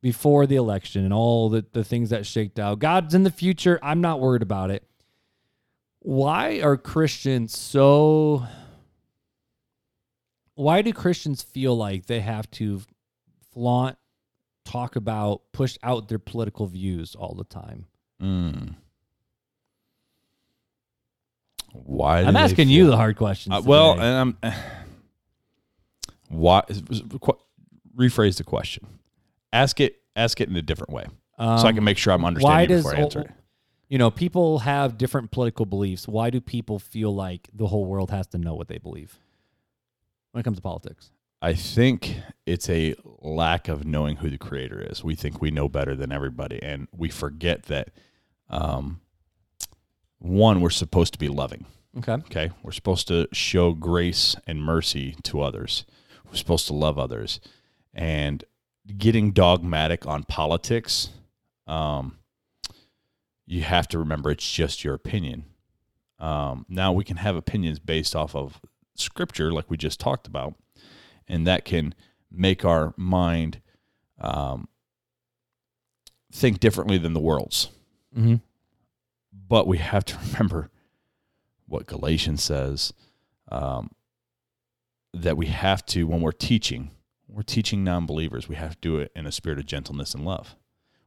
before 0.00 0.46
the 0.46 0.56
election 0.56 1.04
and 1.04 1.12
all 1.12 1.48
the, 1.50 1.64
the 1.72 1.84
things 1.84 2.10
that 2.10 2.24
shaked 2.26 2.58
out, 2.58 2.78
God's 2.78 3.14
in 3.14 3.22
the 3.22 3.30
future. 3.30 3.78
I'm 3.82 4.00
not 4.00 4.20
worried 4.20 4.42
about 4.42 4.70
it. 4.70 4.82
Why 6.00 6.60
are 6.60 6.76
Christians 6.76 7.56
so 7.58 8.46
why 10.54 10.82
do 10.82 10.92
Christians 10.92 11.42
feel 11.42 11.76
like 11.76 12.06
they 12.06 12.20
have 12.20 12.50
to 12.52 12.80
flaunt, 13.52 13.98
talk 14.64 14.94
about, 14.96 15.42
push 15.52 15.76
out 15.82 16.08
their 16.08 16.18
political 16.18 16.66
views 16.66 17.14
all 17.14 17.34
the 17.34 17.44
time? 17.44 17.86
Mm. 18.24 18.74
Why? 21.72 22.22
I'm 22.22 22.36
asking 22.36 22.68
you 22.68 22.86
the 22.86 22.96
hard 22.96 23.16
questions. 23.16 23.54
Uh, 23.54 23.62
well, 23.64 23.94
today. 23.94 24.06
and 24.06 24.36
I'm 24.42 24.52
why 26.28 26.62
rephrase 27.96 28.36
the 28.38 28.44
question. 28.44 28.86
Ask 29.52 29.80
it. 29.80 29.96
Ask 30.16 30.40
it 30.40 30.48
in 30.48 30.56
a 30.56 30.62
different 30.62 30.92
way, 30.92 31.04
so 31.38 31.44
I 31.44 31.68
Um, 31.68 31.74
can 31.74 31.84
make 31.84 31.98
sure 31.98 32.12
I'm 32.12 32.24
understanding 32.24 32.68
does 32.68 32.84
before 32.84 32.96
I 32.96 33.00
answer 33.02 33.20
it. 33.22 33.30
you 33.88 33.98
know 33.98 34.10
people 34.10 34.60
have 34.60 34.96
different 34.96 35.30
political 35.32 35.66
beliefs? 35.66 36.06
Why 36.06 36.30
do 36.30 36.40
people 36.40 36.78
feel 36.78 37.12
like 37.14 37.48
the 37.52 37.66
whole 37.66 37.84
world 37.84 38.10
has 38.12 38.26
to 38.28 38.38
know 38.38 38.54
what 38.54 38.68
they 38.68 38.78
believe 38.78 39.18
when 40.30 40.40
it 40.40 40.44
comes 40.44 40.58
to 40.58 40.62
politics? 40.62 41.10
I 41.42 41.52
think 41.54 42.20
it's 42.46 42.70
a 42.70 42.94
lack 43.20 43.68
of 43.68 43.84
knowing 43.84 44.16
who 44.16 44.30
the 44.30 44.38
creator 44.38 44.80
is. 44.80 45.02
We 45.04 45.14
think 45.16 45.42
we 45.42 45.50
know 45.50 45.68
better 45.68 45.94
than 45.96 46.10
everybody, 46.12 46.62
and 46.62 46.86
we 46.96 47.08
forget 47.10 47.64
that. 47.64 47.90
Um, 48.50 49.00
one, 50.18 50.60
we're 50.60 50.70
supposed 50.70 51.12
to 51.12 51.18
be 51.18 51.28
loving. 51.28 51.66
Okay. 51.98 52.12
Okay, 52.12 52.50
we're 52.62 52.72
supposed 52.72 53.06
to 53.08 53.28
show 53.32 53.72
grace 53.72 54.36
and 54.46 54.62
mercy 54.62 55.16
to 55.24 55.42
others. 55.42 55.84
We're 56.26 56.36
supposed 56.36 56.66
to 56.68 56.72
love 56.72 56.98
others. 56.98 57.40
And 57.92 58.42
getting 58.98 59.32
dogmatic 59.32 60.06
on 60.06 60.24
politics, 60.24 61.10
um, 61.66 62.18
you 63.46 63.62
have 63.62 63.86
to 63.88 63.98
remember 63.98 64.30
it's 64.30 64.50
just 64.50 64.84
your 64.84 64.94
opinion. 64.94 65.44
Um, 66.18 66.66
now 66.68 66.92
we 66.92 67.04
can 67.04 67.18
have 67.18 67.36
opinions 67.36 67.78
based 67.78 68.16
off 68.16 68.34
of 68.34 68.60
scripture, 68.94 69.52
like 69.52 69.70
we 69.70 69.76
just 69.76 70.00
talked 70.00 70.26
about, 70.26 70.54
and 71.28 71.46
that 71.46 71.64
can 71.64 71.94
make 72.30 72.64
our 72.64 72.94
mind 72.96 73.60
um, 74.20 74.68
think 76.32 76.60
differently 76.60 76.98
than 76.98 77.12
the 77.12 77.20
world's. 77.20 77.70
Mm-hmm. 78.16 78.36
But 79.48 79.66
we 79.66 79.78
have 79.78 80.04
to 80.06 80.18
remember 80.32 80.70
what 81.66 81.86
Galatians 81.86 82.42
says 82.42 82.92
um, 83.50 83.90
that 85.12 85.36
we 85.36 85.46
have 85.46 85.84
to, 85.86 86.06
when 86.06 86.20
we're 86.20 86.32
teaching, 86.32 86.90
we're 87.28 87.42
teaching 87.42 87.82
non 87.82 88.06
believers, 88.06 88.48
we 88.48 88.56
have 88.56 88.72
to 88.72 88.80
do 88.80 88.98
it 88.98 89.10
in 89.16 89.26
a 89.26 89.32
spirit 89.32 89.58
of 89.58 89.66
gentleness 89.66 90.14
and 90.14 90.24
love. 90.24 90.56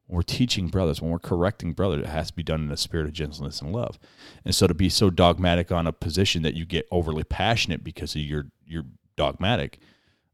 When 0.08 0.16
we're 0.16 0.24
teaching 0.24 0.70
brothers, 0.70 1.02
when 1.02 1.12
we're 1.12 1.20
correcting 1.20 1.74
brothers, 1.74 2.06
it 2.06 2.10
has 2.10 2.28
to 2.28 2.34
be 2.34 2.44
done 2.44 2.62
in 2.62 2.72
a 2.72 2.78
spirit 2.78 3.08
of 3.08 3.14
gentleness 3.14 3.62
and 3.62 3.74
love. 3.74 4.00
And 4.46 4.56
so 4.56 4.66
to 4.66 4.74
be 4.74 4.90
so 4.90 5.10
dogmatic 5.10 5.72
on 5.72 5.86
a 5.86 5.92
position 5.92 6.44
that 6.44 6.54
you 6.54 6.66
get 6.66 6.88
overly 6.92 7.24
passionate 7.24 7.84
because 7.84 8.16
of 8.16 8.22
your 8.22 8.46
your 8.66 8.84
dogmatic, 9.18 9.80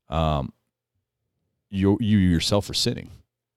um, 0.09 0.53
you 1.71 1.97
you 1.99 2.19
yourself 2.19 2.69
are 2.69 2.75
sinning. 2.75 3.09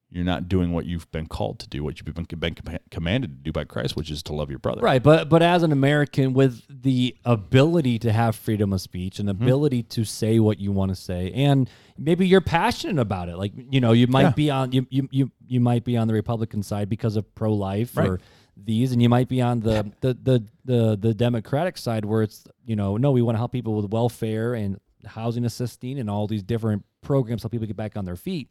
You're 0.09 0.25
not 0.25 0.49
doing 0.49 0.73
what 0.73 0.87
you've 0.87 1.11
been 1.11 1.27
called 1.27 1.59
to 1.59 1.69
do, 1.69 1.83
what 1.83 1.99
you've 2.01 2.15
been, 2.15 2.25
been 2.39 2.55
commanded 2.93 3.31
to 3.31 3.37
do 3.43 3.53
by 3.53 3.65
Christ, 3.65 3.97
which 3.97 4.09
is 4.11 4.23
to 4.25 4.33
love 4.33 4.51
your 4.51 4.61
brother. 4.61 4.81
Right, 4.81 5.03
but 5.03 5.29
but 5.29 5.43
as 5.43 5.65
an 5.65 5.73
American 5.73 6.33
with 6.33 6.63
the 6.69 7.17
ability 7.25 7.99
to 8.01 8.13
have 8.13 8.37
freedom 8.37 8.73
of 8.73 8.81
speech 8.81 9.19
and 9.19 9.29
Mm-hmm. 9.29 9.43
ability 9.43 9.83
to 9.83 10.05
say 10.05 10.39
what 10.39 10.61
you 10.61 10.71
want 10.71 10.91
to 10.91 10.95
say, 10.95 11.33
and 11.33 11.69
maybe 11.99 12.27
you're 12.27 12.41
passionate 12.41 13.01
about 13.01 13.29
it. 13.29 13.37
Like 13.37 13.53
you 13.71 13.81
know, 13.81 13.91
you 13.93 14.07
might 14.07 14.23
Yeah. 14.23 14.31
be 14.31 14.51
on 14.51 14.71
you, 14.73 14.87
you 14.91 15.09
you 15.11 15.31
you 15.49 15.59
might 15.61 15.83
be 15.85 15.97
on 15.97 16.07
the 16.07 16.15
Republican 16.15 16.63
side 16.63 16.89
because 16.89 17.17
of 17.17 17.35
pro 17.35 17.53
life 17.53 17.97
Right. 17.97 18.09
or 18.09 18.21
these, 18.57 18.93
and 18.93 19.03
you 19.03 19.09
might 19.09 19.29
be 19.29 19.43
on 19.43 19.59
the 19.61 19.93
the, 20.03 20.15
the 20.15 20.45
the 20.65 20.97
the 20.97 21.15
Democratic 21.15 21.77
side 21.77 22.05
where 22.05 22.23
it's 22.23 22.45
you 22.65 22.77
know 22.77 22.97
no, 22.97 23.11
we 23.11 23.23
want 23.23 23.35
to 23.35 23.39
help 23.39 23.51
people 23.51 23.75
with 23.75 23.91
welfare 23.91 24.55
and 24.55 24.79
housing 25.05 25.45
assisting 25.45 25.99
and 25.99 26.09
all 26.09 26.29
these 26.29 26.43
different 26.45 26.85
programs 27.03 27.43
so 27.43 27.49
people 27.49 27.67
get 27.67 27.77
back 27.77 27.97
on 27.97 28.05
their 28.05 28.17
feet. 28.17 28.49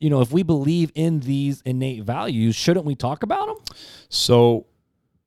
You 0.00 0.10
know, 0.10 0.20
if 0.22 0.32
we 0.32 0.42
believe 0.42 0.90
in 0.94 1.20
these 1.20 1.60
innate 1.62 2.02
values, 2.04 2.56
shouldn't 2.56 2.86
we 2.86 2.94
talk 2.94 3.22
about 3.22 3.46
them? 3.46 3.76
So, 4.08 4.66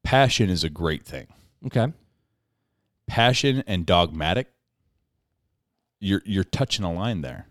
passion 0.04 0.50
is 0.50 0.64
a 0.64 0.70
great 0.70 1.06
thing. 1.06 1.28
Okay. 1.68 1.94
Passion 3.08 3.64
and 3.68 3.86
dogmatic, 3.86 4.48
you're 6.00 6.24
you're 6.26 6.44
touching 6.44 6.84
a 6.84 6.92
line 6.92 7.22
there. 7.22 7.48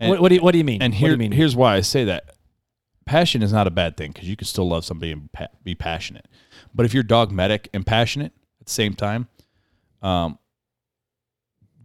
And, 0.00 0.10
what, 0.10 0.20
what 0.20 0.28
do 0.28 0.34
you 0.34 0.40
What 0.42 0.52
do 0.52 0.58
you 0.58 0.64
mean? 0.64 0.82
and 0.82 0.92
here, 0.94 1.12
you 1.12 1.16
mean? 1.16 1.32
here's 1.32 1.54
why 1.56 1.76
I 1.76 1.80
say 1.80 2.04
that. 2.04 2.30
Passion 3.06 3.40
is 3.40 3.52
not 3.52 3.68
a 3.68 3.70
bad 3.70 3.96
thing 3.96 4.10
because 4.10 4.28
you 4.28 4.34
can 4.34 4.48
still 4.48 4.68
love 4.68 4.84
somebody 4.84 5.12
and 5.12 5.30
pa- 5.32 5.46
be 5.62 5.76
passionate. 5.76 6.26
But 6.74 6.86
if 6.86 6.92
you're 6.92 7.04
dogmatic 7.04 7.68
and 7.72 7.86
passionate 7.86 8.32
at 8.60 8.66
the 8.66 8.72
same 8.72 8.94
time, 8.94 9.28
um, 10.02 10.40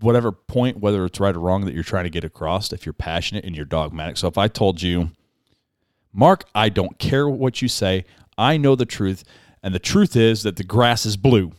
whatever 0.02 0.32
point, 0.32 0.80
whether 0.80 1.06
it's 1.06 1.20
right 1.20 1.36
or 1.36 1.40
wrong 1.40 1.66
that 1.66 1.74
you're 1.74 1.84
trying 1.84 2.04
to 2.06 2.10
get 2.10 2.24
across, 2.24 2.74
if 2.74 2.86
you're 2.86 2.94
passionate 2.94 3.46
and 3.46 3.56
you're 3.56 3.66
dogmatic. 3.66 4.18
So 4.18 4.28
if 4.28 4.38
I 4.38 4.48
told 4.48 4.82
you, 4.82 5.12
Mark, 6.14 6.46
I 6.54 6.70
don't 6.70 6.98
care 7.00 7.30
what 7.30 7.62
you 7.62 7.68
say, 7.68 8.06
I 8.38 8.58
know 8.58 8.76
the 8.76 8.86
truth, 8.86 9.24
and 9.64 9.74
the 9.74 9.80
truth 9.80 10.16
is 10.16 10.44
that 10.44 10.56
the 10.56 10.64
grass 10.64 11.06
is 11.06 11.16
blue. 11.18 11.52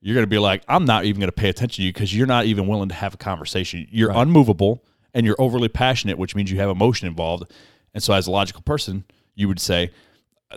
You're 0.00 0.14
going 0.14 0.24
to 0.24 0.30
be 0.30 0.38
like, 0.38 0.62
I'm 0.68 0.84
not 0.84 1.04
even 1.04 1.20
going 1.20 1.28
to 1.28 1.32
pay 1.32 1.48
attention 1.48 1.82
to 1.82 1.86
you 1.86 1.92
because 1.92 2.14
you're 2.14 2.26
not 2.26 2.44
even 2.44 2.66
willing 2.68 2.90
to 2.90 2.94
have 2.94 3.14
a 3.14 3.16
conversation. 3.16 3.88
You're 3.90 4.10
Right. 4.10 4.22
unmovable 4.22 4.84
and 5.14 5.24
you're 5.24 5.36
overly 5.38 5.68
passionate, 5.68 6.18
which 6.18 6.36
means 6.36 6.50
you 6.50 6.58
have 6.58 6.68
emotion 6.70 7.08
involved. 7.08 7.50
And 7.94 8.02
so, 8.02 8.12
as 8.12 8.26
a 8.26 8.30
logical 8.30 8.62
person, 8.62 9.04
you 9.34 9.48
would 9.48 9.58
say, 9.58 9.90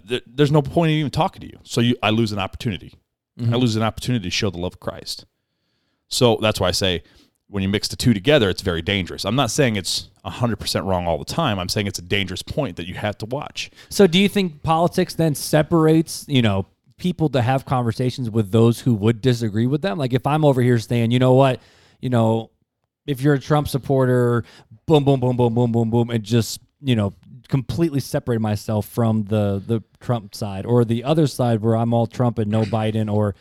There's 0.05 0.51
no 0.51 0.61
point 0.61 0.91
in 0.91 0.97
even 0.97 1.09
talking 1.09 1.41
to 1.41 1.47
you. 1.47 1.59
So, 1.63 1.81
you, 1.81 1.95
I 2.03 2.09
lose 2.09 2.31
an 2.31 2.39
opportunity. 2.39 2.93
I 3.39 3.43
mm-hmm. 3.43 3.55
lose 3.55 3.75
an 3.77 3.83
opportunity 3.83 4.25
to 4.25 4.29
show 4.29 4.49
the 4.49 4.57
love 4.57 4.73
of 4.73 4.79
Christ. 4.81 5.25
So, 6.09 6.37
that's 6.41 6.59
why 6.59 6.67
I 6.67 6.71
say, 6.71 7.03
when 7.49 7.63
you 7.63 7.69
mix 7.69 7.87
the 7.87 7.95
two 7.95 8.13
together, 8.13 8.49
it's 8.49 8.61
very 8.61 8.81
dangerous. 8.81 9.25
I'm 9.25 9.35
not 9.35 9.49
saying 9.49 9.75
it's 9.75 10.09
100% 10.23 10.85
wrong 10.85 11.07
all 11.07 11.17
the 11.17 11.25
time. 11.25 11.57
I'm 11.57 11.69
saying 11.69 11.87
it's 11.87 11.99
a 11.99 12.03
dangerous 12.03 12.43
point 12.43 12.75
that 12.77 12.87
you 12.87 12.93
have 12.93 13.17
to 13.19 13.25
watch. 13.25 13.71
So 13.89 14.05
do 14.05 14.19
you 14.19 14.29
think 14.29 14.61
politics 14.61 15.15
then 15.15 15.33
separates, 15.33 16.25
you 16.27 16.43
know, 16.43 16.67
people 16.97 17.29
to 17.29 17.41
have 17.41 17.65
conversations 17.65 18.29
with 18.29 18.51
those 18.51 18.81
who 18.81 18.93
would 18.93 19.21
disagree 19.21 19.65
with 19.65 19.81
them? 19.81 19.97
Like 19.97 20.13
if 20.13 20.27
I'm 20.27 20.45
over 20.45 20.61
here 20.61 20.77
saying, 20.77 21.09
you 21.09 21.17
know 21.17 21.33
what, 21.33 21.59
you 22.01 22.09
know, 22.09 22.51
if 23.07 23.21
you're 23.21 23.33
a 23.33 23.39
Trump 23.39 23.67
supporter, 23.67 24.43
boom, 24.85 25.03
boom, 25.03 25.19
boom, 25.19 25.35
boom, 25.35 25.55
boom, 25.55 25.71
boom, 25.71 25.89
boom, 25.89 26.09
and 26.11 26.23
just, 26.23 26.59
you 26.81 26.95
know, 26.95 27.13
completely 27.47 27.99
separate 27.99 28.39
myself 28.39 28.87
from 28.87 29.23
the 29.23 29.61
the 29.65 29.81
Trump 29.99 30.35
side 30.35 30.67
or 30.67 30.85
the 30.85 31.03
other 31.03 31.25
side 31.25 31.61
where 31.61 31.75
I'm 31.75 31.95
all 31.95 32.05
Trump 32.05 32.37
and 32.37 32.51
no 32.51 32.61
Biden 32.61 33.11
or 33.11 33.33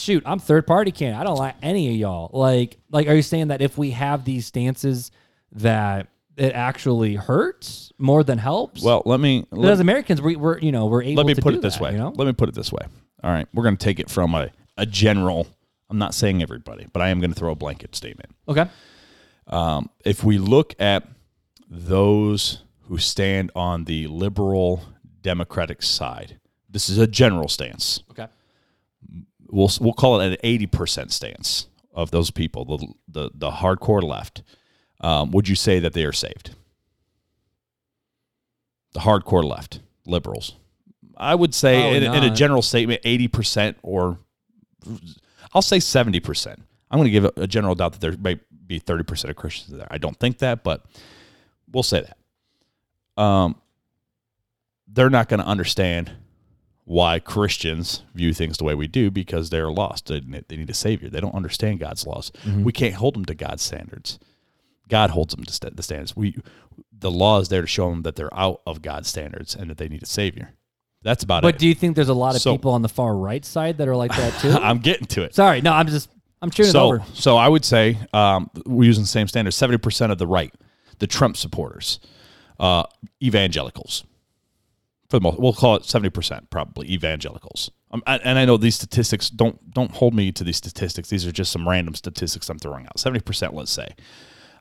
shoot, 0.00 0.22
I'm 0.26 0.38
third 0.38 0.66
party 0.66 0.92
candidate. 0.92 1.20
I 1.20 1.24
don't 1.24 1.38
like 1.38 1.56
any 1.62 1.88
of 1.90 1.96
y'all. 1.96 2.30
Like 2.32 2.78
like 2.90 3.06
are 3.08 3.14
you 3.14 3.22
saying 3.22 3.48
that 3.48 3.60
if 3.60 3.76
we 3.78 3.90
have 3.92 4.24
these 4.24 4.46
stances 4.46 5.10
that 5.52 6.08
it 6.36 6.52
actually 6.52 7.16
hurts 7.16 7.92
more 7.98 8.22
than 8.22 8.38
helps? 8.38 8.82
Well, 8.82 9.02
let 9.04 9.20
me. 9.20 9.46
Let, 9.50 9.72
as 9.72 9.80
Americans, 9.80 10.22
we, 10.22 10.36
we're 10.36 10.58
you 10.58 10.72
know 10.72 10.86
we're 10.86 11.02
able. 11.02 11.22
let 11.22 11.26
me 11.26 11.34
put 11.34 11.54
it 11.54 11.62
this 11.62 11.74
that, 11.74 11.82
way. 11.82 11.92
You 11.92 11.98
know? 11.98 12.12
Let 12.14 12.26
me 12.26 12.32
put 12.32 12.48
it 12.48 12.54
this 12.54 12.72
way. 12.72 12.86
All 13.22 13.30
right. 13.30 13.48
We're 13.52 13.64
going 13.64 13.76
to 13.76 13.84
take 13.84 13.98
it 13.98 14.10
from 14.10 14.34
a, 14.34 14.50
a 14.76 14.86
general, 14.86 15.48
I'm 15.90 15.98
not 15.98 16.14
saying 16.14 16.42
everybody, 16.42 16.86
but 16.92 17.02
I 17.02 17.08
am 17.08 17.20
going 17.20 17.32
to 17.32 17.38
throw 17.38 17.50
a 17.50 17.56
blanket 17.56 17.94
statement. 17.94 18.30
Okay. 18.48 18.66
Um, 19.46 19.90
if 20.04 20.22
we 20.22 20.38
look 20.38 20.74
at 20.78 21.08
those 21.68 22.62
who 22.82 22.98
stand 22.98 23.50
on 23.56 23.84
the 23.84 24.06
liberal 24.06 24.82
democratic 25.22 25.82
side, 25.82 26.38
this 26.68 26.88
is 26.88 26.98
a 26.98 27.06
general 27.06 27.48
stance. 27.48 28.02
Okay. 28.10 28.26
We'll 29.50 29.70
we'll 29.80 29.94
call 29.94 30.20
it 30.20 30.32
an 30.32 30.36
eighty 30.42 30.66
percent 30.66 31.12
stance 31.12 31.66
of 31.92 32.10
those 32.10 32.30
people, 32.30 32.64
the 32.64 32.86
the, 33.08 33.30
the 33.34 33.50
hardcore 33.50 34.02
left. 34.02 34.42
Um, 35.00 35.30
would 35.30 35.48
you 35.48 35.54
say 35.54 35.78
that 35.78 35.92
they 35.92 36.04
are 36.04 36.12
saved? 36.12 36.54
The 38.92 39.00
hardcore 39.00 39.44
left, 39.44 39.80
liberals. 40.06 40.56
I 41.16 41.34
would 41.34 41.54
say, 41.54 41.96
in, 41.96 42.02
in 42.02 42.24
a 42.24 42.30
general 42.30 42.62
statement, 42.62 43.00
eighty 43.04 43.28
percent, 43.28 43.76
or 43.82 44.18
I'll 45.52 45.62
say 45.62 45.80
seventy 45.80 46.20
percent. 46.20 46.62
I'm 46.90 46.98
going 46.98 47.06
to 47.06 47.10
give 47.10 47.24
a, 47.24 47.32
a 47.36 47.46
general 47.46 47.74
doubt 47.74 47.92
that 47.92 48.00
there 48.00 48.16
may 48.18 48.40
be 48.66 48.78
thirty 48.78 49.04
percent 49.04 49.30
of 49.30 49.36
Christians 49.36 49.76
there. 49.76 49.88
I 49.90 49.98
don't 49.98 50.18
think 50.18 50.38
that, 50.38 50.62
but 50.62 50.84
we'll 51.70 51.82
say 51.82 52.02
that. 52.02 53.22
Um, 53.22 53.56
they're 54.86 55.10
not 55.10 55.28
going 55.28 55.40
to 55.40 55.46
understand 55.46 56.12
why 56.88 57.18
Christians 57.18 58.02
view 58.14 58.32
things 58.32 58.56
the 58.56 58.64
way 58.64 58.74
we 58.74 58.86
do 58.86 59.10
because 59.10 59.50
they're 59.50 59.70
lost. 59.70 60.06
They, 60.06 60.20
they 60.20 60.56
need 60.56 60.70
a 60.70 60.74
savior. 60.74 61.10
They 61.10 61.20
don't 61.20 61.34
understand 61.34 61.80
God's 61.80 62.06
laws. 62.06 62.32
We 62.46 62.72
can't 62.72 62.94
hold 62.94 63.14
them 63.14 63.26
to 63.26 63.34
God's 63.34 63.62
standards. 63.62 64.18
God 64.88 65.10
holds 65.10 65.34
them 65.34 65.44
to 65.44 65.52
st- 65.52 65.76
the 65.76 65.82
standards. 65.82 66.16
We, 66.16 66.38
the 66.90 67.10
law 67.10 67.40
is 67.40 67.50
there 67.50 67.60
to 67.60 67.66
show 67.66 67.90
them 67.90 68.02
that 68.04 68.16
they're 68.16 68.32
out 68.34 68.62
of 68.66 68.80
God's 68.80 69.08
standards 69.08 69.54
and 69.54 69.68
that 69.68 69.76
they 69.76 69.86
need 69.88 70.02
a 70.02 70.06
savior. 70.06 70.54
That's 71.02 71.22
about 71.22 71.42
But 71.42 71.48
it. 71.48 71.52
But 71.52 71.58
do 71.60 71.68
you 71.68 71.74
think 71.74 71.94
there's 71.94 72.08
a 72.08 72.14
lot 72.14 72.34
of 72.34 72.40
So- 72.40 72.52
people 72.56 72.72
on 72.72 72.80
the 72.80 72.88
far 72.88 73.14
right 73.14 73.44
side 73.44 73.76
that 73.76 73.86
are 73.86 73.94
like 73.96 74.16
that 74.16 74.32
too? 74.40 74.52
I'm 74.52 74.78
getting 74.78 75.06
to 75.08 75.24
it. 75.24 75.34
Sorry, 75.34 75.60
no, 75.60 75.74
I'm 75.74 75.88
just 75.88 76.08
I'm 76.40 76.48
it 76.48 76.64
so, 76.72 76.86
over. 76.86 77.02
so 77.12 77.36
I 77.36 77.48
would 77.48 77.66
say 77.66 77.98
um, 78.14 78.48
we're 78.64 78.84
using 78.86 79.02
the 79.04 79.08
same 79.08 79.28
standard. 79.28 79.50
Seventy 79.50 79.76
percent 79.76 80.10
of 80.10 80.16
the 80.16 80.26
right, 80.26 80.54
the 81.00 81.06
Trump 81.06 81.36
supporters, 81.36 82.00
uh, 82.58 82.84
evangelicals. 83.22 84.04
For 85.10 85.18
the 85.18 85.22
most, 85.22 85.38
we'll 85.40 85.54
call 85.54 85.76
it 85.76 85.84
seventy 85.86 86.10
percent 86.10 86.50
probably 86.50 86.90
evangelicals. 86.92 87.70
Um, 87.90 88.02
I- 88.06 88.18
and 88.18 88.38
I 88.38 88.44
know 88.44 88.56
these 88.58 88.74
statistics 88.76 89.30
don't 89.30 89.72
don't 89.72 89.90
hold 89.92 90.12
me 90.14 90.32
to 90.32 90.44
these 90.44 90.58
statistics. 90.58 91.08
These 91.08 91.26
are 91.26 91.32
just 91.32 91.50
some 91.50 91.66
random 91.66 91.94
statistics 91.94 92.48
I'm 92.50 92.58
throwing 92.58 92.84
out. 92.86 92.98
Seventy 92.98 93.20
percent, 93.20 93.54
let's 93.54 93.70
say, 93.70 93.94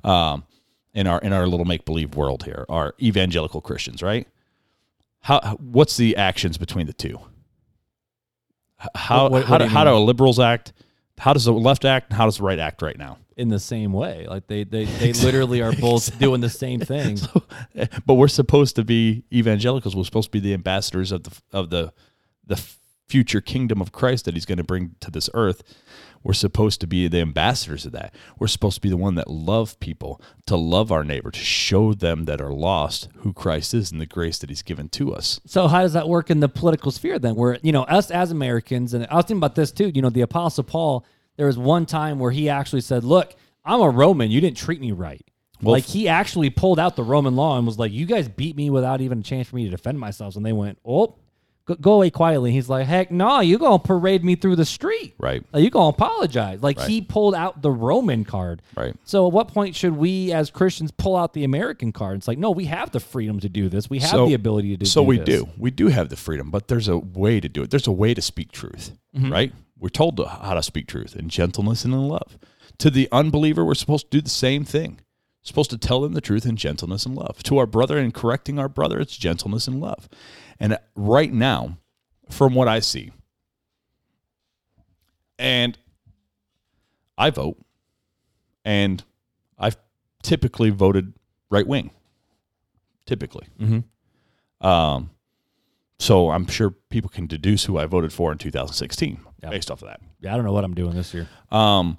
um, 0.05 0.45
in 0.93 1.05
our 1.05 1.19
in 1.19 1.33
our 1.33 1.47
little 1.47 1.65
make 1.65 1.83
believe 1.83 2.15
world 2.15 2.43
here, 2.43 2.65
are 2.69 2.95
evangelical 3.01 3.59
Christians, 3.59 4.01
right? 4.01 4.25
How 5.21 5.57
what's 5.59 5.97
the 5.97 6.15
actions 6.15 6.57
between 6.57 6.87
the 6.87 6.93
two? 6.93 7.19
How 8.95 9.23
What- 9.23 9.31
what- 9.31 9.45
how 9.45 9.51
what 9.55 9.57
do, 9.57 9.65
how 9.65 9.83
do 9.83 9.91
liberals 9.95 10.39
act? 10.39 10.71
How 11.17 11.33
does 11.33 11.45
the 11.45 11.51
left 11.51 11.83
act? 11.83 12.11
And 12.11 12.17
how 12.17 12.25
does 12.25 12.37
the 12.37 12.43
right 12.43 12.59
act 12.59 12.81
right 12.81 12.97
now? 12.97 13.17
In 13.37 13.49
the 13.49 13.59
same 13.59 13.93
way, 13.93 14.25
like 14.27 14.47
they 14.47 14.63
they, 14.63 14.85
they 14.99 15.13
literally 15.13 15.61
are 15.61 15.71
both 15.71 16.17
doing 16.17 16.41
the 16.41 16.49
same 16.49 16.79
thing. 16.93 17.19
Eh, 17.75 17.85
but 18.05 18.15
we're 18.15 18.27
supposed 18.27 18.75
to 18.77 18.83
be 18.83 19.23
evangelicals. 19.31 19.95
We're 19.95 20.03
supposed 20.05 20.29
to 20.29 20.31
be 20.31 20.39
the 20.39 20.53
ambassadors 20.55 21.11
of 21.11 21.23
the 21.23 21.41
of 21.53 21.69
the 21.69 21.93
the 22.45 22.59
future 23.07 23.39
kingdom 23.39 23.79
of 23.79 23.91
Christ 23.91 24.25
that 24.25 24.33
He's 24.33 24.45
going 24.45 24.57
to 24.57 24.63
bring 24.63 24.95
to 25.01 25.11
this 25.11 25.29
earth. 25.33 25.63
We're 26.23 26.33
supposed 26.33 26.81
to 26.81 26.87
be 26.87 27.07
the 27.07 27.21
ambassadors 27.21 27.85
of 27.85 27.91
that. 27.93 28.13
We're 28.37 28.47
supposed 28.47 28.75
to 28.75 28.81
be 28.81 28.89
the 28.89 28.97
one 28.97 29.15
that 29.15 29.29
love 29.29 29.79
people, 29.79 30.19
to 30.47 30.57
love 30.57 30.91
our 30.91 31.03
neighbor, 31.03 31.31
to 31.31 31.39
show 31.39 31.93
them 31.93 32.25
that 32.25 32.41
are 32.41 32.51
lost 32.51 33.07
who 33.19 33.31
Christ 33.31 33.73
is 33.73 33.91
and 33.91 34.01
the 34.01 34.05
grace 34.05 34.39
that 34.39 34.49
He's 34.49 34.63
given 34.63 34.89
to 34.89 35.13
us. 35.13 35.39
So 35.45 35.67
how 35.67 35.83
does 35.83 35.93
that 35.93 36.09
work 36.09 36.29
in 36.29 36.39
the 36.39 36.49
political 36.49 36.91
sphere 36.91 37.19
then? 37.19 37.35
Where 37.35 37.57
you 37.61 37.71
know 37.71 37.83
us 37.83 38.11
as 38.11 38.31
Americans, 38.31 38.93
and 38.93 39.07
I 39.09 39.15
was 39.15 39.25
thinking 39.25 39.37
about 39.37 39.55
this 39.55 39.71
too. 39.71 39.91
You 39.93 40.01
know, 40.01 40.09
the 40.09 40.21
Apostle 40.21 40.63
Paul. 40.63 41.05
There 41.37 41.47
was 41.47 41.57
one 41.57 41.85
time 41.85 42.19
where 42.19 42.31
he 42.31 42.49
actually 42.49 42.81
said, 42.81 43.03
"Look, 43.03 43.35
I'm 43.63 43.81
a 43.81 43.89
Roman. 43.89 44.31
You 44.31 44.41
didn't 44.41 44.57
treat 44.57 44.81
me 44.81 44.91
right. 44.91 45.21
Well, 45.61 45.71
like 45.73 45.85
he 45.85 46.07
actually 46.07 46.49
pulled 46.51 46.77
out 46.79 46.95
the 46.95 47.03
Roman 47.03 47.35
law 47.35 47.57
and 47.57 47.65
was 47.65 47.79
like, 47.79 47.91
"You 47.91 48.05
guys 48.05 48.27
beat 48.27 48.55
me 48.55 48.69
without 48.69 49.01
even 49.01 49.19
a 49.19 49.23
chance 49.23 49.47
for 49.47 49.55
me 49.55 49.63
to 49.65 49.71
defend 49.71 49.99
myself." 49.99 50.35
And 50.35 50.45
they 50.45 50.53
went, 50.53 50.77
"Oh, 50.85 51.15
go, 51.65 51.73
go 51.75 51.93
away 51.93 52.09
quietly." 52.11 52.51
He's 52.51 52.69
like, 52.69 52.85
"Heck, 52.85 53.09
no! 53.11 53.39
You 53.39 53.57
gonna 53.57 53.79
parade 53.79 54.23
me 54.23 54.35
through 54.35 54.55
the 54.55 54.65
street? 54.65 55.15
Right. 55.19 55.43
Like, 55.51 55.63
you 55.63 55.69
gonna 55.71 55.89
apologize?" 55.89 56.61
Like 56.61 56.79
he 56.81 57.01
pulled 57.01 57.33
out 57.33 57.61
the 57.63 57.71
Roman 57.71 58.23
card. 58.23 58.61
Right. 58.75 58.95
So 59.03 59.25
at 59.25 59.33
what 59.33 59.47
point 59.47 59.75
should 59.75 59.97
we, 59.97 60.31
as 60.31 60.51
Christians, 60.51 60.91
pull 60.91 61.15
out 61.15 61.33
the 61.33 61.43
American 61.43 61.91
card? 61.91 62.17
It's 62.17 62.27
like, 62.27 62.37
no, 62.37 62.51
we 62.51 62.65
have 62.65 62.91
the 62.91 62.99
freedom 62.99 63.39
to 63.39 63.49
do 63.49 63.67
this. 63.67 63.89
We 63.89 63.97
have 63.99 64.11
So- 64.11 64.27
the 64.27 64.35
ability 64.35 64.69
to 64.69 64.77
do. 64.77 64.79
This. 64.85 64.91
So 64.93 65.01
we 65.01 65.17
this. 65.17 65.25
do. 65.41 65.49
We 65.57 65.71
do 65.71 65.87
have 65.87 66.09
the 66.09 66.15
freedom, 66.17 66.51
but 66.51 66.67
there's 66.67 66.87
a 66.87 66.97
way 66.99 67.39
to 67.39 67.49
do 67.49 67.63
it. 67.63 67.71
There's 67.71 67.87
a 67.87 67.91
way 67.91 68.13
to 68.13 68.21
speak 68.21 68.51
truth, 68.51 68.91
Mm-hmm. 69.15 69.31
right? 69.31 69.53
We're 69.79 69.89
told 69.89 70.17
to, 70.17 70.27
how 70.27 70.53
to 70.53 70.63
speak 70.63 70.87
truth 70.87 71.15
in 71.15 71.29
gentleness 71.29 71.85
and 71.85 71.93
in 71.93 72.07
love. 72.07 72.37
To 72.79 72.89
the 72.89 73.07
unbeliever, 73.11 73.63
we're 73.63 73.75
supposed 73.75 74.09
to 74.11 74.17
do 74.17 74.21
the 74.21 74.29
same 74.29 74.63
thing. 74.63 74.99
Supposed 75.41 75.69
to 75.69 75.77
tell 75.77 76.01
them 76.01 76.13
the 76.13 76.21
truth 76.21 76.45
in 76.45 76.57
gentleness 76.57 77.05
and 77.05 77.15
love. 77.15 77.41
To 77.43 77.57
our 77.57 77.65
brother 77.65 77.97
and 77.97 78.13
correcting 78.13 78.59
our 78.59 78.67
brother, 78.67 78.99
it's 78.99 79.15
gentleness 79.15 79.67
and 79.67 79.79
love. 79.79 80.09
And 80.59 80.77
right 80.95 81.31
now, 81.31 81.77
from 82.29 82.53
what 82.53 82.67
I 82.67 82.79
see, 82.79 83.11
and 85.39 85.77
I 87.17 87.29
vote, 87.29 87.57
and 88.65 89.03
I've 89.57 89.77
typically 90.23 90.69
voted 90.69 91.13
right 91.49 91.65
wing. 91.65 91.91
Typically. 93.05 93.47
Um, 94.59 95.11
so 95.99 96.31
I'm 96.31 96.47
sure 96.47 96.71
people 96.89 97.09
can 97.09 97.25
deduce 97.25 97.65
who 97.65 97.77
I 97.77 97.85
voted 97.85 98.11
for 98.11 98.31
in 98.31 98.37
2016 98.37 99.19
Yep. 99.43 99.51
based 99.51 99.71
off 99.71 99.81
of 99.81 99.87
that. 99.87 100.01
Yeah, 100.19 100.33
I 100.33 100.35
don't 100.35 100.45
know 100.45 100.53
what 100.53 100.63
I'm 100.63 100.73
doing 100.73 100.95
this 100.95 101.13
year. 101.13 101.27
Um, 101.51 101.97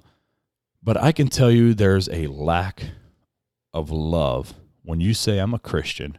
but 0.83 0.97
I 0.97 1.11
can 1.11 1.27
tell 1.27 1.51
you 1.51 1.73
there's 1.73 2.09
a 2.09 2.27
lack 2.27 2.83
of 3.73 3.91
love 3.91 4.53
when 4.83 4.99
you 4.99 5.13
say 5.13 5.39
I'm 5.39 5.53
a 5.53 5.59
Christian 5.59 6.17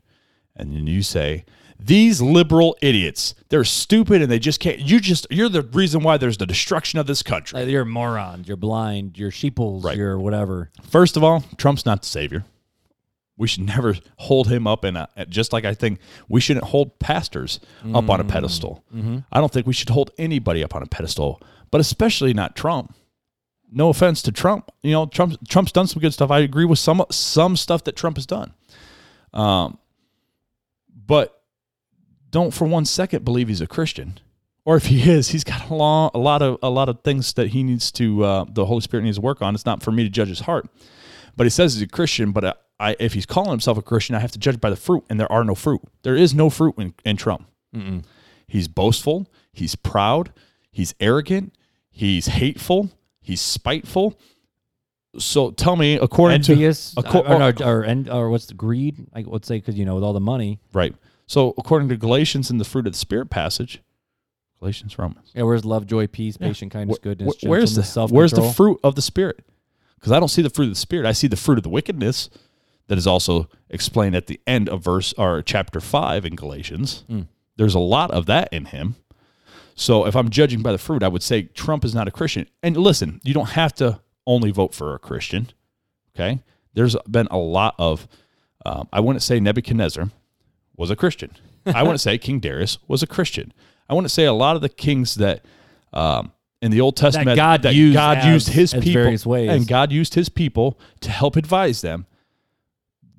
and 0.57 0.75
then 0.75 0.87
you 0.87 1.03
say 1.03 1.45
these 1.79 2.21
liberal 2.21 2.77
idiots, 2.83 3.35
they're 3.49 3.65
stupid 3.65 4.21
and 4.23 4.31
they 4.31 4.39
just 4.39 4.61
can't 4.61 4.79
you 4.79 5.01
just 5.01 5.27
you're 5.31 5.49
the 5.49 5.63
reason 5.63 6.03
why 6.03 6.19
there's 6.19 6.37
the 6.37 6.47
destruction 6.47 6.99
of 6.99 7.07
this 7.07 7.23
country. 7.23 7.61
Like, 7.61 7.69
you're 7.69 7.85
morons. 7.85 8.47
You're 8.47 8.57
blind. 8.57 9.17
You're 9.19 9.31
sheeples. 9.31 9.85
Right. 9.85 9.97
You're 9.97 10.19
whatever. 10.19 10.71
First 10.83 11.17
of 11.17 11.25
all, 11.25 11.43
Trump's 11.57 11.87
not 11.87 12.03
the 12.03 12.09
savior. 12.09 12.45
We 13.41 13.49
should 13.49 13.65
never 13.65 13.97
hold 14.19 14.49
him 14.49 14.67
up 14.67 14.85
in 14.85 14.95
a 14.97 15.09
just 15.29 15.53
like 15.53 15.65
I 15.65 15.75
think 15.75 15.99
we 16.29 16.41
shouldn't 16.41 16.67
hold 16.67 16.99
pastors 17.01 17.59
up 17.95 18.09
on 18.11 18.21
a 18.21 18.25
pedestal. 18.25 18.85
I 19.33 19.41
don't 19.41 19.51
think 19.53 19.67
we 19.67 19.73
should 19.73 19.89
hold 19.89 20.11
anybody 20.19 20.63
up 20.63 20.77
on 20.77 20.83
a 20.83 20.87
pedestal, 20.87 21.41
but 21.71 21.81
especially 21.81 22.33
not 22.35 22.55
Trump. 22.55 22.95
No 23.73 23.89
offense 23.89 24.21
to 24.23 24.33
Trump, 24.33 24.71
you 24.83 24.93
know 24.93 25.07
Trump 25.07 25.37
Trump's 25.49 25.73
done 25.73 25.87
some 25.87 26.01
good 26.01 26.13
stuff. 26.13 26.31
I 26.31 26.41
agree 26.41 26.65
with 26.67 26.79
some 26.79 27.05
some 27.11 27.57
stuff 27.57 27.83
that 27.85 27.97
Trump 27.97 28.17
has 28.17 28.27
done, 28.27 28.53
um, 29.33 29.79
but 31.07 31.43
don't 32.31 32.53
for 32.53 32.67
one 32.67 32.85
second 32.85 33.25
believe 33.25 33.49
he's 33.49 33.61
a 33.61 33.67
Christian. 33.67 34.19
Or 34.65 34.77
if 34.77 34.87
he 34.87 35.11
is, 35.11 35.29
he's 35.29 35.43
got 35.43 35.71
a, 35.71 35.75
long, 35.75 36.11
a 36.15 36.19
lot 36.19 36.43
of 36.43 36.59
a 36.63 36.69
lot 36.71 36.89
of 36.89 37.01
things 37.03 37.33
that 37.35 37.49
he 37.49 37.63
needs 37.63 37.91
to 37.93 38.25
uh, 38.25 38.45
the 38.49 38.67
Holy 38.67 38.83
Spirit 38.83 39.05
needs 39.05 39.17
to 39.17 39.23
work 39.23 39.41
on. 39.41 39.55
It's 39.55 39.65
not 39.67 39.83
for 39.83 39.91
me 39.91 40.03
to 40.05 40.11
judge 40.11 40.29
his 40.29 40.41
heart, 40.41 40.69
but 41.37 41.45
he 41.45 41.51
says 41.51 41.75
he's 41.75 41.83
a 41.83 41.87
Christian. 41.87 42.33
But 42.33 42.45
I, 42.45 42.55
I, 42.81 42.97
if 42.99 43.13
he's 43.13 43.27
calling 43.27 43.51
himself 43.51 43.77
a 43.79 43.83
Christian, 43.83 44.17
I 44.17 44.21
have 44.21 44.33
to 44.33 44.39
judge 44.39 44.61
by 44.61 44.71
the 44.71 44.77
fruit, 44.77 45.05
and 45.11 45.21
there 45.21 45.31
are 45.31 45.45
no 45.45 45.55
fruit. 45.55 45.83
There 46.03 46.17
is 46.17 46.35
no 46.35 46.49
fruit 46.51 46.75
in, 46.79 46.95
in 47.05 47.17
Trump. 47.17 47.47
He's 48.49 48.67
boastful. 48.67 49.29
He's 49.53 49.77
proud. 49.77 50.33
He's 50.73 50.95
arrogant. 50.99 51.55
He's 51.91 52.27
hateful. 52.27 52.91
He's 53.21 53.41
spiteful. 53.41 54.19
So 55.19 55.51
tell 55.51 55.77
me, 55.77 55.95
according 55.97 56.37
Envious. 56.37 56.95
to 56.95 57.03
acco- 57.03 57.29
or, 57.29 57.65
or, 57.65 58.15
or, 58.15 58.15
or 58.25 58.31
what's 58.31 58.47
the 58.47 58.55
greed? 58.55 59.07
I 59.13 59.23
would 59.27 59.45
say 59.45 59.57
because 59.59 59.77
you 59.77 59.85
know 59.85 59.95
with 59.97 60.05
all 60.05 60.13
the 60.13 60.21
money. 60.21 60.61
right. 60.73 60.95
So 61.27 61.55
according 61.59 61.89
to 61.91 61.97
Galatians 61.97 62.51
in 62.51 62.59
the 62.59 62.65
fruit 62.65 62.87
of 62.89 62.93
the 62.93 62.99
spirit 62.99 63.31
passage, 63.31 63.83
Galatians 64.59 64.99
Romans. 64.99 65.31
Yeah, 65.33 65.43
where's 65.45 65.65
love, 65.65 65.87
joy, 65.87 66.07
peace, 66.09 66.37
patience, 66.37 66.73
kindness, 66.73 66.99
Wh- 66.99 67.03
goodness, 67.03 67.35
wh- 67.41 67.45
where's 67.47 67.75
the 67.77 67.83
self 67.85 68.11
where's 68.11 68.33
the 68.33 68.51
fruit 68.53 68.81
of 68.83 68.95
the 68.97 69.03
spirit? 69.03 69.41
Because 69.95 70.11
I 70.13 70.19
don't 70.19 70.29
see 70.29 70.43
the 70.43 70.51
fruit 70.51 70.65
of 70.67 70.71
the 70.71 70.77
spirit. 70.77 71.07
I 71.07 71.13
see 71.13 71.29
the 71.29 71.37
fruit 71.37 71.59
of 71.59 71.63
the 71.63 71.69
wickedness 71.71 72.31
that 72.91 72.99
is 72.99 73.07
also 73.07 73.49
explained 73.71 74.17
at 74.17 74.27
the 74.27 74.41
end 74.49 74.69
of 74.69 74.83
verse 74.83 75.15
or 75.17 75.43
chapter 75.43 75.79
five 75.81 76.25
in 76.27 76.35
Galatians. 76.35 77.05
There's 77.57 77.75
a 77.75 77.79
lot 77.79 78.11
of 78.11 78.27
that 78.27 78.49
in 78.53 78.65
him. 78.67 78.97
So 79.77 80.07
if 80.07 80.17
I'm 80.17 80.29
judging 80.29 80.61
by 80.61 80.73
the 80.73 80.79
fruit, 80.79 81.03
I 81.05 81.09
would 81.09 81.23
say 81.23 81.43
Trump 81.45 81.85
is 81.85 81.95
not 81.95 82.09
a 82.09 82.11
Christian. 82.11 82.47
And 82.65 82.77
listen, 82.77 83.21
you 83.23 83.33
don't 83.33 83.51
have 83.51 83.73
to 83.77 84.01
only 84.27 84.51
vote 84.51 84.75
for 84.75 84.93
a 84.95 84.99
Christian. 84.99 85.49
Okay, 86.17 86.41
there's 86.75 86.97
been 87.09 87.29
a 87.31 87.39
lot 87.39 87.75
of. 87.79 88.09
Um, 88.67 88.89
I 88.93 88.99
wouldn't 89.01 89.23
say 89.23 89.39
Nebuchadnezzar 89.41 90.11
was 90.77 90.91
a 90.91 90.97
Christian. 90.97 91.31
I 91.65 91.83
wouldn't 91.83 92.01
say 92.01 92.19
King 92.19 92.41
Darius 92.41 92.79
was 92.89 93.03
a 93.03 93.07
Christian. 93.07 93.53
I 93.89 93.95
wouldn't 93.95 94.11
say 94.11 94.25
a 94.25 94.33
lot 94.33 94.57
of 94.57 94.63
the 94.63 94.69
kings 94.69 95.15
that 95.15 95.45
um, 95.93 96.33
in 96.61 96.71
the 96.71 96.81
Old 96.81 96.97
Testament 96.97 97.37
God 97.37 97.63
used 97.75 97.95
God 97.95 98.19
as- 98.19 98.25
used 98.27 98.49
his 98.49 98.73
people 98.83 99.03
and 99.49 99.67
God 99.69 99.93
used 99.93 100.15
his 100.15 100.29
people 100.29 100.79
to 101.01 101.11
help 101.11 101.37
advise 101.37 101.81
them. 101.81 102.07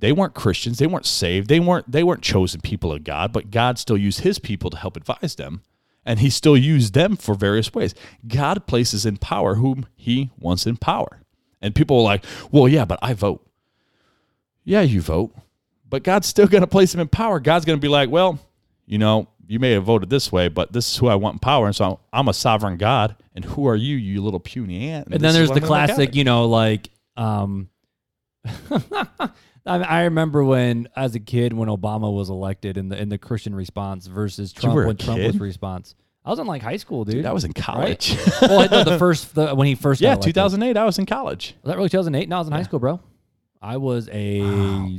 They 0.01 0.11
weren't 0.11 0.33
Christians. 0.33 0.79
They 0.79 0.87
weren't 0.87 1.05
saved. 1.05 1.47
They 1.47 1.59
weren't 1.59 1.89
they 1.89 2.03
weren't 2.03 2.23
chosen 2.23 2.59
people 2.59 2.91
of 2.91 3.03
God, 3.03 3.31
but 3.31 3.51
God 3.51 3.77
still 3.79 3.97
used 3.97 4.21
his 4.21 4.39
people 4.39 4.69
to 4.71 4.77
help 4.77 4.97
advise 4.97 5.35
them. 5.35 5.61
And 6.03 6.19
he 6.19 6.31
still 6.31 6.57
used 6.57 6.95
them 6.95 7.15
for 7.15 7.35
various 7.35 7.71
ways. 7.73 7.93
God 8.27 8.65
places 8.65 9.05
in 9.05 9.17
power 9.17 9.55
whom 9.55 9.85
he 9.95 10.31
wants 10.39 10.65
in 10.65 10.77
power. 10.77 11.21
And 11.61 11.75
people 11.75 11.97
are 11.97 12.03
like, 12.03 12.25
well, 12.51 12.67
yeah, 12.67 12.85
but 12.85 12.97
I 13.03 13.13
vote. 13.13 13.47
Yeah, 14.63 14.81
you 14.81 15.01
vote. 15.01 15.35
But 15.87 16.01
God's 16.01 16.25
still 16.25 16.47
going 16.47 16.61
to 16.61 16.67
place 16.67 16.95
him 16.95 16.99
in 16.99 17.07
power. 17.07 17.39
God's 17.39 17.65
going 17.65 17.77
to 17.77 17.81
be 17.81 17.87
like, 17.87 18.09
well, 18.09 18.39
you 18.87 18.97
know, 18.97 19.27
you 19.45 19.59
may 19.59 19.73
have 19.73 19.83
voted 19.83 20.09
this 20.09 20.31
way, 20.31 20.47
but 20.47 20.73
this 20.73 20.89
is 20.89 20.97
who 20.97 21.07
I 21.07 21.15
want 21.15 21.35
in 21.35 21.39
power. 21.39 21.67
And 21.67 21.75
so 21.75 21.99
I'm 22.11 22.27
a 22.27 22.33
sovereign 22.33 22.77
God. 22.77 23.15
And 23.35 23.45
who 23.45 23.67
are 23.67 23.75
you, 23.75 23.97
you 23.97 24.23
little 24.23 24.39
puny 24.39 24.89
ant? 24.89 25.07
And 25.07 25.15
this 25.15 25.21
then 25.21 25.33
there's 25.35 25.49
the 25.49 25.61
I'm 25.61 25.67
classic, 25.67 26.15
you 26.15 26.23
know, 26.23 26.47
like 26.47 26.89
um 27.15 27.69
I, 29.65 29.77
I 29.77 30.03
remember 30.03 30.43
when, 30.43 30.89
as 30.95 31.15
a 31.15 31.19
kid, 31.19 31.53
when 31.53 31.69
Obama 31.69 32.13
was 32.13 32.29
elected 32.29 32.77
in 32.77 32.89
the 32.89 32.99
in 32.99 33.09
the 33.09 33.17
Christian 33.17 33.53
response 33.53 34.07
versus 34.07 34.53
Trump 34.53 34.75
when 34.75 34.97
Trump 34.97 35.21
was 35.21 35.39
response. 35.39 35.95
I 36.23 36.29
was 36.29 36.39
in 36.39 36.45
like 36.45 36.61
high 36.61 36.77
school, 36.77 37.03
dude. 37.03 37.15
Dude, 37.15 37.25
I 37.25 37.33
was 37.33 37.43
in 37.43 37.53
college. 37.53 38.15
well, 38.41 38.69
no, 38.69 38.83
the 38.83 38.99
first 38.99 39.33
the, 39.33 39.55
when 39.55 39.67
he 39.67 39.75
first 39.75 40.01
yeah, 40.01 40.15
2008, 40.15 40.77
I 40.77 40.85
was 40.85 40.99
in 40.99 41.05
college. 41.05 41.55
Was 41.63 41.69
that 41.69 41.77
really 41.77 41.89
2008? 41.89 42.29
No, 42.29 42.35
I 42.35 42.39
was 42.39 42.47
in 42.47 42.53
high 42.53 42.63
school, 42.63 42.79
bro. 42.79 42.99
I 43.61 43.77
was 43.77 44.07
a 44.11 44.41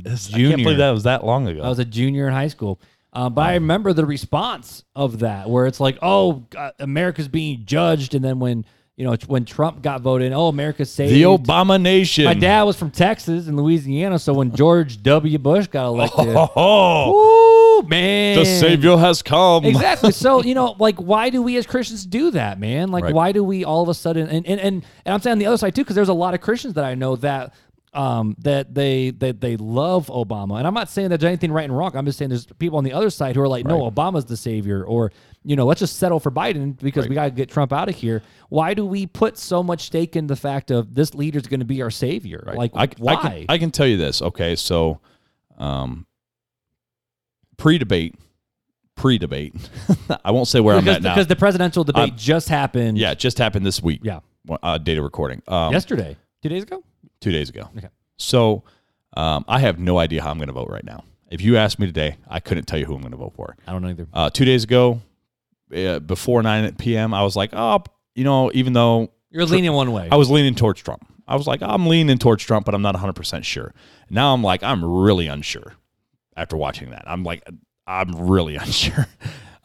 This- 0.03 0.27
junior. 0.27 0.47
I 0.47 0.51
can't 0.51 0.63
believe 0.63 0.77
that 0.79 0.91
was 0.91 1.03
that 1.03 1.25
long 1.25 1.47
ago. 1.47 1.61
I 1.61 1.69
was 1.69 1.79
a 1.79 1.85
junior 1.85 2.27
in 2.27 2.33
high 2.33 2.47
school. 2.47 2.79
Uh, 3.13 3.29
but 3.29 3.41
I 3.43 3.53
remember 3.53 3.93
the 3.93 4.05
response 4.05 4.83
of 4.95 5.19
that, 5.19 5.47
where 5.47 5.67
it's 5.67 5.79
like, 5.79 5.99
"Oh, 6.01 6.45
God, 6.49 6.73
America's 6.79 7.27
being 7.27 7.63
judged," 7.63 8.15
and 8.15 8.25
then 8.25 8.39
when 8.39 8.65
you 8.95 9.05
know 9.05 9.15
when 9.27 9.43
Trump 9.45 9.81
got 9.81 10.01
voted, 10.01 10.27
in, 10.27 10.33
"Oh, 10.33 10.47
America's 10.49 10.91
saved." 10.91 11.13
the 11.13 11.23
Obama 11.23 11.81
Nation. 11.81 12.25
My 12.25 12.33
dad 12.35 12.63
was 12.63 12.75
from 12.77 12.91
Texas 12.91 13.47
and 13.47 13.57
Louisiana, 13.57 14.19
so 14.19 14.33
when 14.33 14.55
George 14.55 15.01
W. 15.03 15.37
Bush 15.39 15.67
got 15.67 15.87
elected, 15.87 16.27
Oh, 16.55 17.81
Woo, 17.81 17.87
man, 17.89 18.37
the 18.37 18.45
Savior 18.45 18.95
has 18.97 19.21
come. 19.21 19.65
Exactly. 19.65 20.11
So 20.11 20.43
you 20.43 20.53
know, 20.55 20.75
like, 20.79 20.97
why 20.97 21.29
do 21.29 21.41
we 21.41 21.57
as 21.57 21.65
Christians 21.65 22.05
do 22.05 22.31
that, 22.31 22.59
man? 22.59 22.89
Like, 22.89 23.05
Right. 23.05 23.13
why 23.13 23.31
do 23.31 23.43
we 23.43 23.63
all 23.65 23.81
of 23.81 23.89
a 23.89 23.93
sudden? 23.93 24.27
And 24.27 24.45
and 24.45 24.59
and, 24.59 24.85
and 25.05 25.13
I'm 25.13 25.19
saying 25.21 25.33
on 25.33 25.39
the 25.39 25.47
other 25.47 25.57
side 25.57 25.73
too, 25.75 25.81
because 25.83 25.95
there's 25.95 26.09
a 26.09 26.13
lot 26.13 26.33
of 26.33 26.41
Christians 26.41 26.75
that 26.75 26.83
I 26.85 26.95
know 26.95 27.15
that. 27.17 27.53
Um, 27.95 28.35
that 28.39 28.73
they 28.73 29.11
that 29.11 29.39
they 29.39 29.55
love 29.55 30.07
Obama, 30.07 30.57
and 30.57 30.65
I'm 30.65 30.73
not 30.73 30.89
saying 30.89 31.09
that 31.09 31.19
there's 31.19 31.27
anything 31.27 31.51
right 31.51 31.65
and 31.65 31.77
wrong. 31.77 31.95
I'm 31.95 32.07
just 32.07 32.17
saying 32.17 32.29
there's 32.29 32.47
people 32.47 32.79
on 32.79 32.83
the 32.83 32.91
other 32.93 33.11
side 33.11 33.35
who 33.35 33.41
are 33.43 33.47
like, 33.47 33.67
no, 33.67 33.81
Obama's 33.87 34.25
the 34.25 34.35
savior, 34.35 34.83
or 34.83 35.11
you 35.43 35.55
know, 35.55 35.65
let's 35.65 35.79
just 35.79 35.97
settle 35.97 36.19
for 36.19 36.31
Biden 36.31 36.77
because 36.79 37.07
we 37.07 37.15
got 37.15 37.25
to 37.25 37.31
get 37.31 37.49
Trump 37.49 37.73
out 37.73 37.89
of 37.89 37.95
here. 37.95 38.21
Why 38.49 38.73
do 38.73 38.85
we 38.85 39.05
put 39.05 39.37
so 39.37 39.61
much 39.61 39.81
stake 39.83 40.15
in 40.15 40.27
the 40.27 40.35
fact 40.35 40.71
of 40.71 40.95
this 40.95 41.13
leader 41.13 41.37
is 41.37 41.47
going 41.47 41.59
to 41.59 41.65
be 41.65 41.81
our 41.81 41.91
savior? 41.91 42.43
Like, 42.55 42.71
I, 42.75 42.87
why? 42.97 43.13
I 43.13 43.17
can, 43.17 43.45
I 43.49 43.57
can 43.57 43.71
tell 43.71 43.87
you 43.87 43.97
this. 43.97 44.21
Okay, 44.21 44.55
so 44.55 44.99
um, 45.57 46.05
pre-debate, 47.57 48.15
pre-debate. 48.95 49.55
I 50.25 50.31
won't 50.31 50.47
say 50.47 50.59
where 50.59 50.75
I'm 50.75 50.83
because, 50.83 50.97
at 50.97 51.03
now. 51.03 51.13
because 51.15 51.27
the 51.27 51.35
presidential 51.35 51.83
debate 51.83 52.11
I'm- 52.11 52.17
just 52.17 52.49
happened. 52.49 52.97
yeah, 52.97 53.11
it 53.11 53.19
just 53.19 53.37
happened 53.37 53.65
this 53.65 53.81
week. 53.81 54.01
yeah, 54.03 54.19
uh, 54.61 54.77
data 54.77 55.01
recording. 55.01 55.41
Um, 55.47 55.73
yesterday, 55.73 56.15
two 56.41 56.49
days 56.49 56.63
ago. 56.63 56.83
two 57.19 57.31
days 57.31 57.49
ago. 57.49 57.69
Okay. 57.77 57.89
So 58.17 58.63
um, 59.15 59.45
I 59.47 59.59
have 59.59 59.79
no 59.79 59.97
idea 59.97 60.21
how 60.23 60.31
I'm 60.31 60.37
going 60.37 60.47
to 60.47 60.53
vote 60.53 60.69
right 60.69 60.83
now. 60.83 61.03
If 61.29 61.41
you 61.41 61.57
asked 61.57 61.79
me 61.79 61.87
today, 61.87 62.17
I 62.27 62.39
couldn't 62.39 62.65
tell 62.65 62.77
you 62.79 62.85
who 62.85 62.93
I'm 62.93 63.01
going 63.01 63.11
to 63.11 63.17
vote 63.17 63.33
for. 63.35 63.55
I 63.67 63.71
don't 63.71 63.81
know 63.81 63.89
either. 63.89 64.07
Uh, 64.13 64.29
two 64.29 64.45
days 64.45 64.63
ago, 64.63 65.01
uh, 65.73 65.99
before 65.99 66.41
9 66.43 66.75
p.m., 66.75 67.13
I 67.13 67.23
was 67.23 67.35
like, 67.35 67.51
oh, 67.53 67.83
you 68.15 68.23
know, 68.23 68.51
even 68.53 68.73
though 68.73 69.11
You're 69.29 69.45
leaning 69.45 69.73
one 69.73 69.91
way. 69.91 70.07
I 70.11 70.15
was 70.15 70.29
leaning 70.29 70.55
towards 70.55 70.81
Trump. 70.81 71.05
I 71.27 71.35
was 71.35 71.47
like, 71.47 71.61
I'm 71.61 71.87
leaning 71.87 72.17
towards 72.17 72.43
Trump, 72.43 72.65
but 72.65 72.75
I'm 72.75 72.81
not 72.81 72.95
100% 72.95 73.43
sure. 73.43 73.73
Now 74.09 74.33
I'm 74.33 74.43
like, 74.43 74.61
I'm 74.61 74.83
really 74.83 75.27
unsure 75.27 75.73
after 76.35 76.57
watching 76.57 76.89
that. 76.91 77.03
I'm 77.07 77.23
like, 77.23 77.47
I'm 77.87 78.27
really 78.29 78.55
unsure. 78.65 79.07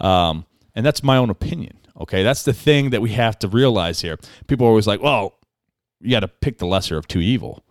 Um, 0.00 0.46
and 0.74 0.86
that's 0.86 1.02
my 1.02 1.16
own 1.16 1.30
opinion. 1.30 1.78
Okay. 2.00 2.22
That's 2.22 2.44
the 2.44 2.52
thing 2.52 2.90
that 2.90 3.02
we 3.02 3.11
have 3.11 3.38
to 3.40 3.48
realize 3.48 4.00
here. 4.00 4.18
People 4.46 4.66
are 4.66 4.70
always 4.70 4.86
like, 4.86 5.02
well, 5.02 5.34
you 6.00 6.11
got 6.12 6.20
to 6.20 6.28
pick 6.28 6.59
the 6.59 6.66
lesser 6.66 6.96
of 6.96 7.09
two 7.09 7.20
evil. 7.20 7.64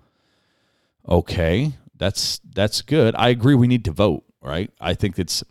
Okay, 1.08 1.72
that's 1.96 2.42
that's 2.54 2.82
good. 2.82 3.16
I 3.16 3.30
agree. 3.30 3.56
We 3.56 3.68
need 3.68 3.86
to 3.86 3.92
vote, 3.92 4.26
right? 4.42 4.70
I 4.82 4.94
think 4.94 5.18
it's 5.18 5.42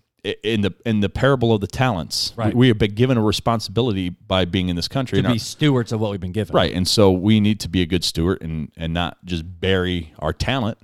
in 0.42 0.62
the 0.62 0.74
in 0.84 1.00
the 1.00 1.08
parable 1.08 1.52
of 1.52 1.60
the 1.60 1.66
talents. 1.66 2.32
Right. 2.36 2.54
We, 2.54 2.60
we 2.60 2.68
have 2.68 2.78
been 2.78 2.94
given 2.94 3.16
a 3.16 3.22
responsibility 3.22 4.10
by 4.10 4.44
being 4.44 4.68
in 4.68 4.76
this 4.76 4.88
country. 4.88 5.16
To 5.16 5.20
and 5.20 5.26
our- 5.28 5.32
be 5.34 5.38
stewards 5.38 5.92
of 5.92 6.00
what 6.00 6.10
we've 6.10 6.20
been 6.20 6.32
given. 6.32 6.54
Right. 6.54 6.72
And 6.72 6.86
so 6.86 7.12
we 7.12 7.40
need 7.40 7.60
to 7.60 7.68
be 7.68 7.82
a 7.82 7.86
good 7.86 8.04
steward 8.04 8.42
and, 8.42 8.72
and 8.76 8.92
not 8.92 9.18
just 9.24 9.44
bury 9.60 10.12
our 10.18 10.32
talent. 10.32 10.78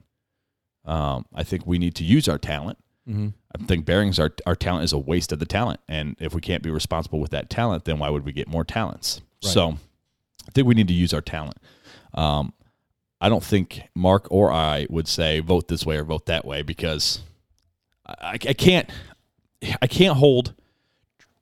Um, 0.85 1.27
I 1.35 1.45
think 1.45 1.67
we 1.67 1.79
need 1.79 1.95
to 1.97 2.05
use 2.05 2.29
our 2.29 2.39
talent. 2.39 2.79
Mm-hmm. 3.09 3.29
I 3.55 3.67
think 3.67 3.85
burying 3.85 4.13
our, 4.19 4.31
our 4.47 4.57
talent 4.57 4.85
is 4.85 4.93
a 4.93 4.99
waste 4.99 5.33
of 5.33 5.39
the 5.39 5.47
talent. 5.47 5.81
And 5.89 6.17
if 6.19 6.35
we 6.35 6.41
can't 6.41 6.63
be 6.63 6.71
responsible 6.71 7.21
with 7.21 7.31
that 7.31 7.51
talent, 7.51 7.85
then 7.85 7.99
why 7.99 8.11
would 8.11 8.25
we 8.25 8.33
get 8.33 8.49
more 8.49 8.65
talents? 8.65 9.21
So 9.41 9.77
I 10.47 10.51
think 10.53 10.69
we 10.69 10.75
need 10.75 10.89
to 10.89 10.95
use 10.95 11.13
our 11.13 11.21
talent. 11.21 11.57
Um, 12.15 12.53
I 13.21 13.29
don't 13.29 13.43
think 13.43 13.83
Mark 13.95 14.27
or 14.31 14.53
I 14.53 14.87
would 14.89 15.09
say 15.09 15.41
vote 15.41 15.69
this 15.69 15.85
way 15.87 15.97
or 15.97 16.05
vote 16.05 16.27
that 16.27 16.45
way 16.45 16.63
because 16.63 17.21
I, 18.07 18.33
I 18.33 18.37
can't 18.39 18.89
I 19.81 19.87
can't 19.87 20.17
hold 20.17 20.55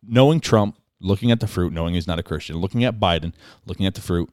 knowing 0.02 0.40
Trump, 0.40 0.76
looking 1.00 1.30
at 1.30 1.40
the 1.40 1.46
fruit, 1.46 1.72
knowing 1.72 1.94
he's 1.94 2.06
not 2.06 2.18
a 2.18 2.22
Christian, 2.22 2.56
looking 2.56 2.84
at 2.84 3.00
Biden, 3.00 3.32
looking 3.66 3.86
at 3.86 3.94
the 3.94 4.00
fruit, 4.00 4.30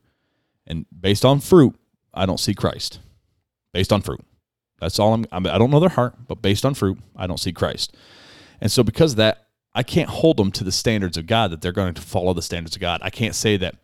and 0.65 0.85
based 0.97 1.23
on 1.23 1.39
fruit, 1.39 1.75
I 2.13 2.25
don't 2.25 2.39
see 2.39 2.53
Christ. 2.53 2.99
Based 3.73 3.93
on 3.93 4.01
fruit, 4.01 4.23
that's 4.79 4.99
all 4.99 5.13
I'm. 5.13 5.25
I, 5.31 5.37
I 5.37 5.57
don't 5.57 5.69
know 5.69 5.79
their 5.79 5.89
heart, 5.89 6.15
but 6.27 6.41
based 6.41 6.65
on 6.65 6.73
fruit, 6.73 6.97
I 7.15 7.27
don't 7.27 7.39
see 7.39 7.51
Christ. 7.51 7.95
And 8.59 8.71
so, 8.71 8.83
because 8.83 9.13
of 9.13 9.17
that, 9.17 9.47
I 9.75 9.83
can't 9.83 10.09
hold 10.09 10.37
them 10.37 10.51
to 10.53 10.63
the 10.63 10.71
standards 10.71 11.17
of 11.17 11.27
God 11.27 11.51
that 11.51 11.61
they're 11.61 11.71
going 11.71 11.93
to 11.93 12.01
follow 12.01 12.33
the 12.33 12.41
standards 12.41 12.75
of 12.75 12.81
God. 12.81 13.01
I 13.03 13.09
can't 13.09 13.35
say 13.35 13.57
that, 13.57 13.75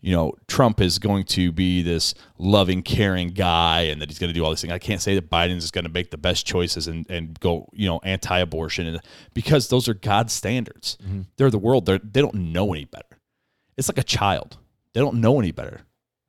you 0.00 0.12
know, 0.12 0.34
Trump 0.46 0.80
is 0.80 0.98
going 0.98 1.24
to 1.24 1.50
be 1.52 1.82
this 1.82 2.14
loving, 2.38 2.82
caring 2.82 3.28
guy 3.28 3.82
and 3.82 4.00
that 4.00 4.08
he's 4.08 4.18
going 4.18 4.28
to 4.28 4.34
do 4.34 4.44
all 4.44 4.50
these 4.50 4.60
things. 4.60 4.72
I 4.72 4.78
can't 4.78 5.02
say 5.02 5.14
that 5.14 5.30
Biden 5.30 5.56
is 5.56 5.70
going 5.70 5.84
to 5.84 5.90
make 5.90 6.10
the 6.10 6.18
best 6.18 6.46
choices 6.46 6.86
and, 6.86 7.08
and 7.10 7.38
go, 7.40 7.68
you 7.72 7.88
know, 7.88 8.00
anti 8.04 8.38
abortion 8.38 8.86
and 8.86 9.00
because 9.34 9.68
those 9.68 9.88
are 9.88 9.94
God's 9.94 10.32
standards. 10.32 10.96
Mm-hmm. 11.02 11.22
They're 11.36 11.50
the 11.50 11.58
world. 11.58 11.86
They're, 11.86 11.98
they 11.98 12.20
don't 12.20 12.34
know 12.34 12.72
any 12.72 12.84
better. 12.84 13.18
It's 13.76 13.88
like 13.88 13.98
a 13.98 14.04
child. 14.04 14.58
They 14.94 15.00
don't 15.00 15.20
know 15.20 15.38
any 15.38 15.52
better. 15.52 15.82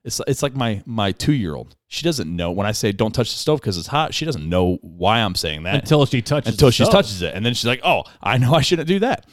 It's, 0.04 0.20
it's 0.26 0.42
like 0.42 0.54
my 0.54 0.82
my 0.86 1.12
two 1.12 1.32
year 1.32 1.54
old. 1.54 1.76
She 1.88 2.02
doesn't 2.02 2.34
know 2.34 2.50
when 2.50 2.66
I 2.66 2.72
say 2.72 2.92
don't 2.92 3.12
touch 3.14 3.30
the 3.30 3.38
stove 3.38 3.60
because 3.60 3.76
it's 3.76 3.88
hot. 3.88 4.14
She 4.14 4.24
doesn't 4.24 4.48
know 4.48 4.78
why 4.80 5.20
I'm 5.20 5.34
saying 5.34 5.64
that 5.64 5.74
Until 5.74 6.06
she 6.06 6.22
touches 6.22 6.52
until 6.52 6.70
she 6.70 6.84
stove. 6.84 6.92
touches 6.92 7.20
it, 7.22 7.34
and 7.34 7.44
then 7.44 7.54
she's 7.54 7.66
like, 7.66 7.80
"Oh, 7.84 8.04
I 8.22 8.38
know 8.38 8.54
I 8.54 8.60
shouldn't 8.60 8.88
do 8.88 9.00
that." 9.00 9.26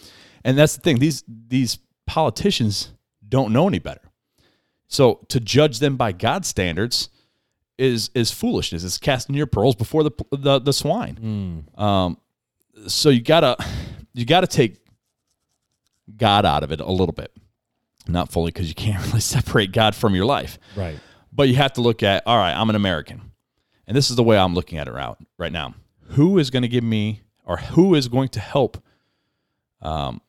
And 0.44 0.58
that's 0.58 0.76
the 0.76 0.82
thing; 0.82 1.00
these 1.00 1.24
these 1.28 1.80
politicians 2.08 2.92
don't 3.28 3.54
know 3.54 3.68
any 3.68 3.80
better. 3.80 4.02
So 4.88 5.26
to 5.30 5.40
judge 5.40 5.80
them 5.80 5.98
by 5.98 6.12
God's 6.12 6.48
standards 6.48 7.10
is 7.78 8.10
is 8.16 8.32
foolishness. 8.32 8.84
It's 8.84 8.98
casting 8.98 9.36
your 9.36 9.48
pearls 9.48 9.76
before 9.76 10.04
the 10.04 10.12
the, 10.32 10.60
the 10.60 10.74
swine. 10.74 11.66
Um, 11.78 12.18
so 12.88 13.10
you 13.10 13.22
gotta 13.22 13.58
you 14.14 14.26
gotta 14.26 14.48
take 14.48 14.78
God 16.16 16.46
out 16.46 16.64
of 16.64 16.72
it 16.72 16.80
a 16.80 16.92
little 16.92 17.14
bit, 17.14 17.36
not 18.08 18.32
fully 18.32 18.50
because 18.52 18.68
you 18.70 18.76
can't 18.76 19.04
really 19.08 19.20
separate 19.20 19.72
God 19.72 19.96
from 19.96 20.16
your 20.16 20.26
life. 20.26 20.58
Right. 20.76 21.00
But 21.32 21.50
you 21.50 21.56
have 21.56 21.74
to 21.74 21.82
look 21.82 22.02
at, 22.02 22.24
all 22.26 22.38
right, 22.38 22.54
I'm 22.54 22.70
an 22.70 22.78
American. 22.78 23.32
And 23.88 23.96
this 23.98 24.10
is 24.10 24.16
the 24.16 24.24
way 24.24 24.38
I'm 24.38 24.54
looking 24.54 24.78
at 24.78 24.88
it 24.88 24.94
right, 24.94 25.16
right 25.38 25.52
now. 25.52 25.76
Who 26.12 26.38
is 26.38 26.50
going 26.50 26.62
to 26.62 26.70
give 26.70 26.84
me, 26.84 27.24
or 27.44 27.58
who 27.58 27.94
is 27.94 28.08
going 28.08 28.30
to 28.30 28.40
help 28.40 28.82
um, 29.82 30.22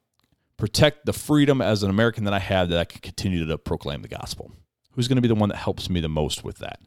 protect 0.56 1.06
the 1.06 1.12
freedom 1.12 1.60
as 1.60 1.82
an 1.82 1.90
American 1.90 2.24
that 2.24 2.34
I 2.34 2.38
have 2.38 2.68
that 2.70 2.78
I 2.78 2.84
can 2.84 3.00
continue 3.00 3.44
to 3.46 3.58
proclaim 3.58 4.02
the 4.02 4.08
gospel? 4.08 4.52
Who's 4.92 5.08
going 5.08 5.16
to 5.16 5.22
be 5.22 5.28
the 5.28 5.34
one 5.34 5.48
that 5.50 5.56
helps 5.56 5.90
me 5.90 6.00
the 6.00 6.08
most 6.08 6.44
with 6.44 6.58
that? 6.58 6.80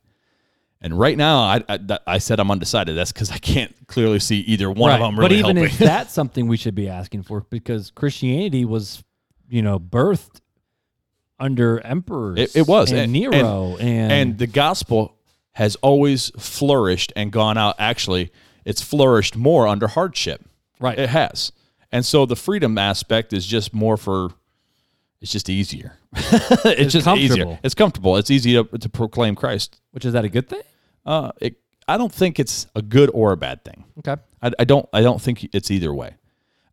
And 0.81 0.97
right 0.97 1.17
now, 1.17 1.39
I, 1.39 1.63
I, 1.67 1.99
I 2.07 2.17
said 2.19 2.39
I'm 2.39 2.49
undecided. 2.49 2.95
That's 2.97 3.11
because 3.11 3.31
I 3.31 3.37
can't 3.37 3.75
clearly 3.87 4.19
see 4.19 4.39
either 4.39 4.71
one 4.71 4.91
of 4.93 4.99
them 4.99 5.19
really 5.19 5.41
but 5.41 5.49
even 5.51 5.57
helping. 5.57 5.73
if 5.73 5.77
that's 5.79 6.13
something 6.13 6.47
we 6.47 6.55
should 6.57 6.73
be 6.75 6.87
asking 6.87 7.23
for, 7.23 7.41
because 7.49 7.91
Christianity 7.91 8.63
was, 8.63 9.03
you 9.49 9.61
know, 9.61 9.77
birthed 9.77 10.39
under 11.39 11.79
emperors. 11.81 12.39
It- 12.39 12.55
it 12.55 12.67
was. 12.67 12.91
and, 12.91 13.01
And- 13.01 13.11
Nero 13.13 13.77
and, 13.77 14.11
and 14.11 14.37
the 14.37 14.47
gospel 14.47 15.15
has 15.53 15.75
always 15.77 16.31
flourished 16.37 17.11
and 17.15 17.31
gone 17.31 17.57
out. 17.57 17.75
Actually, 17.79 18.31
it's 18.65 18.81
flourished 18.81 19.35
more 19.35 19.67
under 19.67 19.87
hardship. 19.87 20.45
Right. 20.79 20.97
It 20.97 21.09
has. 21.09 21.51
And 21.91 22.05
so 22.05 22.25
the 22.25 22.35
freedom 22.35 22.77
aspect 22.77 23.33
is 23.33 23.45
just 23.45 23.73
more 23.73 23.97
for, 23.97 24.29
it's 25.21 25.31
just 25.31 25.49
easier. 25.49 25.93
it's, 26.13 26.93
just 26.93 27.07
easier. 27.07 27.27
comfortable. 27.27 27.59
It's 27.63 27.75
comfortable. 27.75 28.17
It's 28.17 28.31
easy 28.31 28.53
to, 28.53 28.63
to 28.77 28.89
proclaim 28.89 29.35
Christ. 29.35 29.79
which 29.91 30.05
is 30.05 30.13
that 30.13 30.25
a 30.25 30.29
good 30.29 30.47
thing? 30.47 30.61
Uh, 31.05 31.31
it, 31.41 31.57
I 31.87 31.97
don't 31.97 32.13
think 32.13 32.39
it's 32.39 32.67
a 32.75 32.81
good 32.83 33.09
or 33.13 33.31
a 33.31 33.37
bad 33.37 33.65
thing. 33.65 33.83
Okay. 33.99 34.21
I, 34.41 34.51
I 34.59 34.63
don't. 34.63 34.87
I 34.93 35.01
don't 35.01 35.19
think 35.19 35.49
it's 35.53 35.71
either 35.71 35.91
way. 35.93 36.15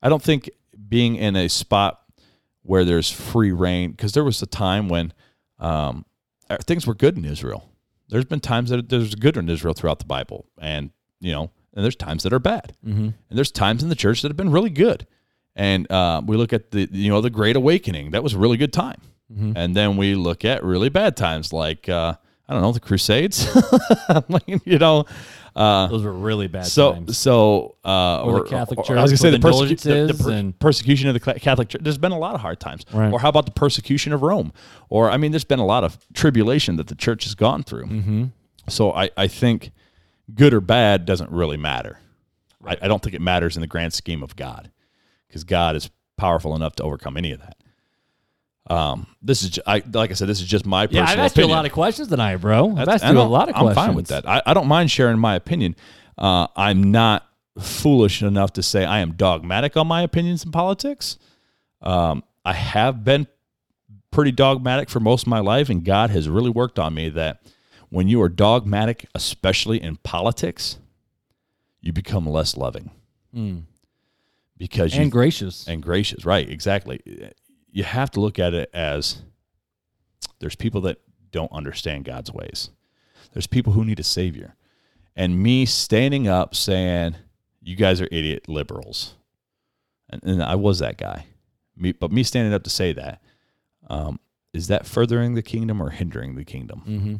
I 0.02 0.10
don't 0.10 0.22
think 0.22 0.50
being 0.88 1.16
in 1.16 1.36
a 1.36 1.48
spot 1.48 2.02
where 2.62 2.84
there's 2.84 3.10
free 3.10 3.52
reign 3.52 3.92
because 3.92 4.12
there 4.12 4.24
was 4.24 4.42
a 4.42 4.46
time 4.46 4.88
when 4.88 5.12
um, 5.58 6.04
uh, 6.50 6.58
things 6.58 6.86
were 6.86 6.94
good 6.94 7.16
in 7.16 7.24
Israel. 7.24 7.70
There's 8.08 8.24
been 8.24 8.40
times 8.40 8.70
that 8.70 8.88
there's 8.88 9.14
good 9.14 9.36
in 9.36 9.48
Israel 9.48 9.74
throughout 9.74 10.00
the 10.00 10.04
Bible, 10.04 10.46
and 10.58 10.90
you 11.20 11.32
know, 11.32 11.50
and 11.76 11.84
there's 11.84 11.94
times 11.94 12.24
that 12.24 12.32
are 12.32 12.40
bad, 12.40 12.74
mm-hmm. 12.84 13.04
and 13.04 13.14
there's 13.30 13.52
times 13.52 13.82
in 13.84 13.88
the 13.90 13.94
church 13.94 14.22
that 14.22 14.28
have 14.28 14.36
been 14.36 14.50
really 14.50 14.70
good. 14.70 15.06
And 15.54 15.90
uh, 15.90 16.22
we 16.26 16.36
look 16.36 16.52
at 16.52 16.72
the 16.72 16.88
you 16.90 17.10
know 17.10 17.20
the 17.20 17.30
Great 17.30 17.54
Awakening. 17.54 18.10
That 18.10 18.22
was 18.24 18.34
a 18.34 18.38
really 18.38 18.56
good 18.56 18.72
time. 18.72 19.00
And 19.28 19.74
then 19.74 19.96
we 19.96 20.14
look 20.14 20.44
at 20.44 20.62
really 20.62 20.88
bad 20.88 21.16
times 21.16 21.52
like 21.52 21.88
uh, 21.88 22.14
I 22.48 22.52
don't 22.52 22.62
know 22.62 22.72
the 22.72 22.80
Crusades. 22.80 23.48
Like, 24.28 24.44
you 24.64 24.78
know, 24.78 25.04
uh, 25.56 25.88
Those 25.88 26.04
were 26.04 26.12
really 26.12 26.46
bad 26.46 26.66
so 26.66 26.92
times. 26.92 27.18
so 27.18 27.76
uh, 27.84 28.22
Or 28.22 28.44
the 28.44 28.50
Catholic 28.50 28.84
Church. 28.84 28.96
I 28.96 29.02
was 29.02 29.10
gonna 29.10 29.16
say 29.18 29.30
the, 29.30 29.38
persecu- 29.38 29.80
the, 29.82 30.12
the 30.12 30.24
per- 30.24 30.30
and- 30.30 30.58
persecution 30.58 31.08
of 31.08 31.14
the 31.14 31.34
Catholic 31.40 31.68
Church. 31.70 31.82
There's 31.82 31.98
been 31.98 32.12
a 32.12 32.18
lot 32.18 32.34
of 32.34 32.40
hard 32.40 32.60
times. 32.60 32.84
Right. 32.92 33.12
Or 33.12 33.18
how 33.18 33.28
about 33.30 33.46
the 33.46 33.52
persecution 33.52 34.12
of 34.12 34.22
Rome? 34.22 34.52
Or 34.88 35.10
I 35.10 35.16
mean, 35.16 35.32
there's 35.32 35.44
been 35.44 35.58
a 35.58 35.66
lot 35.66 35.82
of 35.82 35.98
tribulation 36.14 36.76
that 36.76 36.86
the 36.86 36.94
church 36.94 37.24
has 37.24 37.34
gone 37.34 37.62
through. 37.64 37.86
Mm-hmm. 37.86 38.24
So 38.68 38.92
I 38.92 39.10
I 39.16 39.26
think 39.26 39.72
good 40.34 40.52
or 40.54 40.60
bad 40.60 41.04
doesn't 41.06 41.30
really 41.30 41.56
matter. 41.56 41.98
I, 42.64 42.76
I 42.82 42.88
don't 42.88 43.02
think 43.02 43.14
it 43.14 43.20
matters 43.20 43.56
in 43.56 43.60
the 43.60 43.66
grand 43.66 43.92
scheme 43.92 44.22
of 44.22 44.34
God 44.36 44.70
because 45.28 45.44
God 45.44 45.76
is 45.76 45.90
powerful 46.16 46.56
enough 46.56 46.74
to 46.76 46.82
overcome 46.82 47.16
any 47.16 47.32
of 47.32 47.40
that. 47.40 47.56
Um, 48.68 49.06
this 49.22 49.44
is 49.44 49.60
I 49.66 49.82
like 49.92 50.10
I 50.10 50.14
said, 50.14 50.28
this 50.28 50.40
is 50.40 50.46
just 50.46 50.66
my 50.66 50.82
yeah, 50.82 51.02
personal 51.02 51.02
I've 51.06 51.18
asked 51.18 51.34
opinion. 51.34 51.48
you 51.50 51.54
a 51.54 51.56
lot 51.56 51.66
of 51.66 51.72
questions 51.72 52.08
tonight, 52.08 52.36
bro. 52.38 52.70
I've 52.70 52.76
That's- 52.76 53.02
asked 53.02 53.12
you 53.12 53.20
a 53.20 53.22
lot 53.22 53.48
of 53.48 53.54
I'm 53.54 53.60
questions. 53.62 53.86
fine 53.86 53.94
with 53.94 54.06
that. 54.08 54.28
I, 54.28 54.42
I 54.44 54.54
don't 54.54 54.66
mind 54.66 54.90
sharing 54.90 55.18
my 55.18 55.36
opinion. 55.36 55.76
Uh, 56.18 56.48
I'm 56.56 56.90
not 56.90 57.28
foolish 57.60 58.22
enough 58.22 58.52
to 58.54 58.62
say 58.62 58.84
I 58.84 58.98
am 58.98 59.12
dogmatic 59.12 59.76
on 59.76 59.86
my 59.86 60.02
opinions 60.02 60.44
in 60.44 60.50
politics. 60.50 61.16
Um, 61.80 62.24
I 62.44 62.54
have 62.54 63.04
been 63.04 63.28
pretty 64.10 64.32
dogmatic 64.32 64.88
for 64.90 64.98
most 64.98 65.22
of 65.22 65.28
my 65.28 65.40
life, 65.40 65.68
and 65.68 65.84
God 65.84 66.10
has 66.10 66.28
really 66.28 66.50
worked 66.50 66.78
on 66.80 66.92
me 66.94 67.08
that 67.10 67.40
when 67.90 68.08
you 68.08 68.20
are 68.22 68.28
dogmatic, 68.28 69.06
especially 69.14 69.82
in 69.82 69.96
politics, 69.96 70.78
you 71.80 71.92
become 71.92 72.26
less 72.26 72.56
loving 72.56 72.90
because 74.58 74.94
you 74.94 75.02
And 75.02 75.12
gracious. 75.12 75.66
and 75.68 75.82
gracious. 75.82 76.24
Right, 76.24 76.48
exactly. 76.48 77.00
You 77.70 77.84
have 77.84 78.10
to 78.12 78.20
look 78.20 78.38
at 78.38 78.54
it 78.54 78.70
as 78.72 79.22
there's 80.40 80.56
people 80.56 80.80
that 80.82 81.00
don't 81.30 81.52
understand 81.52 82.04
God's 82.04 82.32
ways. 82.32 82.70
There's 83.32 83.46
people 83.46 83.74
who 83.74 83.84
need 83.84 84.00
a 84.00 84.04
savior. 84.04 84.54
And 85.14 85.42
me 85.42 85.66
standing 85.66 86.26
up 86.28 86.54
saying, 86.54 87.16
you 87.62 87.76
guys 87.76 88.00
are 88.00 88.08
idiot 88.10 88.48
liberals. 88.48 89.14
And, 90.10 90.22
and 90.24 90.42
I 90.42 90.54
was 90.54 90.78
that 90.78 90.98
guy. 90.98 91.26
Me, 91.76 91.92
but 91.92 92.10
me 92.10 92.22
standing 92.22 92.54
up 92.54 92.62
to 92.64 92.70
say 92.70 92.92
that, 92.94 93.20
um, 93.88 94.18
is 94.52 94.68
that 94.68 94.86
furthering 94.86 95.34
the 95.34 95.42
kingdom 95.42 95.82
or 95.82 95.90
hindering 95.90 96.34
the 96.36 96.44
kingdom? 96.44 96.82
mm-hmm. 96.86 97.16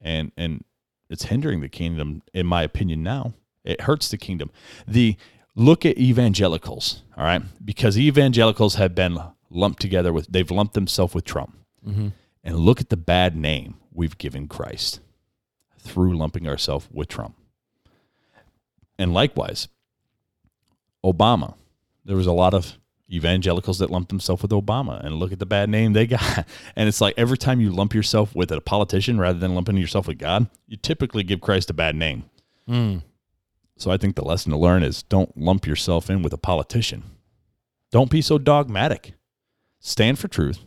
And 0.00 0.32
and 0.36 0.64
it's 1.10 1.24
hindering 1.24 1.60
the 1.60 1.68
kingdom 1.68 2.22
in 2.32 2.46
my 2.46 2.62
opinion 2.62 3.02
now. 3.02 3.34
It 3.64 3.82
hurts 3.82 4.08
the 4.08 4.16
kingdom. 4.16 4.50
The 4.86 5.16
look 5.54 5.84
at 5.84 5.98
evangelicals 5.98 7.02
all 7.16 7.24
right? 7.24 7.42
Because 7.64 7.98
evangelicals 7.98 8.76
have 8.76 8.94
been 8.94 9.18
lumped 9.50 9.80
together 9.80 10.12
with 10.12 10.26
they've 10.30 10.50
lumped 10.50 10.74
themselves 10.74 11.14
with 11.14 11.24
trump. 11.24 11.56
Mm-hmm. 11.86 12.08
and 12.44 12.56
look 12.58 12.80
at 12.80 12.88
the 12.90 12.96
bad 12.96 13.36
name 13.36 13.76
we've 13.92 14.18
given 14.18 14.48
christ 14.48 15.00
through 15.78 16.18
lumping 16.18 16.46
ourselves 16.48 16.88
with 16.92 17.08
trump. 17.08 17.36
And 18.98 19.14
likewise 19.14 19.68
obama. 21.04 21.54
There 22.04 22.16
was 22.16 22.26
a 22.26 22.32
lot 22.32 22.52
of 22.54 22.78
evangelicals 23.10 23.78
that 23.78 23.90
lumped 23.90 24.10
themselves 24.10 24.42
with 24.42 24.50
Obama 24.50 25.04
and 25.04 25.16
look 25.16 25.32
at 25.32 25.38
the 25.38 25.46
bad 25.46 25.68
name 25.68 25.92
they 25.92 26.06
got. 26.06 26.46
And 26.76 26.88
it's 26.88 27.00
like 27.00 27.14
every 27.16 27.38
time 27.38 27.60
you 27.60 27.70
lump 27.70 27.94
yourself 27.94 28.34
with 28.34 28.52
a 28.52 28.60
politician 28.60 29.18
rather 29.18 29.38
than 29.38 29.54
lumping 29.54 29.76
yourself 29.76 30.06
with 30.06 30.18
God, 30.18 30.48
you 30.66 30.76
typically 30.76 31.22
give 31.22 31.40
Christ 31.40 31.70
a 31.70 31.74
bad 31.74 31.96
name. 31.96 32.24
Mm. 32.68 33.02
So 33.76 33.90
I 33.90 33.96
think 33.96 34.16
the 34.16 34.24
lesson 34.24 34.52
to 34.52 34.58
learn 34.58 34.82
is 34.82 35.02
don't 35.04 35.36
lump 35.36 35.66
yourself 35.66 36.10
in 36.10 36.22
with 36.22 36.32
a 36.32 36.38
politician. 36.38 37.04
Don't 37.90 38.10
be 38.10 38.20
so 38.20 38.38
dogmatic. 38.38 39.14
Stand 39.80 40.18
for 40.18 40.28
truth, 40.28 40.60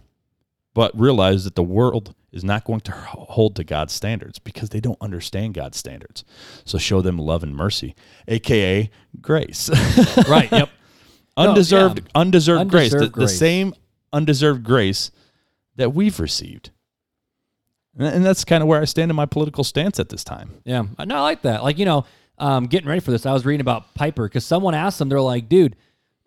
but 0.73 0.97
realize 0.99 1.43
that 1.43 1.55
the 1.55 1.63
world 1.63 2.15
is 2.31 2.43
not 2.43 2.63
going 2.63 2.79
to 2.79 2.91
hold 2.91 3.55
to 3.57 3.63
God's 3.63 3.93
standards 3.93 4.39
because 4.39 4.69
they 4.69 4.79
don't 4.79 4.97
understand 5.01 5.53
God's 5.53 5.77
standards. 5.77 6.23
So 6.63 6.77
show 6.77 7.01
them 7.01 7.17
love 7.17 7.43
and 7.43 7.55
mercy, 7.55 7.95
aka 8.27 8.89
grace. 9.19 9.69
right. 10.29 10.51
Yep. 10.51 10.69
Undeserved 11.37 11.99
yeah. 11.99 12.11
undeserved, 12.15 12.69
grace, 12.69 12.91
the, 12.91 13.07
the 13.07 13.27
same 13.27 13.73
undeserved 14.13 14.63
grace 14.63 15.11
that 15.75 15.93
we've 15.93 16.19
received. 16.19 16.71
And 17.97 18.07
and 18.07 18.25
that's 18.25 18.45
kind 18.45 18.61
of 18.63 18.67
where 18.69 18.81
I 18.81 18.85
stand 18.85 19.11
in 19.11 19.15
my 19.15 19.25
political 19.25 19.63
stance 19.63 19.99
at 19.99 20.09
this 20.09 20.23
time. 20.23 20.61
Yeah, 20.63 20.83
no, 21.05 21.15
I 21.15 21.21
like 21.21 21.41
that. 21.43 21.63
Like 21.63 21.77
you 21.77 21.85
know, 21.85 22.05
um, 22.37 22.65
getting 22.67 22.87
ready 22.87 23.01
for 23.01 23.11
this, 23.11 23.25
I 23.25 23.33
was 23.33 23.45
reading 23.45 23.61
about 23.61 23.93
Piper 23.95 24.27
because 24.27 24.45
someone 24.45 24.73
asked 24.73 24.99
him, 25.01 25.09
they're 25.09 25.21
like, 25.21 25.49
"Dude, 25.49 25.75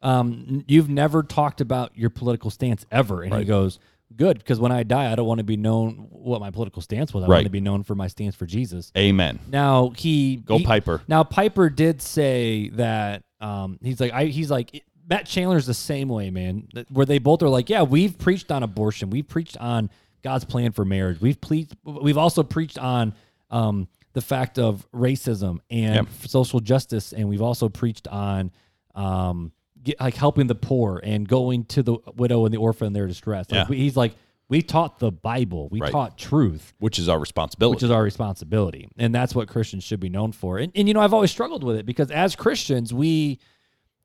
um, 0.02 0.64
you've 0.68 0.88
never 0.90 1.22
talked 1.22 1.60
about 1.60 1.96
your 1.96 2.10
political 2.10 2.50
stance 2.50 2.84
ever," 2.90 3.22
and 3.22 3.34
he 3.34 3.44
goes, 3.44 3.78
"Good, 4.14 4.38
because 4.38 4.60
when 4.60 4.72
I 4.72 4.82
die, 4.82 5.10
I 5.10 5.14
don't 5.14 5.26
want 5.26 5.38
to 5.38 5.44
be 5.44 5.56
known 5.56 6.06
what 6.10 6.40
my 6.40 6.50
political 6.50 6.82
stance 6.82 7.14
was. 7.14 7.24
I 7.24 7.28
Right. 7.28 7.36
want 7.38 7.44
to 7.46 7.50
be 7.50 7.60
known 7.60 7.82
for 7.82 7.94
my 7.94 8.08
stance 8.08 8.34
for 8.34 8.44
Jesus." 8.46 8.92
Amen. 8.96 9.38
Now 9.48 9.92
he 9.96 10.36
Go 10.36 10.58
he- 10.58 10.64
Piper. 10.66 11.00
Now 11.08 11.24
Piper 11.24 11.70
did 11.70 12.02
say 12.02 12.68
that 12.74 13.22
um, 13.40 13.78
he's 13.82 14.00
like 14.00 14.12
I 14.12 14.26
he's 14.26 14.50
like 14.50 14.84
Matt 15.08 15.26
Chandler's 15.26 15.66
the 15.66 15.74
same 15.74 16.08
way, 16.08 16.30
man. 16.30 16.68
Where 16.88 17.06
they 17.06 17.18
both 17.18 17.42
are 17.42 17.48
like, 17.48 17.68
yeah, 17.68 17.82
we've 17.82 18.16
preached 18.18 18.50
on 18.50 18.62
abortion, 18.62 19.10
we've 19.10 19.28
preached 19.28 19.56
on 19.58 19.90
God's 20.22 20.44
plan 20.44 20.72
for 20.72 20.84
marriage, 20.84 21.20
we've 21.20 21.40
preached, 21.40 21.74
we've 21.84 22.16
also 22.18 22.42
preached 22.42 22.78
on 22.78 23.14
um, 23.50 23.88
the 24.14 24.20
fact 24.22 24.58
of 24.58 24.86
racism 24.92 25.58
and 25.70 25.94
Yep. 25.96 26.06
social 26.26 26.60
justice, 26.60 27.12
and 27.12 27.28
we've 27.28 27.42
also 27.42 27.68
preached 27.68 28.08
on 28.08 28.50
um, 28.94 29.52
get, 29.82 30.00
like 30.00 30.14
helping 30.14 30.46
the 30.46 30.54
poor 30.54 31.00
and 31.02 31.28
going 31.28 31.64
to 31.66 31.82
the 31.82 31.96
widow 32.16 32.44
and 32.46 32.54
the 32.54 32.58
orphan 32.58 32.86
in 32.88 32.92
their 32.92 33.06
distress. 33.06 33.50
Like, 33.50 33.58
Yeah. 33.58 33.66
we- 33.68 33.76
he's 33.78 33.96
like, 33.96 34.14
we 34.48 34.62
taught 34.62 34.98
the 35.00 35.10
Bible, 35.10 35.68
we 35.70 35.80
Right. 35.80 35.90
taught 35.90 36.16
truth 36.16 36.72
Which 36.78 36.98
is 36.98 37.08
our 37.08 37.18
responsibility. 37.18 37.74
which 37.76 37.82
is 37.82 37.90
our 37.90 38.02
responsibility 38.02 38.88
and 38.98 39.14
that's 39.14 39.34
what 39.34 39.48
christians 39.48 39.82
should 39.84 40.00
be 40.00 40.08
known 40.10 40.32
for 40.32 40.58
and, 40.58 40.70
and 40.76 40.86
you 40.86 40.92
know 40.94 41.00
i've 41.00 41.14
always 41.14 41.30
struggled 41.30 41.64
with 41.64 41.76
it 41.76 41.86
because 41.86 42.10
as 42.10 42.36
christians 42.36 42.92
we 42.92 43.38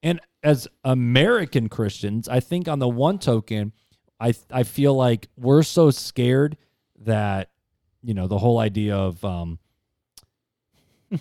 and 0.04 0.20
as 0.44 0.68
american 0.84 1.70
christians 1.70 2.28
i 2.28 2.40
think 2.40 2.68
on 2.68 2.80
the 2.80 2.88
one 2.88 3.20
token 3.20 3.74
i 4.20 4.34
i 4.52 4.64
feel 4.64 4.94
like 4.94 5.28
we're 5.38 5.64
so 5.64 5.90
scared 5.92 6.58
that 6.98 7.50
you 8.02 8.14
know 8.14 8.28
the 8.28 8.38
whole 8.38 8.60
idea 8.60 8.96
of 8.96 9.24
um 9.24 9.60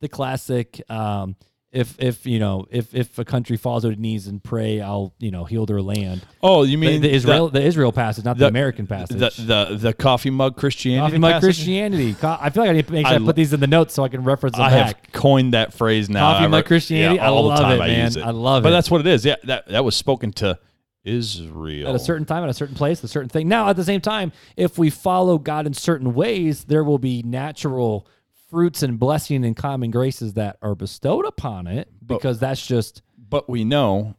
the 0.00 0.08
classic 0.08 0.80
um 0.90 1.36
if 1.72 1.94
if 2.00 2.26
you 2.26 2.38
know 2.38 2.66
if 2.70 2.94
if 2.94 3.18
a 3.18 3.24
country 3.24 3.56
falls 3.56 3.84
on 3.84 3.92
its 3.92 4.00
knees 4.00 4.26
and 4.26 4.42
pray 4.42 4.80
i'll 4.80 5.14
you 5.18 5.30
know 5.30 5.44
heal 5.44 5.66
their 5.66 5.80
land 5.80 6.26
oh, 6.42 6.64
you 6.64 6.76
mean 6.76 7.00
the 7.00 7.10
israel 7.10 7.48
the, 7.48 7.62
israel 7.62 7.92
passage 7.92 8.24
not 8.24 8.36
the, 8.38 8.46
american 8.48 8.86
passage 8.88 9.18
The, 9.18 9.68
the 9.70 9.76
the 9.76 9.92
coffee 9.92 10.30
mug 10.30 10.56
Christianity. 10.56 11.06
Coffee 11.12 11.18
mug 11.18 11.32
passage? 11.34 11.46
Christianity. 11.46 12.14
Co- 12.14 12.38
I 12.40 12.50
feel 12.50 12.64
like 12.64 12.70
I 12.70 12.72
need 12.72 12.86
to 12.88 12.92
make 12.92 13.06
sure 13.06 13.18
I, 13.18 13.22
I 13.22 13.24
put 13.24 13.36
these 13.36 13.52
in 13.52 13.60
the 13.60 13.66
notes 13.66 13.94
so 13.94 14.02
I 14.02 14.08
can 14.08 14.24
reference 14.24 14.56
them 14.56 14.64
I 14.64 14.70
back. 14.70 15.06
have 15.06 15.12
coined 15.12 15.54
that 15.54 15.72
phrase 15.72 16.08
now. 16.10 16.32
Coffee 16.32 16.44
I 16.44 16.48
mug 16.48 16.66
Christianity? 16.66 17.16
Yeah, 17.16 17.26
I 17.26 17.28
all 17.28 17.42
the 17.44 17.48
love 17.50 17.60
time 17.60 17.78
it, 17.78 17.82
I 17.82 17.86
man. 17.86 18.04
use 18.06 18.16
it. 18.16 18.24
I 18.24 18.30
love 18.30 18.62
it. 18.62 18.64
But 18.64 18.70
that's 18.70 18.90
what 18.90 19.00
it 19.00 19.06
is. 19.06 19.24
Yeah, 19.24 19.36
that 19.44 19.68
that 19.68 19.84
was 19.84 19.94
spoken 19.94 20.32
to 20.34 20.58
Israel 21.04 21.88
At 21.88 21.94
a 21.94 21.98
certain 21.98 22.26
time, 22.26 22.42
at 22.42 22.50
a 22.50 22.54
certain 22.54 22.74
place, 22.74 23.02
a 23.02 23.08
certain 23.08 23.28
thing. 23.28 23.48
Now, 23.48 23.68
at 23.68 23.76
the 23.76 23.84
same 23.84 24.00
time, 24.00 24.32
if 24.56 24.76
we 24.76 24.90
follow 24.90 25.38
God 25.38 25.66
in 25.66 25.72
certain 25.74 26.14
ways, 26.14 26.64
there 26.64 26.84
will 26.84 26.98
be 26.98 27.22
natural 27.22 28.06
fruits 28.50 28.82
and 28.82 28.98
blessing 28.98 29.44
and 29.44 29.56
common 29.56 29.90
graces 29.90 30.34
that 30.34 30.56
are 30.60 30.74
bestowed 30.74 31.24
upon 31.24 31.66
it 31.66 31.88
because 32.04 32.38
that's 32.38 32.66
just 32.66 33.02
But 33.28 33.48
we 33.48 33.64
know, 33.64 34.16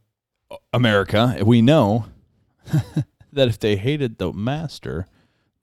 uh, 0.49 0.55
America, 0.73 1.37
we 1.45 1.61
know 1.61 2.05
that 3.33 3.47
if 3.47 3.59
they 3.59 3.75
hated 3.75 4.17
the 4.17 4.31
master, 4.31 5.05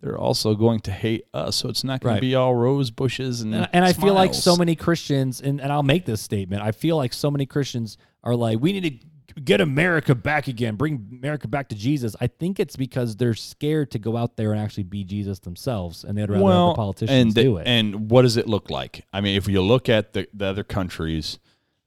they're 0.00 0.18
also 0.18 0.54
going 0.54 0.80
to 0.80 0.92
hate 0.92 1.24
us. 1.34 1.56
So 1.56 1.68
it's 1.68 1.82
not 1.82 2.00
going 2.00 2.12
Right. 2.14 2.16
to 2.18 2.20
be 2.20 2.34
all 2.34 2.54
rose 2.54 2.90
bushes 2.90 3.40
and 3.40 3.54
and, 3.54 3.68
and 3.72 3.84
I 3.84 3.92
feel 3.92 4.14
like 4.14 4.34
so 4.34 4.56
many 4.56 4.76
Christians, 4.76 5.40
and, 5.40 5.60
and 5.60 5.72
I'll 5.72 5.82
make 5.82 6.04
this 6.04 6.20
statement. 6.20 6.62
I 6.62 6.72
feel 6.72 6.96
like 6.96 7.12
so 7.12 7.30
many 7.30 7.46
Christians 7.46 7.96
are 8.22 8.36
like, 8.36 8.60
we 8.60 8.72
need 8.72 9.00
to 9.00 9.06
get 9.44 9.60
America 9.60 10.14
back 10.14 10.48
again, 10.48 10.76
bring 10.76 11.08
America 11.12 11.48
back 11.48 11.68
to 11.70 11.74
Jesus. 11.76 12.14
I 12.20 12.26
think 12.26 12.58
it's 12.60 12.76
because 12.76 13.16
they're 13.16 13.34
scared 13.34 13.90
to 13.92 13.98
go 13.98 14.16
out 14.16 14.36
there 14.36 14.52
and 14.52 14.60
actually 14.60 14.82
be 14.84 15.04
Jesus 15.04 15.38
themselves, 15.40 16.04
and 16.04 16.16
they'd 16.16 16.28
rather 16.30 16.44
have 16.44 16.68
the 16.70 16.74
politicians 16.74 17.10
and 17.22 17.34
the- 17.34 17.42
do 17.42 17.56
it. 17.58 17.66
And 17.66 18.10
what 18.10 18.22
does 18.22 18.36
it 18.36 18.46
look 18.46 18.70
like? 18.70 19.04
I 19.12 19.20
mean, 19.20 19.36
if 19.36 19.48
you 19.48 19.60
look 19.62 19.88
at 19.88 20.12
the, 20.12 20.26
the 20.34 20.46
other 20.46 20.64
countries 20.64 21.38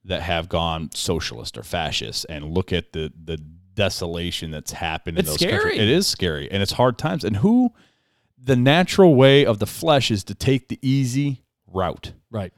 that 0.06 0.22
have 0.24 0.50
gone 0.50 0.90
socialist 0.94 1.58
or 1.58 1.64
fascist, 1.64 2.26
and 2.30 2.52
look 2.54 2.74
at 2.74 2.94
the 2.94 3.12
the 3.24 3.38
desolation 3.74 4.52
that's 4.52 4.74
happened 4.74 5.18
It's 5.18 5.28
in 5.30 5.32
those 5.34 5.40
countries, 5.40 5.74
scary. 5.76 5.80
it 5.80 5.90
is 5.90 6.06
scary 6.08 6.52
and 6.52 6.62
it's 6.62 6.74
hard 6.74 6.98
times. 6.98 7.24
And 7.24 7.38
who, 7.38 7.72
the 8.38 8.56
natural 8.58 9.16
way 9.16 9.46
of 9.46 9.60
the 9.60 9.66
flesh 9.66 10.12
is 10.12 10.24
to 10.26 10.36
take 10.36 10.68
the 10.68 10.78
easy 10.82 11.44
route. 11.68 12.12
right. 12.30 12.54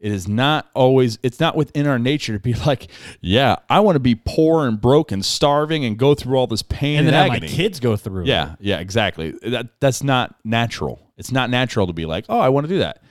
It 0.00 0.12
is 0.12 0.28
not 0.28 0.68
always, 0.74 1.18
it's 1.24 1.40
not 1.40 1.56
within 1.56 1.86
our 1.88 1.98
nature 1.98 2.32
to 2.34 2.38
be 2.38 2.54
like, 2.66 2.88
yeah, 3.20 3.56
I 3.68 3.80
want 3.80 3.96
to 3.96 4.00
be 4.00 4.14
poor 4.14 4.66
and 4.68 4.80
broke 4.80 5.10
and 5.10 5.24
starving 5.24 5.84
and 5.84 5.98
go 5.98 6.14
through 6.14 6.36
all 6.38 6.46
this 6.46 6.62
pain 6.62 6.98
And 6.98 7.08
and, 7.08 7.08
then 7.08 7.22
have 7.24 7.32
agony. 7.32 7.46
my 7.48 7.52
kids 7.52 7.80
go 7.80 7.96
through. 7.96 8.22
it. 8.22 8.28
Yeah, 8.28 8.54
yeah, 8.60 8.78
exactly. 8.78 9.32
That 9.42 9.68
that's 9.80 10.02
not 10.02 10.36
natural. 10.44 11.00
It's 11.16 11.32
not 11.32 11.50
natural 11.50 11.88
to 11.88 11.92
be 11.92 12.06
like, 12.06 12.26
oh, 12.28 12.38
I 12.38 12.48
want 12.50 12.68
to 12.68 12.72
do 12.72 12.78
that. 12.78 13.02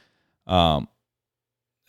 Um, 0.51 0.87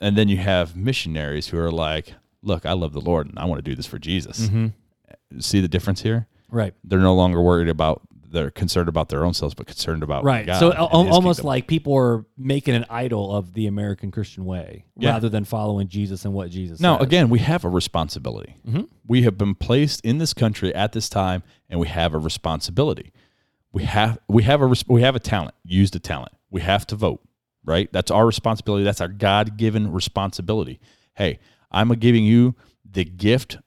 and 0.00 0.16
then 0.16 0.28
you 0.28 0.36
have 0.38 0.74
missionaries 0.76 1.46
who 1.48 1.58
are 1.58 1.70
like, 1.70 2.14
look, 2.42 2.66
I 2.66 2.72
love 2.72 2.92
the 2.92 3.00
Lord 3.00 3.28
and 3.28 3.38
I 3.38 3.44
want 3.44 3.58
to 3.64 3.70
do 3.70 3.76
this 3.76 3.86
for 3.86 3.98
Jesus. 4.00 4.48
Mhm. 4.48 4.72
See 5.38 5.60
the 5.60 5.68
difference 5.68 6.02
here? 6.02 6.26
Right. 6.50 6.74
They're 6.82 6.98
no 6.98 7.14
longer 7.14 7.40
worried 7.42 7.68
about 7.68 8.02
they're 8.30 8.50
concerned 8.50 8.88
about 8.88 9.08
their 9.08 9.24
own 9.24 9.32
selves, 9.34 9.54
but 9.54 9.66
concerned 9.66 10.02
about 10.02 10.22
Right. 10.24 10.44
God 10.46 10.58
so 10.58 10.70
and 10.70 10.78
al- 10.78 11.04
His 11.04 11.14
almost 11.14 11.38
kingdom. 11.40 11.46
like 11.48 11.66
people 11.66 11.94
are 11.96 12.26
making 12.36 12.74
an 12.74 12.84
idol 12.90 13.34
of 13.34 13.54
the 13.54 13.66
American 13.66 14.10
Christian 14.10 14.44
way 14.44 14.84
Yeah. 14.96 15.12
rather 15.12 15.28
than 15.28 15.44
following 15.44 15.88
Jesus 15.88 16.24
and 16.24 16.34
what 16.34 16.50
Jesus 16.50 16.78
Now, 16.80 16.98
says. 16.98 17.06
again, 17.06 17.28
we 17.30 17.38
have 17.38 17.64
a 17.64 17.68
responsibility. 17.68 18.56
Mhm. 18.66 18.88
We 19.06 19.22
have 19.22 19.38
been 19.38 19.54
placed 19.54 20.00
in 20.04 20.18
this 20.18 20.34
country 20.34 20.74
at 20.74 20.92
this 20.92 21.08
time, 21.08 21.42
and 21.70 21.80
we 21.80 21.88
have 21.88 22.12
a 22.14 22.18
responsibility. 22.18 23.12
We 23.72 23.84
have 23.84 24.18
we 24.28 24.42
have 24.44 24.62
a 24.62 24.72
we 24.88 25.02
have 25.02 25.14
a 25.16 25.20
talent. 25.20 25.54
Use 25.64 25.90
the 25.90 25.98
talent. 26.00 26.32
We 26.50 26.60
have 26.62 26.86
to 26.88 26.96
vote. 26.96 27.22
Right. 27.64 27.92
That's 27.92 28.10
our 28.10 28.24
responsibility. 28.26 28.82
That's 28.84 29.00
our 29.00 29.08
God 29.08 29.56
given 29.58 29.92
responsibility. 29.92 30.80
Hey, 31.14 31.38
I'm 31.70 31.88
giving 31.90 32.24
you 32.24 32.54
the 32.90 33.04
gift 33.04 33.58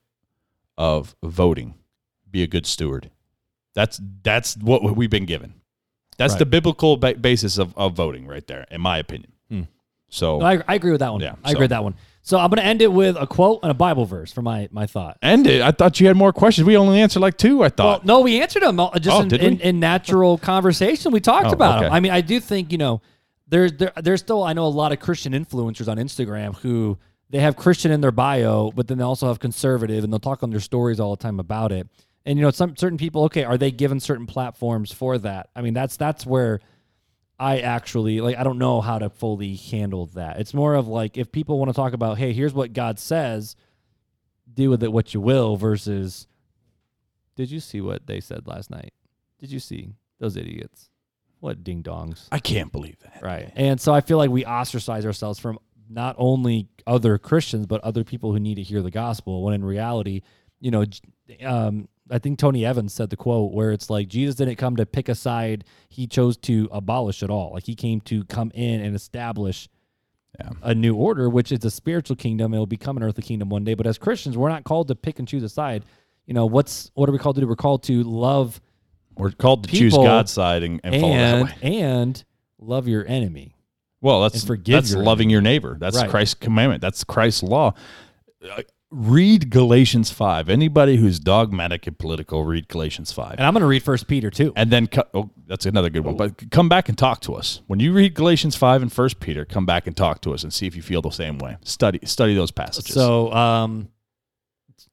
of 0.78 1.16
voting. 1.24 1.76
Be 2.30 2.42
a 2.42 2.48
good 2.48 2.66
steward. 2.66 3.12
That's 3.76 4.00
that's 4.24 4.58
what 4.58 4.84
we've 4.96 5.10
been 5.10 5.26
given. 5.26 5.54
That's 6.18 6.34
Right. 6.34 6.40
the 6.40 6.46
biblical 6.46 6.98
ba- 6.98 7.16
basis 7.16 7.58
of, 7.58 7.76
of 7.78 7.94
voting, 7.94 8.28
right 8.28 8.46
there, 8.46 8.66
in 8.70 8.82
my 8.82 8.98
opinion. 8.98 9.32
Hmm. 9.50 9.62
So 10.10 10.40
No, 10.40 10.46
I, 10.46 10.62
I 10.68 10.76
agree 10.76 10.92
with 10.92 11.00
that 11.00 11.12
one. 11.12 11.22
Yeah, 11.22 11.36
I 11.44 11.52
agree 11.52 11.64
with 11.64 11.70
that 11.72 11.84
one. 11.84 11.96
So 12.24 12.38
I'm 12.38 12.50
going 12.52 12.58
to 12.58 12.66
end 12.66 12.84
it 12.84 12.92
with 12.92 13.16
a 13.18 13.26
quote 13.26 13.62
and 13.64 13.72
a 13.72 13.74
Bible 13.74 14.06
verse 14.06 14.32
for 14.32 14.42
my 14.44 14.68
my 14.72 14.86
thought. 14.86 15.18
end 15.24 15.48
it. 15.48 15.62
I 15.62 15.72
thought 15.72 16.00
you 16.00 16.06
had 16.08 16.16
more 16.16 16.32
questions. 16.34 16.68
We 16.68 16.78
only 16.78 17.02
answered 17.02 17.22
like 17.22 17.38
two. 17.38 17.56
I 17.58 17.60
Well, 17.62 17.70
thought. 17.70 18.06
no, 18.06 18.20
we 18.22 18.40
answered 18.42 18.62
them 18.62 18.80
all- 18.80 18.92
just 19.00 19.16
Oh, 19.18 19.22
in, 19.22 19.34
in, 19.34 19.60
in 19.62 19.80
natural 19.80 20.38
conversation. 20.52 21.12
We 21.12 21.20
talked 21.22 21.48
Oh, 21.48 21.54
about 21.54 21.82
them. 21.82 21.92
I 21.94 22.00
mean, 22.00 22.12
I 22.12 22.22
do 22.22 22.40
think 22.40 22.72
you 22.72 22.78
know, 22.78 23.02
there's 23.48 23.72
there, 23.74 23.92
there's 23.96 24.20
still 24.20 24.44
I 24.44 24.54
know 24.54 24.66
a 24.66 24.68
lot 24.68 24.92
of 24.92 25.00
Christian 25.00 25.34
influencers 25.34 25.88
on 25.88 25.98
Instagram 25.98 26.56
who 26.58 27.00
they 27.32 27.40
have 27.40 27.56
Christian 27.56 27.92
in 27.92 28.02
their 28.02 28.12
bio, 28.12 28.72
but 28.76 28.88
then 28.88 28.98
they 29.00 29.04
also 29.06 29.28
have 29.30 29.40
conservative, 29.40 30.04
and 30.04 30.12
they'll 30.14 30.20
talk 30.20 30.44
on 30.44 30.50
their 30.52 30.60
stories 30.60 31.00
all 31.00 31.16
the 31.16 31.24
time 31.24 31.40
about 31.40 31.72
it. 31.72 31.88
And 32.26 32.38
you 32.38 32.44
know, 32.46 32.52
some 32.52 32.76
certain 32.76 32.98
people, 32.98 33.24
okay, 33.26 33.44
are 33.44 33.58
they 33.58 33.72
given 33.72 34.00
certain 34.00 34.28
platforms 34.28 34.92
for 34.92 35.18
that? 35.20 35.50
I 35.56 35.62
mean, 35.62 35.74
that's 35.74 35.98
that's 35.98 36.26
where 36.26 36.60
I 37.40 37.60
actually 37.60 38.22
like 38.22 38.38
I 38.38 38.44
don't 38.44 38.60
know 38.60 38.82
how 38.82 39.00
to 39.00 39.10
fully 39.10 39.56
handle 39.56 40.06
that. 40.08 40.40
It's 40.40 40.54
more 40.54 40.76
of 40.76 40.88
like 40.88 41.18
if 41.18 41.32
people 41.32 41.58
want 41.58 41.70
to 41.70 41.76
talk 41.76 41.94
about, 41.94 42.20
hey, 42.20 42.34
here's 42.34 42.54
what 42.54 42.74
God 42.74 43.00
says, 43.00 43.56
do 44.54 44.70
with 44.70 44.84
it 44.84 44.92
what 44.92 45.14
you 45.14 45.22
will 45.22 45.58
versus 45.58 46.28
did 47.36 47.50
you 47.50 47.60
see 47.60 47.82
what 47.82 48.06
they 48.06 48.20
said 48.20 48.46
last 48.46 48.70
night? 48.70 48.94
Did 49.40 49.52
you 49.52 49.60
see 49.60 49.96
those 50.20 50.38
idiots? 50.38 50.90
What 51.40 51.64
ding 51.64 51.82
dongs. 51.82 52.28
I 52.32 52.38
can't 52.38 52.72
believe 52.72 53.00
that. 53.00 53.24
Right. 53.24 53.52
And 53.56 53.82
so 53.82 53.92
I 53.92 54.02
feel 54.02 54.20
like 54.20 54.30
we 54.30 54.46
ostracize 54.46 55.08
ourselves 55.08 55.40
from 55.40 55.58
not 55.90 56.16
only 56.20 56.68
other 56.86 57.18
Christians, 57.18 57.66
but 57.66 57.82
other 57.82 58.04
people 58.04 58.32
who 58.32 58.40
need 58.40 58.56
to 58.56 58.64
hear 58.64 58.84
the 58.84 58.92
gospel. 58.92 59.44
When 59.44 59.56
in 59.56 59.66
reality, 59.66 60.22
you 60.60 60.70
know, 60.70 60.86
um, 61.44 61.88
I 62.12 62.20
think 62.20 62.38
Tony 62.40 62.66
Evans 62.66 62.94
said 62.94 63.10
the 63.10 63.16
quote 63.18 63.54
where 63.54 63.72
it's 63.72 63.90
like 63.90 64.08
Jesus 64.08 64.36
didn't 64.36 64.56
come 64.58 64.76
to 64.76 64.86
pick 64.86 65.08
a 65.10 65.16
side; 65.16 65.64
he 65.90 66.08
chose 66.08 66.38
to 66.38 66.68
abolish 66.72 67.24
it 67.24 67.30
all. 67.30 67.52
Like 67.54 67.66
he 67.66 67.76
came 67.76 68.02
to 68.02 68.24
come 68.26 68.52
in 68.54 68.82
and 68.82 68.96
establish 68.96 69.70
Yeah. 70.40 70.50
a 70.62 70.74
new 70.76 70.96
order, 70.96 71.30
which 71.30 71.52
is 71.52 71.64
a 71.66 71.72
spiritual 71.72 72.16
kingdom. 72.16 72.54
It'll 72.54 72.66
become 72.66 72.98
an 72.98 73.04
earthly 73.04 73.24
kingdom 73.24 73.50
one 73.50 73.64
day. 73.64 73.74
But 73.74 73.86
as 73.88 73.98
Christians, 73.98 74.38
we're 74.38 74.50
not 74.50 74.64
called 74.64 74.88
to 74.90 74.96
pick 74.96 75.20
and 75.20 75.28
choose 75.28 75.44
a 75.44 75.50
side. 75.50 75.84
You 76.26 76.34
know, 76.34 76.46
what's 76.46 76.92
what 76.96 77.10
are 77.10 77.12
we 77.12 77.18
called 77.18 77.36
to 77.36 77.42
do? 77.42 77.48
We're 77.48 77.56
called 77.56 77.84
to 77.84 78.04
love 78.04 78.62
We're 79.18 79.32
called 79.32 79.64
to 79.68 79.70
choose 79.76 79.94
God's 79.94 80.32
side 80.32 80.64
and, 80.64 80.80
and 80.84 81.02
follow 81.02 81.14
that 81.14 81.36
and 81.36 81.46
way. 81.46 81.80
and 81.80 82.24
love 82.60 82.88
your 82.88 83.06
enemy. 83.08 83.56
Well, 84.02 84.22
that's 84.22 84.44
that's 84.44 84.92
your 84.92 85.04
loving 85.04 85.30
your 85.30 85.42
neighbor. 85.42 85.78
That's 85.80 85.98
Right. 85.98 86.10
Christ's 86.10 86.34
commandment. 86.36 86.82
That's 86.82 87.04
Christ's 87.04 87.44
law. 87.44 87.74
Read 88.92 89.50
Galatians 89.50 90.12
5. 90.12 90.50
Anybody 90.50 90.98
who's 90.98 91.18
dogmatic 91.18 91.88
and 91.88 91.98
political, 91.98 92.44
read 92.44 92.68
Galatians 92.68 93.14
5. 93.14 93.36
And 93.38 93.42
I'm 93.42 93.54
going 93.54 93.62
to 93.62 93.68
read 93.68 93.84
First 93.84 94.06
Peter 94.06 94.30
too. 94.30 94.52
And 94.58 94.70
then, 94.70 94.90
oh, 95.14 95.30
that's 95.48 95.66
another 95.66 95.90
good 95.90 96.02
one. 96.02 96.18
But 96.18 96.52
come 96.52 96.68
back 96.68 96.90
and 96.90 96.98
talk 96.98 97.22
to 97.22 97.34
us 97.36 97.62
when 97.68 97.80
you 97.80 97.94
read 97.94 98.14
Galatians 98.16 98.58
five 98.58 98.82
and 98.82 98.92
First 98.92 99.22
Peter. 99.22 99.46
Come 99.46 99.66
back 99.66 99.88
and 99.88 99.96
talk 99.96 100.20
to 100.22 100.34
us 100.34 100.44
and 100.44 100.54
see 100.54 100.68
if 100.68 100.76
you 100.76 100.82
feel 100.82 101.02
the 101.02 101.10
same 101.10 101.38
way. 101.38 101.58
Study 101.64 102.00
study 102.04 102.36
those 102.36 102.52
passages. 102.52 102.94
So, 102.94 103.32
um, 103.32 103.88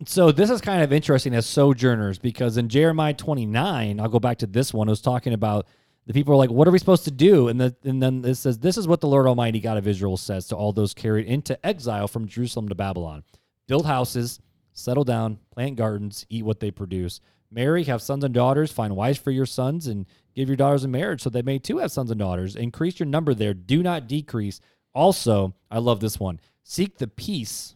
so 0.06 0.30
this 0.30 0.48
is 0.48 0.60
kind 0.60 0.84
of 0.84 0.92
interesting 0.92 1.34
as 1.34 1.46
sojourners 1.46 2.18
because 2.18 2.56
in 2.56 2.68
Jeremiah 2.68 3.14
29, 3.14 3.98
I'll 3.98 4.08
go 4.08 4.20
back 4.20 4.38
to 4.38 4.46
this 4.46 4.72
one. 4.72 4.86
It 4.86 4.92
was 4.92 5.00
talking 5.00 5.32
about 5.32 5.66
the 6.06 6.12
people 6.12 6.32
are 6.34 6.36
like, 6.36 6.50
"What 6.50 6.68
are 6.68 6.70
we 6.70 6.78
supposed 6.78 7.04
to 7.04 7.10
do?" 7.10 7.48
And 7.48 7.60
the, 7.60 7.74
and 7.82 8.00
then 8.00 8.24
it 8.24 8.36
says, 8.36 8.60
"This 8.60 8.78
is 8.78 8.86
what 8.86 9.00
the 9.00 9.08
Lord 9.08 9.26
Almighty 9.26 9.58
God 9.58 9.76
of 9.76 9.88
Israel 9.88 10.16
says 10.16 10.46
to 10.48 10.56
all 10.56 10.72
those 10.72 10.94
carried 10.94 11.26
into 11.26 11.58
exile 11.66 12.06
from 12.06 12.28
Jerusalem 12.28 12.68
to 12.68 12.76
Babylon: 12.76 13.24
Build 13.68 13.86
houses, 13.86 14.40
settle 14.72 15.04
down, 15.04 15.38
plant 15.52 15.76
gardens, 15.76 16.26
eat 16.28 16.44
what 16.44 16.58
they 16.58 16.72
produce." 16.72 17.20
Marry, 17.50 17.84
have 17.84 18.02
sons 18.02 18.24
and 18.24 18.34
daughters, 18.34 18.72
find 18.72 18.94
wives 18.94 19.18
for 19.18 19.30
your 19.30 19.46
sons, 19.46 19.86
and 19.86 20.04
give 20.34 20.48
your 20.48 20.56
daughters 20.56 20.84
in 20.84 20.90
marriage 20.90 21.22
so 21.22 21.30
they 21.30 21.42
may 21.42 21.58
too 21.58 21.78
have 21.78 21.90
sons 21.90 22.10
and 22.10 22.20
daughters. 22.20 22.54
Increase 22.54 22.98
your 22.98 23.06
number 23.06 23.32
there, 23.32 23.54
do 23.54 23.82
not 23.82 24.06
decrease. 24.06 24.60
Also, 24.94 25.54
I 25.70 25.78
love 25.78 26.00
this 26.00 26.18
one 26.20 26.40
seek 26.62 26.98
the 26.98 27.06
peace. 27.06 27.74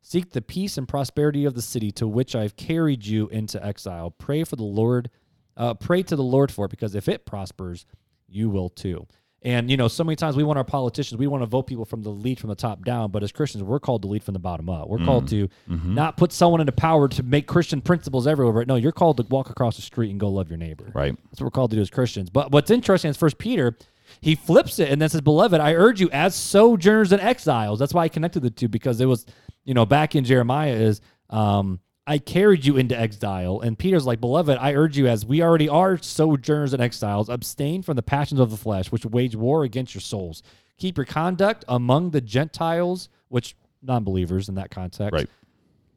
Seek 0.00 0.30
the 0.30 0.42
peace 0.42 0.78
and 0.78 0.86
prosperity 0.86 1.44
of 1.44 1.54
the 1.54 1.62
city 1.62 1.90
to 1.92 2.06
which 2.06 2.36
I've 2.36 2.54
carried 2.54 3.04
you 3.04 3.26
into 3.28 3.64
exile. 3.64 4.12
Pray 4.12 4.44
for 4.44 4.54
the 4.54 4.62
Lord, 4.62 5.10
uh, 5.56 5.74
pray 5.74 6.04
to 6.04 6.14
the 6.14 6.22
Lord 6.22 6.52
for 6.52 6.66
it, 6.66 6.70
because 6.70 6.94
if 6.94 7.08
it 7.08 7.26
prospers, 7.26 7.86
you 8.28 8.48
will 8.48 8.68
too. 8.68 9.08
And 9.46 9.70
you 9.70 9.76
know, 9.76 9.86
so 9.86 10.02
many 10.02 10.16
times 10.16 10.34
we 10.34 10.42
want 10.42 10.58
our 10.58 10.64
politicians, 10.64 11.18
we 11.20 11.28
want 11.28 11.42
to 11.42 11.46
vote 11.46 11.68
people 11.68 11.84
from 11.84 12.02
the 12.02 12.10
lead 12.10 12.40
from 12.40 12.48
the 12.48 12.56
top 12.56 12.84
down, 12.84 13.12
but 13.12 13.22
as 13.22 13.30
Christians, 13.30 13.62
we're 13.62 13.78
called 13.78 14.02
to 14.02 14.08
lead 14.08 14.24
from 14.24 14.32
the 14.34 14.40
bottom 14.40 14.68
up. 14.68 14.88
We're 14.88 14.98
called 15.04 15.28
to 15.28 15.48
not 15.68 16.16
put 16.16 16.32
someone 16.32 16.60
into 16.60 16.72
power 16.72 17.06
to 17.06 17.22
make 17.22 17.46
Christian 17.46 17.80
principles 17.80 18.26
everywhere. 18.26 18.64
No, 18.66 18.74
you're 18.74 18.90
called 18.90 19.18
to 19.18 19.22
walk 19.30 19.48
across 19.48 19.76
the 19.76 19.82
street 19.82 20.10
and 20.10 20.18
go 20.18 20.28
love 20.28 20.48
your 20.50 20.58
neighbor. 20.58 20.90
right. 20.92 21.14
That's 21.30 21.40
what 21.40 21.46
we're 21.46 21.50
called 21.52 21.70
to 21.70 21.76
do 21.76 21.82
as 21.82 21.90
Christians. 21.90 22.28
But 22.28 22.50
what's 22.50 22.72
interesting 22.72 23.08
is 23.08 23.16
First 23.16 23.38
Peter, 23.38 23.78
he 24.20 24.34
flips 24.34 24.80
it 24.80 24.90
and 24.90 25.00
then 25.00 25.08
says, 25.08 25.20
"Beloved, 25.20 25.60
I 25.60 25.74
urge 25.74 26.00
you 26.00 26.10
as 26.10 26.34
sojourners 26.34 27.12
and 27.12 27.22
exiles." 27.22 27.78
That's 27.78 27.94
why 27.94 28.02
I 28.02 28.08
connected 28.08 28.40
the 28.40 28.50
two 28.50 28.66
because 28.66 29.00
it 29.00 29.06
was, 29.06 29.26
you 29.64 29.74
know, 29.74 29.86
back 29.86 30.16
in 30.16 30.24
Jeremiah 30.24 30.72
is, 30.72 31.00
um, 31.30 31.78
I 32.06 32.18
carried 32.18 32.64
you 32.64 32.76
into 32.76 32.98
exile, 32.98 33.60
and 33.60 33.76
Peter's 33.78 34.06
like, 34.06 34.20
"Beloved, 34.20 34.56
I 34.58 34.74
urge 34.74 34.96
you 34.96 35.08
as 35.08 35.26
we 35.26 35.42
already 35.42 35.68
are 35.68 35.98
sojourners 35.98 36.72
and 36.72 36.80
exiles, 36.80 37.28
abstain 37.28 37.82
from 37.82 37.96
the 37.96 38.02
passions 38.02 38.38
of 38.38 38.50
the 38.50 38.56
flesh, 38.56 38.92
which 38.92 39.04
wage 39.04 39.34
war 39.34 39.64
against 39.64 39.94
your 39.94 40.00
souls. 40.02 40.42
Keep 40.78 40.98
your 40.98 41.06
conduct 41.06 41.64
among 41.66 42.10
the 42.10 42.20
Gentiles, 42.20 43.08
which 43.28 43.56
non-believers 43.82 44.48
in 44.48 44.54
that 44.54 44.70
context, 44.70 45.12
Right. 45.12 45.28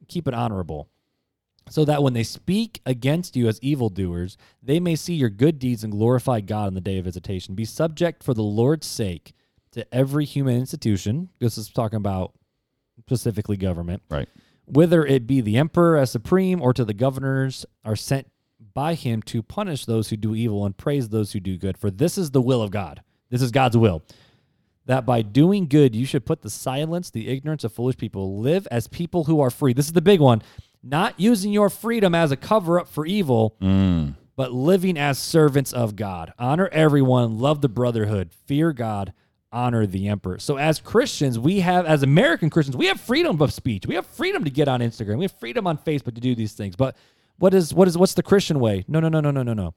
keep 0.08 0.26
it 0.26 0.34
honorable." 0.34 0.88
so 1.68 1.84
that 1.84 2.02
when 2.02 2.14
they 2.14 2.24
speak 2.24 2.80
against 2.84 3.36
you 3.36 3.46
as 3.46 3.60
evildoers, 3.62 4.36
they 4.60 4.80
may 4.80 4.96
see 4.96 5.14
your 5.14 5.30
good 5.30 5.56
deeds 5.60 5.84
and 5.84 5.92
glorify 5.92 6.40
God 6.40 6.66
in 6.66 6.74
the 6.74 6.80
day 6.80 6.98
of 6.98 7.04
visitation. 7.04 7.54
Be 7.54 7.64
subject 7.64 8.24
for 8.24 8.34
the 8.34 8.42
Lord's 8.42 8.88
sake 8.88 9.34
to 9.70 9.94
every 9.94 10.24
human 10.24 10.56
institution. 10.56 11.28
This 11.38 11.56
is 11.56 11.68
talking 11.68 11.98
about 11.98 12.32
specifically 12.98 13.56
government, 13.56 14.02
Right. 14.10 14.28
Whether 14.72 15.04
it 15.04 15.26
be 15.26 15.40
the 15.40 15.56
emperor 15.56 15.96
as 15.96 16.10
supreme 16.10 16.60
or 16.62 16.72
to 16.72 16.84
the 16.84 16.94
governors 16.94 17.66
are 17.84 17.96
sent 17.96 18.26
by 18.74 18.94
him 18.94 19.22
to 19.22 19.42
punish 19.42 19.84
those 19.84 20.08
who 20.10 20.16
do 20.16 20.34
evil 20.34 20.64
and 20.64 20.76
praise 20.76 21.08
those 21.08 21.32
who 21.32 21.40
do 21.40 21.56
good. 21.56 21.78
For 21.78 21.90
this 21.90 22.16
is 22.16 22.30
the 22.30 22.42
will 22.42 22.62
of 22.62 22.70
God. 22.70 23.02
This 23.30 23.42
is 23.42 23.50
God's 23.50 23.76
will. 23.76 24.02
That 24.86 25.06
by 25.06 25.22
doing 25.22 25.66
good, 25.66 25.94
you 25.94 26.04
should 26.06 26.26
put 26.26 26.42
the 26.42 26.50
silence, 26.50 27.10
the 27.10 27.28
ignorance 27.28 27.64
of 27.64 27.72
foolish 27.72 27.96
people. 27.96 28.40
Live 28.40 28.66
as 28.70 28.86
people 28.86 29.24
who 29.24 29.40
are 29.40 29.50
free. 29.50 29.72
This 29.72 29.86
is 29.86 29.92
the 29.92 30.00
big 30.00 30.20
one. 30.20 30.42
Not 30.82 31.18
using 31.20 31.52
your 31.52 31.68
freedom 31.68 32.14
as 32.14 32.32
a 32.32 32.36
cover 32.36 32.80
up 32.80 32.88
for 32.88 33.04
evil, 33.04 33.56
mm. 33.60 34.14
but 34.36 34.52
living 34.52 34.96
as 34.96 35.18
servants 35.18 35.72
of 35.72 35.96
God. 35.96 36.32
Honor 36.38 36.68
everyone, 36.72 37.38
love 37.38 37.60
the 37.60 37.68
brotherhood, 37.68 38.30
fear 38.46 38.72
God, 38.72 39.12
honor 39.52 39.86
the 39.86 40.08
emperor. 40.08 40.38
So 40.38 40.56
as 40.56 40.80
Christians, 40.80 41.38
we 41.38 41.60
have 41.60 41.86
as 41.86 42.02
American 42.02 42.50
Christians, 42.50 42.76
we 42.76 42.86
have 42.86 43.00
freedom 43.00 43.40
of 43.40 43.52
speech. 43.52 43.86
We 43.86 43.94
have 43.94 44.06
freedom 44.06 44.44
to 44.44 44.50
get 44.50 44.68
on 44.68 44.80
Instagram. 44.80 45.18
We 45.18 45.24
have 45.24 45.38
freedom 45.38 45.66
on 45.66 45.78
Facebook 45.78 46.14
to 46.14 46.20
do 46.20 46.34
these 46.34 46.52
things. 46.52 46.76
But 46.76 46.96
what 47.38 47.54
is 47.54 47.74
what 47.74 47.88
is 47.88 47.98
what's 47.98 48.14
the 48.14 48.22
Christian 48.22 48.60
way? 48.60 48.84
No, 48.86 49.00
no, 49.00 49.08
no, 49.08 49.20
no, 49.20 49.30
no, 49.30 49.42
no, 49.42 49.54
no. 49.54 49.74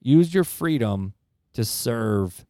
Use 0.00 0.32
your 0.32 0.44
freedom 0.44 1.14
to 1.52 1.64
serve 1.64 2.46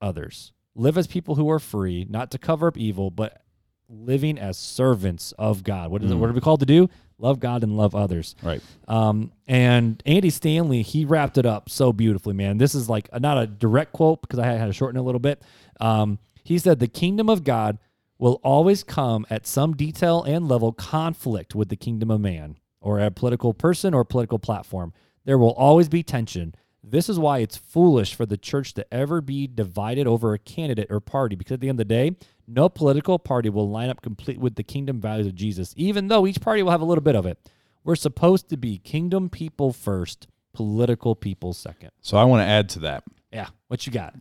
others. 0.00 0.52
Live 0.74 0.96
as 0.96 1.06
people 1.06 1.34
who 1.34 1.50
are 1.50 1.58
free, 1.58 2.06
not 2.08 2.30
to 2.30 2.38
cover 2.38 2.68
up 2.68 2.76
evil, 2.76 3.10
but 3.10 3.42
living 3.90 4.38
as 4.38 4.56
servants 4.56 5.32
of 5.38 5.64
God. 5.64 5.90
What 5.90 6.02
is 6.02 6.10
it? 6.10 6.14
What 6.14 6.30
are 6.30 6.32
we 6.32 6.40
called 6.40 6.60
to 6.60 6.66
do? 6.66 6.88
Love 7.18 7.38
God 7.38 7.62
and 7.62 7.76
love 7.76 7.94
others. 7.94 8.34
Right. 8.42 8.62
Um, 8.88 9.32
and 9.46 10.02
Andy 10.06 10.30
Stanley, 10.30 10.82
he 10.82 11.04
wrapped 11.04 11.36
it 11.36 11.44
up 11.44 11.68
so 11.68 11.92
beautifully, 11.92 12.32
man. 12.32 12.58
This 12.58 12.74
is 12.74 12.88
like 12.88 13.08
not 13.20 13.36
a 13.36 13.46
direct 13.46 13.92
quote 13.92 14.22
because 14.22 14.38
I 14.38 14.46
had 14.46 14.66
to 14.66 14.72
shorten 14.72 14.96
it 14.96 15.00
a 15.00 15.02
little 15.02 15.20
bit. 15.20 15.42
Um, 15.80 16.18
he 16.44 16.58
said, 16.58 16.78
The 16.78 16.88
kingdom 16.88 17.28
of 17.28 17.44
God 17.44 17.78
will 18.18 18.40
always 18.42 18.82
come 18.82 19.26
at 19.28 19.46
some 19.46 19.74
detail 19.74 20.22
and 20.22 20.48
level 20.48 20.72
conflict 20.72 21.54
with 21.54 21.68
the 21.68 21.76
kingdom 21.76 22.10
of 22.10 22.20
man 22.20 22.56
or 22.80 23.00
a 23.00 23.10
political 23.10 23.52
person 23.52 23.92
or 23.92 24.04
political 24.04 24.38
platform. 24.38 24.92
There 25.24 25.38
will 25.38 25.52
always 25.52 25.88
be 25.88 26.02
tension. 26.02 26.54
This 26.82 27.08
is 27.08 27.18
why 27.18 27.38
it's 27.38 27.56
foolish 27.56 28.14
for 28.14 28.24
the 28.24 28.36
church 28.36 28.72
to 28.74 28.94
ever 28.94 29.20
be 29.20 29.46
divided 29.46 30.06
over 30.06 30.32
a 30.32 30.38
candidate 30.38 30.88
or 30.90 31.00
party 31.00 31.36
because 31.36 31.52
at 31.52 31.60
the 31.60 31.68
end 31.68 31.78
of 31.78 31.88
the 31.88 31.94
day, 31.94 32.16
no 32.46 32.68
political 32.68 33.18
party 33.18 33.50
will 33.50 33.68
line 33.68 33.90
up 33.90 34.00
complete 34.00 34.38
with 34.38 34.54
the 34.54 34.62
kingdom 34.62 35.00
values 35.00 35.26
of 35.26 35.34
Jesus, 35.34 35.74
even 35.76 36.08
though 36.08 36.26
each 36.26 36.40
party 36.40 36.62
will 36.62 36.70
have 36.70 36.80
a 36.80 36.86
little 36.86 37.04
bit 37.04 37.14
of 37.16 37.26
it. 37.26 37.38
We're 37.84 37.96
supposed 37.96 38.48
to 38.48 38.56
be 38.56 38.78
kingdom 38.78 39.28
people 39.28 39.72
first, 39.72 40.26
political 40.52 41.14
people 41.14 41.52
second. 41.52 41.90
So 42.00 42.16
I 42.16 42.24
want 42.24 42.40
to 42.40 42.46
add 42.46 42.68
to 42.70 42.78
that. 42.80 43.04
Yeah. 43.32 43.48
What 43.68 43.86
you 43.86 43.92
got? 43.92 44.14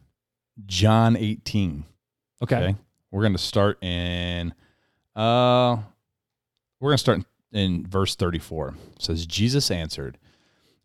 John 0.66 1.16
18. 1.16 1.86
Okay. 2.43 2.55
Okay. 2.55 2.76
We're 3.12 3.22
going 3.22 3.34
to 3.34 3.39
start 3.39 3.84
in 3.84 4.53
uh 5.16 5.78
we're 6.80 6.89
going 6.89 6.97
to 6.97 6.97
start 6.97 7.24
in, 7.51 7.60
in 7.60 7.88
verse 7.88 8.16
34. 8.16 8.76
It 8.95 9.01
says 9.01 9.26
Jesus 9.26 9.72
answered, 9.72 10.18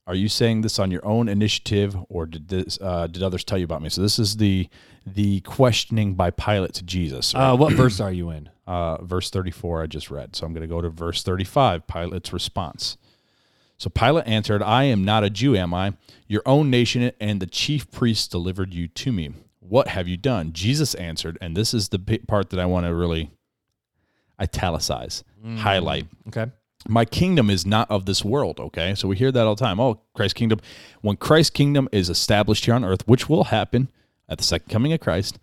"Are 0.06 0.14
you 0.14 0.28
saying 0.28 0.60
this 0.62 0.78
on 0.78 0.90
your 0.90 1.04
own 1.04 1.28
initiative 1.28 1.96
or 2.08 2.26
did 2.26 2.48
this 2.48 2.78
uh 2.80 3.06
did 3.06 3.22
others 3.22 3.44
tell 3.44 3.58
you 3.58 3.64
about 3.64 3.82
me?" 3.82 3.88
So 3.88 4.02
this 4.02 4.18
is 4.18 4.36
the 4.36 4.68
the 5.06 5.40
questioning 5.40 6.14
by 6.14 6.30
Pilate 6.30 6.72
to 6.74 6.82
Jesus. 6.82 7.34
right? 7.34 7.50
Uh, 7.50 7.56
what 7.56 7.72
verse 7.74 8.00
are 8.00 8.12
you 8.12 8.30
in? 8.30 8.48
uh, 8.66 9.02
verse 9.04 9.30
34 9.30 9.82
I 9.82 9.86
just 9.86 10.10
read. 10.10 10.34
So 10.34 10.46
I'm 10.46 10.52
going 10.54 10.62
to 10.62 10.74
go 10.74 10.80
to 10.80 10.88
verse 10.88 11.22
35, 11.22 11.86
Pilate's 11.86 12.32
response. 12.32 12.96
So 13.76 13.90
Pilate 13.90 14.26
answered, 14.26 14.62
I 14.62 14.84
am 14.84 15.04
not 15.04 15.24
a 15.24 15.30
Jew, 15.30 15.56
am 15.56 15.74
I? 15.74 15.94
Your 16.26 16.42
own 16.46 16.70
nation 16.70 17.12
and 17.20 17.40
the 17.40 17.46
chief 17.46 17.90
priests 17.90 18.28
delivered 18.28 18.72
you 18.72 18.88
to 18.88 19.12
me. 19.12 19.34
What 19.60 19.88
have 19.88 20.08
you 20.08 20.16
done? 20.16 20.52
Jesus 20.52 20.94
answered, 20.94 21.36
and 21.40 21.56
this 21.56 21.74
is 21.74 21.88
the 21.88 21.98
part 22.26 22.50
that 22.50 22.60
I 22.60 22.66
want 22.66 22.86
to 22.86 22.94
really 22.94 23.30
italicize, 24.40 25.24
highlight. 25.56 26.06
Okay. 26.28 26.50
My 26.88 27.04
kingdom 27.04 27.50
is 27.50 27.64
not 27.64 27.90
of 27.90 28.06
this 28.06 28.24
world, 28.24 28.60
okay? 28.60 28.94
So 28.94 29.08
we 29.08 29.16
hear 29.16 29.32
that 29.32 29.46
all 29.46 29.54
the 29.54 29.64
time. 29.64 29.80
Oh, 29.80 30.00
Christ's 30.14 30.34
kingdom. 30.34 30.60
When 31.00 31.16
Christ's 31.16 31.50
kingdom 31.50 31.88
is 31.92 32.08
established 32.08 32.64
here 32.66 32.74
on 32.74 32.84
earth, 32.84 33.06
which 33.06 33.28
will 33.28 33.44
happen 33.44 33.90
at 34.28 34.38
the 34.38 34.44
second 34.44 34.68
coming 34.68 34.92
of 34.92 35.00
Christ, 35.00 35.38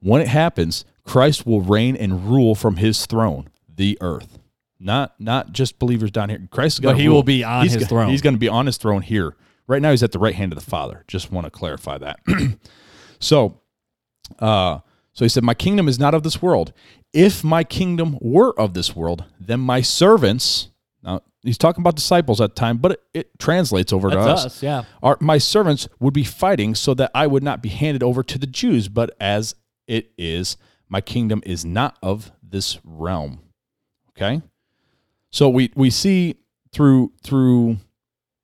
when 0.00 0.20
it 0.20 0.28
happens, 0.28 0.84
Christ 1.04 1.46
will 1.46 1.60
reign 1.60 1.96
and 1.96 2.28
rule 2.28 2.54
from 2.54 2.76
his 2.76 3.06
throne, 3.06 3.48
the 3.72 3.98
earth. 4.00 4.38
Not 4.80 5.14
not 5.20 5.52
just 5.52 5.78
believers 5.78 6.10
down 6.10 6.28
here. 6.28 6.40
Christ 6.50 6.76
is 6.76 6.80
But 6.80 6.92
going 6.92 7.00
he 7.00 7.08
will 7.08 7.22
be 7.22 7.44
on 7.44 7.62
he's 7.62 7.74
his 7.74 7.86
throne. 7.86 8.08
He's 8.08 8.20
going 8.20 8.34
to 8.34 8.40
be 8.40 8.48
on 8.48 8.66
his 8.66 8.78
throne 8.78 9.02
here. 9.02 9.36
Right 9.68 9.80
now 9.80 9.92
he's 9.92 10.02
at 10.02 10.10
the 10.10 10.18
right 10.18 10.34
hand 10.34 10.52
of 10.52 10.58
the 10.58 10.68
Father. 10.68 11.04
Just 11.06 11.30
want 11.30 11.44
to 11.44 11.52
clarify 11.52 11.98
that. 11.98 12.18
so 13.20 13.60
uh, 14.40 14.80
so 15.12 15.24
he 15.24 15.28
said, 15.28 15.44
My 15.44 15.54
kingdom 15.54 15.88
is 15.88 15.98
not 15.98 16.14
of 16.14 16.22
this 16.22 16.40
world. 16.40 16.72
If 17.12 17.44
my 17.44 17.64
kingdom 17.64 18.18
were 18.20 18.58
of 18.58 18.74
this 18.74 18.96
world, 18.96 19.24
then 19.38 19.60
my 19.60 19.82
servants, 19.82 20.68
now 21.02 21.20
he's 21.42 21.58
talking 21.58 21.82
about 21.82 21.96
disciples 21.96 22.40
at 22.40 22.50
the 22.54 22.54
time, 22.54 22.78
but 22.78 22.92
it, 22.92 23.02
it 23.14 23.38
translates 23.38 23.92
over 23.92 24.10
to 24.10 24.18
us. 24.18 24.46
us, 24.46 24.62
yeah. 24.62 24.84
Our, 25.02 25.18
my 25.20 25.38
servants 25.38 25.88
would 26.00 26.14
be 26.14 26.24
fighting 26.24 26.74
so 26.74 26.94
that 26.94 27.10
I 27.14 27.26
would 27.26 27.42
not 27.42 27.62
be 27.62 27.68
handed 27.68 28.02
over 28.02 28.22
to 28.22 28.38
the 28.38 28.46
Jews, 28.46 28.88
but 28.88 29.14
as 29.20 29.54
it 29.86 30.12
is, 30.16 30.56
my 30.88 31.00
kingdom 31.00 31.42
is 31.44 31.64
not 31.64 31.98
of 32.02 32.30
this 32.42 32.78
realm. 32.84 33.40
Okay? 34.10 34.42
So 35.30 35.48
we, 35.48 35.72
we 35.74 35.90
see 35.90 36.36
through 36.72 37.12
through 37.22 37.78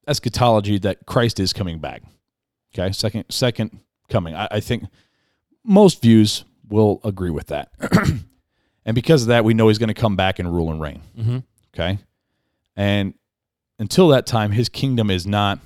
eschatology 0.06 0.78
that 0.78 1.06
Christ 1.06 1.38
is 1.40 1.52
coming 1.52 1.78
back. 1.78 2.02
Okay, 2.74 2.92
second 2.92 3.24
second 3.28 3.78
coming. 4.08 4.34
I, 4.34 4.48
I 4.52 4.60
think 4.60 4.84
most 5.64 6.02
views 6.02 6.44
will 6.68 7.00
agree 7.04 7.30
with 7.30 7.46
that, 7.48 7.70
and 8.84 8.94
because 8.94 9.22
of 9.22 9.28
that, 9.28 9.44
we 9.44 9.54
know 9.54 9.68
he's 9.68 9.78
going 9.78 9.88
to 9.88 9.94
come 9.94 10.16
back 10.16 10.38
and 10.38 10.52
rule 10.54 10.70
and 10.70 10.80
reign. 10.80 11.02
Mhm. 11.18 11.42
Okay, 11.74 11.98
and 12.78 13.12
until 13.78 14.08
that 14.08 14.24
time, 14.26 14.52
his 14.52 14.68
kingdom 14.70 15.10
is 15.10 15.26
not 15.26 15.58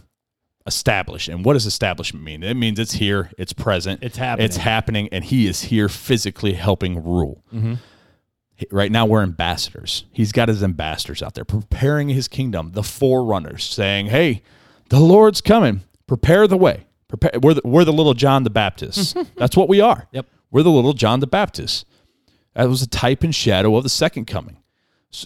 established. 0.66 1.28
And 1.28 1.44
what 1.44 1.52
does 1.54 1.66
establishment 1.66 2.24
mean? 2.24 2.42
It 2.42 2.54
means 2.54 2.78
it's 2.78 2.92
here, 2.94 3.30
it's 3.38 3.52
present, 3.52 4.02
It's 4.02 4.16
happening. 4.16 4.44
it's 4.44 4.56
happening, 4.56 5.08
and 5.12 5.24
he 5.24 5.46
is 5.46 5.62
here 5.62 5.88
physically 5.88 6.54
helping 6.54 7.02
rule. 7.04 7.42
Mm-hmm. 7.54 7.74
Right 8.70 8.92
now, 8.92 9.06
we're 9.06 9.22
ambassadors. 9.22 10.04
He's 10.12 10.30
got 10.30 10.48
his 10.48 10.62
ambassadors 10.62 11.22
out 11.22 11.34
there 11.34 11.44
preparing 11.44 12.08
his 12.10 12.28
kingdom, 12.28 12.72
the 12.72 12.82
forerunners, 12.84 13.64
saying, 13.64 14.06
Hey, 14.06 14.42
the 14.88 15.00
Lord's 15.00 15.40
coming. 15.40 15.80
Prepare 16.06 16.46
the 16.46 16.56
way. 16.56 16.86
Prepare. 17.08 17.40
We're, 17.42 17.54
the, 17.54 17.62
we're 17.64 17.84
the 17.84 17.92
little 17.92 18.14
John 18.14 18.44
the 18.44 18.50
Baptist. 18.50 19.16
That's 19.36 19.56
what 19.56 19.68
we 19.68 19.80
are. 19.80 20.06
Yep. 20.12 20.26
We're 20.50 20.62
the 20.62 20.70
little 20.70 20.92
John 20.92 21.20
the 21.20 21.26
Baptist. 21.26 21.86
That 22.54 22.68
was 22.68 22.82
a 22.82 22.88
type 22.88 23.22
and 23.24 23.34
shadow 23.34 23.74
of 23.76 23.82
the 23.82 23.88
second 23.88 24.26
coming. 24.26 24.58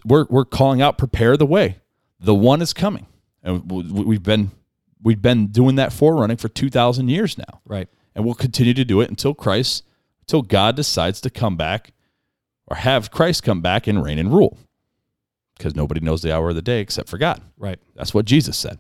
We're, 0.05 0.27
we're 0.29 0.45
calling 0.45 0.83
out, 0.83 0.99
prepare 0.99 1.37
the 1.37 1.47
way. 1.47 1.79
The 2.19 2.35
one 2.35 2.61
is 2.63 2.73
coming. 2.73 3.07
And 3.43 3.71
we've 3.71 4.23
been, 4.23 4.51
we've 5.03 5.23
been 5.23 5.49
doing 5.49 5.77
that 5.77 5.93
forerunning 5.93 6.37
for 6.39 6.49
2,000 6.49 7.09
years 7.09 7.39
now 7.39 7.61
Right. 7.65 7.89
and 8.15 8.25
we'll 8.25 8.35
continue 8.35 8.75
to 8.75 8.85
do 8.85 9.01
it 9.01 9.09
until 9.11 9.35
Christ, 9.35 9.85
until 10.23 10.43
God 10.43 10.75
decides 10.75 11.21
to 11.21 11.31
come 11.31 11.57
back 11.57 11.93
or 12.67 12.77
have 12.77 13.11
Christ 13.13 13.45
come 13.45 13.61
back 13.61 13.87
and 13.87 14.03
reign 14.03 14.19
and 14.19 14.33
rule. 14.33 14.59
Because 15.57 15.75
nobody 15.77 16.01
knows 16.01 16.21
the 16.23 16.35
hour 16.35 16.49
of 16.51 16.55
the 16.57 16.63
day 16.63 16.81
except 16.81 17.09
for 17.09 17.17
God. 17.19 17.41
Right. 17.57 17.79
That's 17.95 18.13
what 18.13 18.27
Jesus 18.27 18.59
said. 18.59 18.79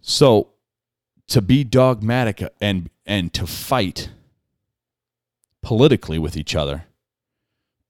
So 0.00 0.48
to 1.28 1.40
be 1.42 1.62
dogmatic 1.64 2.42
and 2.60 2.90
and 3.06 3.32
to 3.34 3.46
fight 3.46 4.08
politically 5.62 6.18
with 6.18 6.36
each 6.36 6.54
other 6.56 6.84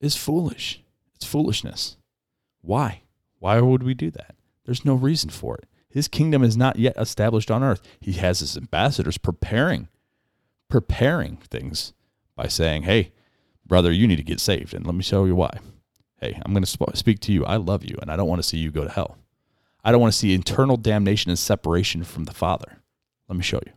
is 0.00 0.16
foolish. 0.16 0.80
It's 1.24 1.30
foolishness. 1.30 1.96
Why? 2.60 3.00
Why 3.38 3.58
would 3.58 3.82
we 3.82 3.94
do 3.94 4.10
that? 4.10 4.34
There's 4.66 4.84
no 4.84 4.92
reason 4.92 5.30
for 5.30 5.56
it. 5.56 5.66
His 5.88 6.06
kingdom 6.06 6.44
is 6.44 6.54
not 6.54 6.78
yet 6.78 6.98
established 6.98 7.50
on 7.50 7.62
earth. 7.62 7.80
He 7.98 8.12
has 8.12 8.40
his 8.40 8.58
ambassadors 8.58 9.16
preparing 9.16 9.88
preparing 10.68 11.38
things 11.38 11.94
by 12.36 12.48
saying, 12.48 12.82
"Hey, 12.82 13.12
brother, 13.66 13.90
you 13.90 14.06
need 14.06 14.16
to 14.16 14.22
get 14.22 14.38
saved, 14.38 14.74
and 14.74 14.84
let 14.84 14.94
me 14.94 15.02
show 15.02 15.24
you 15.24 15.34
why." 15.34 15.60
Hey, 16.20 16.38
I'm 16.44 16.52
going 16.52 16.62
to 16.62 16.68
sp- 16.68 16.92
speak 16.94 17.20
to 17.20 17.32
you. 17.32 17.42
I 17.46 17.56
love 17.56 17.84
you, 17.84 17.96
and 18.02 18.10
I 18.10 18.16
don't 18.16 18.28
want 18.28 18.42
to 18.42 18.48
see 18.48 18.58
you 18.58 18.70
go 18.70 18.84
to 18.84 18.90
hell. 18.90 19.16
I 19.82 19.92
don't 19.92 20.02
want 20.02 20.12
to 20.12 20.18
see 20.18 20.34
eternal 20.34 20.76
damnation 20.76 21.30
and 21.30 21.38
separation 21.38 22.04
from 22.04 22.24
the 22.24 22.34
Father. 22.34 22.82
Let 23.30 23.36
me 23.38 23.42
show 23.42 23.60
you. 23.64 23.72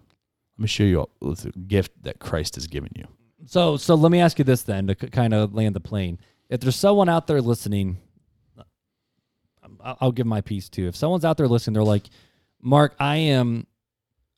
Let 0.57 0.63
me 0.63 0.67
show 0.67 0.83
you 0.83 1.07
the 1.21 1.53
gift 1.65 2.03
that 2.03 2.19
Christ 2.19 2.55
has 2.55 2.67
given 2.67 2.91
you. 2.93 3.07
So, 3.45 3.77
so 3.77 3.95
let 3.95 4.11
me 4.11 4.19
ask 4.19 4.37
you 4.37 4.43
this 4.43 4.63
then 4.63 4.87
to 4.87 4.95
kind 4.95 5.33
of 5.33 5.53
land 5.53 5.77
the 5.77 5.79
plane. 5.79 6.19
If 6.49 6.61
there's 6.61 6.75
someone 6.75 7.09
out 7.09 7.27
there 7.27 7.41
listening, 7.41 7.97
I'll 9.83 9.97
I'll 10.01 10.11
give 10.11 10.27
my 10.27 10.41
piece 10.41 10.69
too. 10.69 10.87
If 10.87 10.95
someone's 10.95 11.25
out 11.25 11.37
there 11.37 11.47
listening, 11.47 11.73
they're 11.73 11.83
like, 11.83 12.07
Mark, 12.61 12.95
I 12.99 13.17
am, 13.17 13.67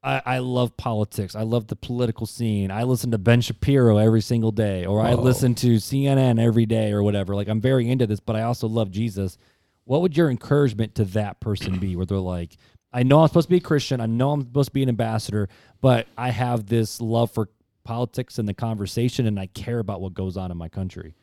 I, 0.03 0.21
I 0.25 0.37
love 0.39 0.75
politics. 0.77 1.35
I 1.35 1.43
love 1.43 1.67
the 1.67 1.75
political 1.75 2.25
scene. 2.25 2.71
I 2.71 2.83
listen 2.83 3.11
to 3.11 3.17
Ben 3.17 3.41
Shapiro 3.41 3.97
every 3.97 4.21
single 4.21 4.51
day, 4.51 4.85
or 4.85 5.01
I 5.01 5.13
listen 5.13 5.55
to 5.55 5.75
CNN 5.75 6.41
every 6.41 6.65
day, 6.65 6.91
or 6.91 7.03
whatever. 7.03 7.35
Like, 7.35 7.47
I'm 7.47 7.61
very 7.61 7.89
into 7.89 8.07
this, 8.07 8.19
but 8.19 8.35
I 8.35 8.43
also 8.43 8.67
love 8.67 8.91
Jesus. 8.91 9.37
What 9.85 10.01
would 10.01 10.15
your 10.15 10.29
encouragement 10.29 10.95
to 10.95 11.05
that 11.05 11.39
person 11.39 11.79
be 11.79 11.95
where 11.95 12.05
they're 12.05 12.17
like, 12.17 12.57
I 12.91 13.03
know 13.03 13.21
I'm 13.21 13.27
supposed 13.27 13.47
to 13.47 13.51
be 13.51 13.57
a 13.57 13.61
Christian. 13.61 14.01
I 14.01 14.07
know 14.07 14.31
I'm 14.31 14.41
supposed 14.41 14.69
to 14.69 14.73
be 14.73 14.83
an 14.83 14.89
ambassador, 14.89 15.47
but 15.81 16.07
I 16.17 16.29
have 16.31 16.65
this 16.65 16.99
love 17.01 17.31
for 17.31 17.49
politics 17.83 18.39
and 18.39 18.47
the 18.47 18.53
conversation, 18.53 19.25
and 19.27 19.39
I 19.39 19.47
care 19.47 19.79
about 19.79 20.01
what 20.01 20.13
goes 20.13 20.37
on 20.37 20.51
in 20.51 20.57
my 20.57 20.69
country. 20.69 21.13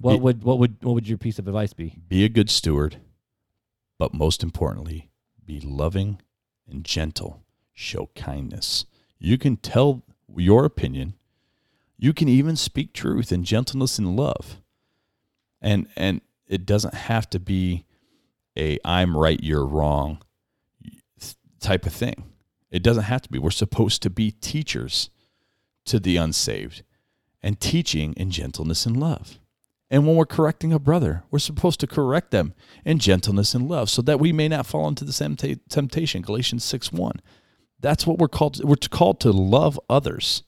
What 0.00 0.14
Be- 0.14 0.20
would 0.20 0.42
what 0.42 0.58
would 0.58 0.76
what 0.82 0.94
would 0.94 1.08
your 1.08 1.18
piece 1.18 1.38
of 1.38 1.46
advice 1.46 1.72
be? 1.72 1.98
Be 2.08 2.24
a 2.24 2.28
good 2.28 2.50
steward, 2.50 2.98
but 3.98 4.14
most 4.14 4.42
importantly, 4.42 5.10
be 5.44 5.60
loving 5.60 6.20
and 6.68 6.84
gentle. 6.84 7.42
Show 7.72 8.10
kindness. 8.14 8.84
You 9.18 9.38
can 9.38 9.56
tell 9.56 10.02
your 10.36 10.64
opinion. 10.64 11.14
You 11.98 12.12
can 12.12 12.28
even 12.28 12.56
speak 12.56 12.92
truth 12.92 13.32
in 13.32 13.44
gentleness 13.44 13.98
and 13.98 14.16
love. 14.16 14.60
And 15.60 15.88
and 15.96 16.20
it 16.46 16.66
doesn't 16.66 16.94
have 16.94 17.28
to 17.30 17.40
be 17.40 17.84
a 18.56 18.78
I'm 18.84 19.16
right, 19.16 19.42
you're 19.42 19.66
wrong 19.66 20.22
type 21.60 21.86
of 21.86 21.92
thing. 21.92 22.30
It 22.70 22.82
doesn't 22.82 23.04
have 23.04 23.22
to 23.22 23.28
be. 23.30 23.38
We're 23.38 23.50
supposed 23.50 24.02
to 24.02 24.10
be 24.10 24.30
teachers 24.30 25.10
to 25.86 25.98
the 25.98 26.16
unsaved 26.16 26.82
and 27.42 27.58
teaching 27.58 28.12
in 28.14 28.30
gentleness 28.30 28.86
and 28.86 28.96
love. 28.96 29.38
And 29.94 30.08
when 30.08 30.16
we're 30.16 30.26
correcting 30.26 30.72
a 30.72 30.80
brother, 30.80 31.22
we're 31.30 31.38
supposed 31.38 31.78
to 31.78 31.86
correct 31.86 32.32
them 32.32 32.52
in 32.84 32.98
gentleness 32.98 33.54
and 33.54 33.68
love 33.68 33.88
so 33.88 34.02
that 34.02 34.18
we 34.18 34.32
may 34.32 34.48
not 34.48 34.66
fall 34.66 34.88
into 34.88 35.04
the 35.04 35.12
same 35.12 35.36
ta- 35.36 35.54
temptation. 35.68 36.20
Galatians 36.20 36.64
6 36.64 36.90
1. 36.90 37.20
That's 37.78 38.04
what 38.04 38.18
we're 38.18 38.26
called. 38.26 38.54
To, 38.54 38.66
we're 38.66 38.74
called 38.74 39.20
to 39.20 39.30
love 39.30 39.78
others, 39.88 40.42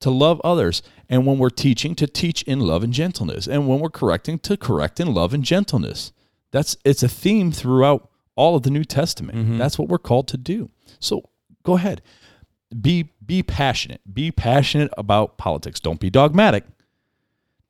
to 0.00 0.08
love 0.08 0.40
others. 0.42 0.82
And 1.10 1.26
when 1.26 1.36
we're 1.36 1.50
teaching, 1.50 1.94
to 1.96 2.06
teach 2.06 2.42
in 2.44 2.60
love 2.60 2.82
and 2.82 2.90
gentleness. 2.90 3.46
And 3.46 3.68
when 3.68 3.80
we're 3.80 3.90
correcting, 3.90 4.38
to 4.38 4.56
correct 4.56 4.98
in 4.98 5.12
love 5.12 5.34
and 5.34 5.44
gentleness. 5.44 6.12
That's 6.50 6.78
it's 6.82 7.02
a 7.02 7.08
theme 7.08 7.52
throughout 7.52 8.08
all 8.34 8.56
of 8.56 8.62
the 8.62 8.70
New 8.70 8.84
Testament. 8.84 9.36
Mm-hmm. 9.36 9.58
That's 9.58 9.78
what 9.78 9.88
we're 9.90 9.98
called 9.98 10.26
to 10.28 10.38
do. 10.38 10.70
So 11.00 11.28
go 11.64 11.76
ahead. 11.76 12.00
Be 12.80 13.10
be 13.26 13.42
passionate. 13.42 14.00
Be 14.10 14.32
passionate 14.32 14.90
about 14.96 15.36
politics. 15.36 15.80
Don't 15.80 16.00
be 16.00 16.08
dogmatic 16.08 16.64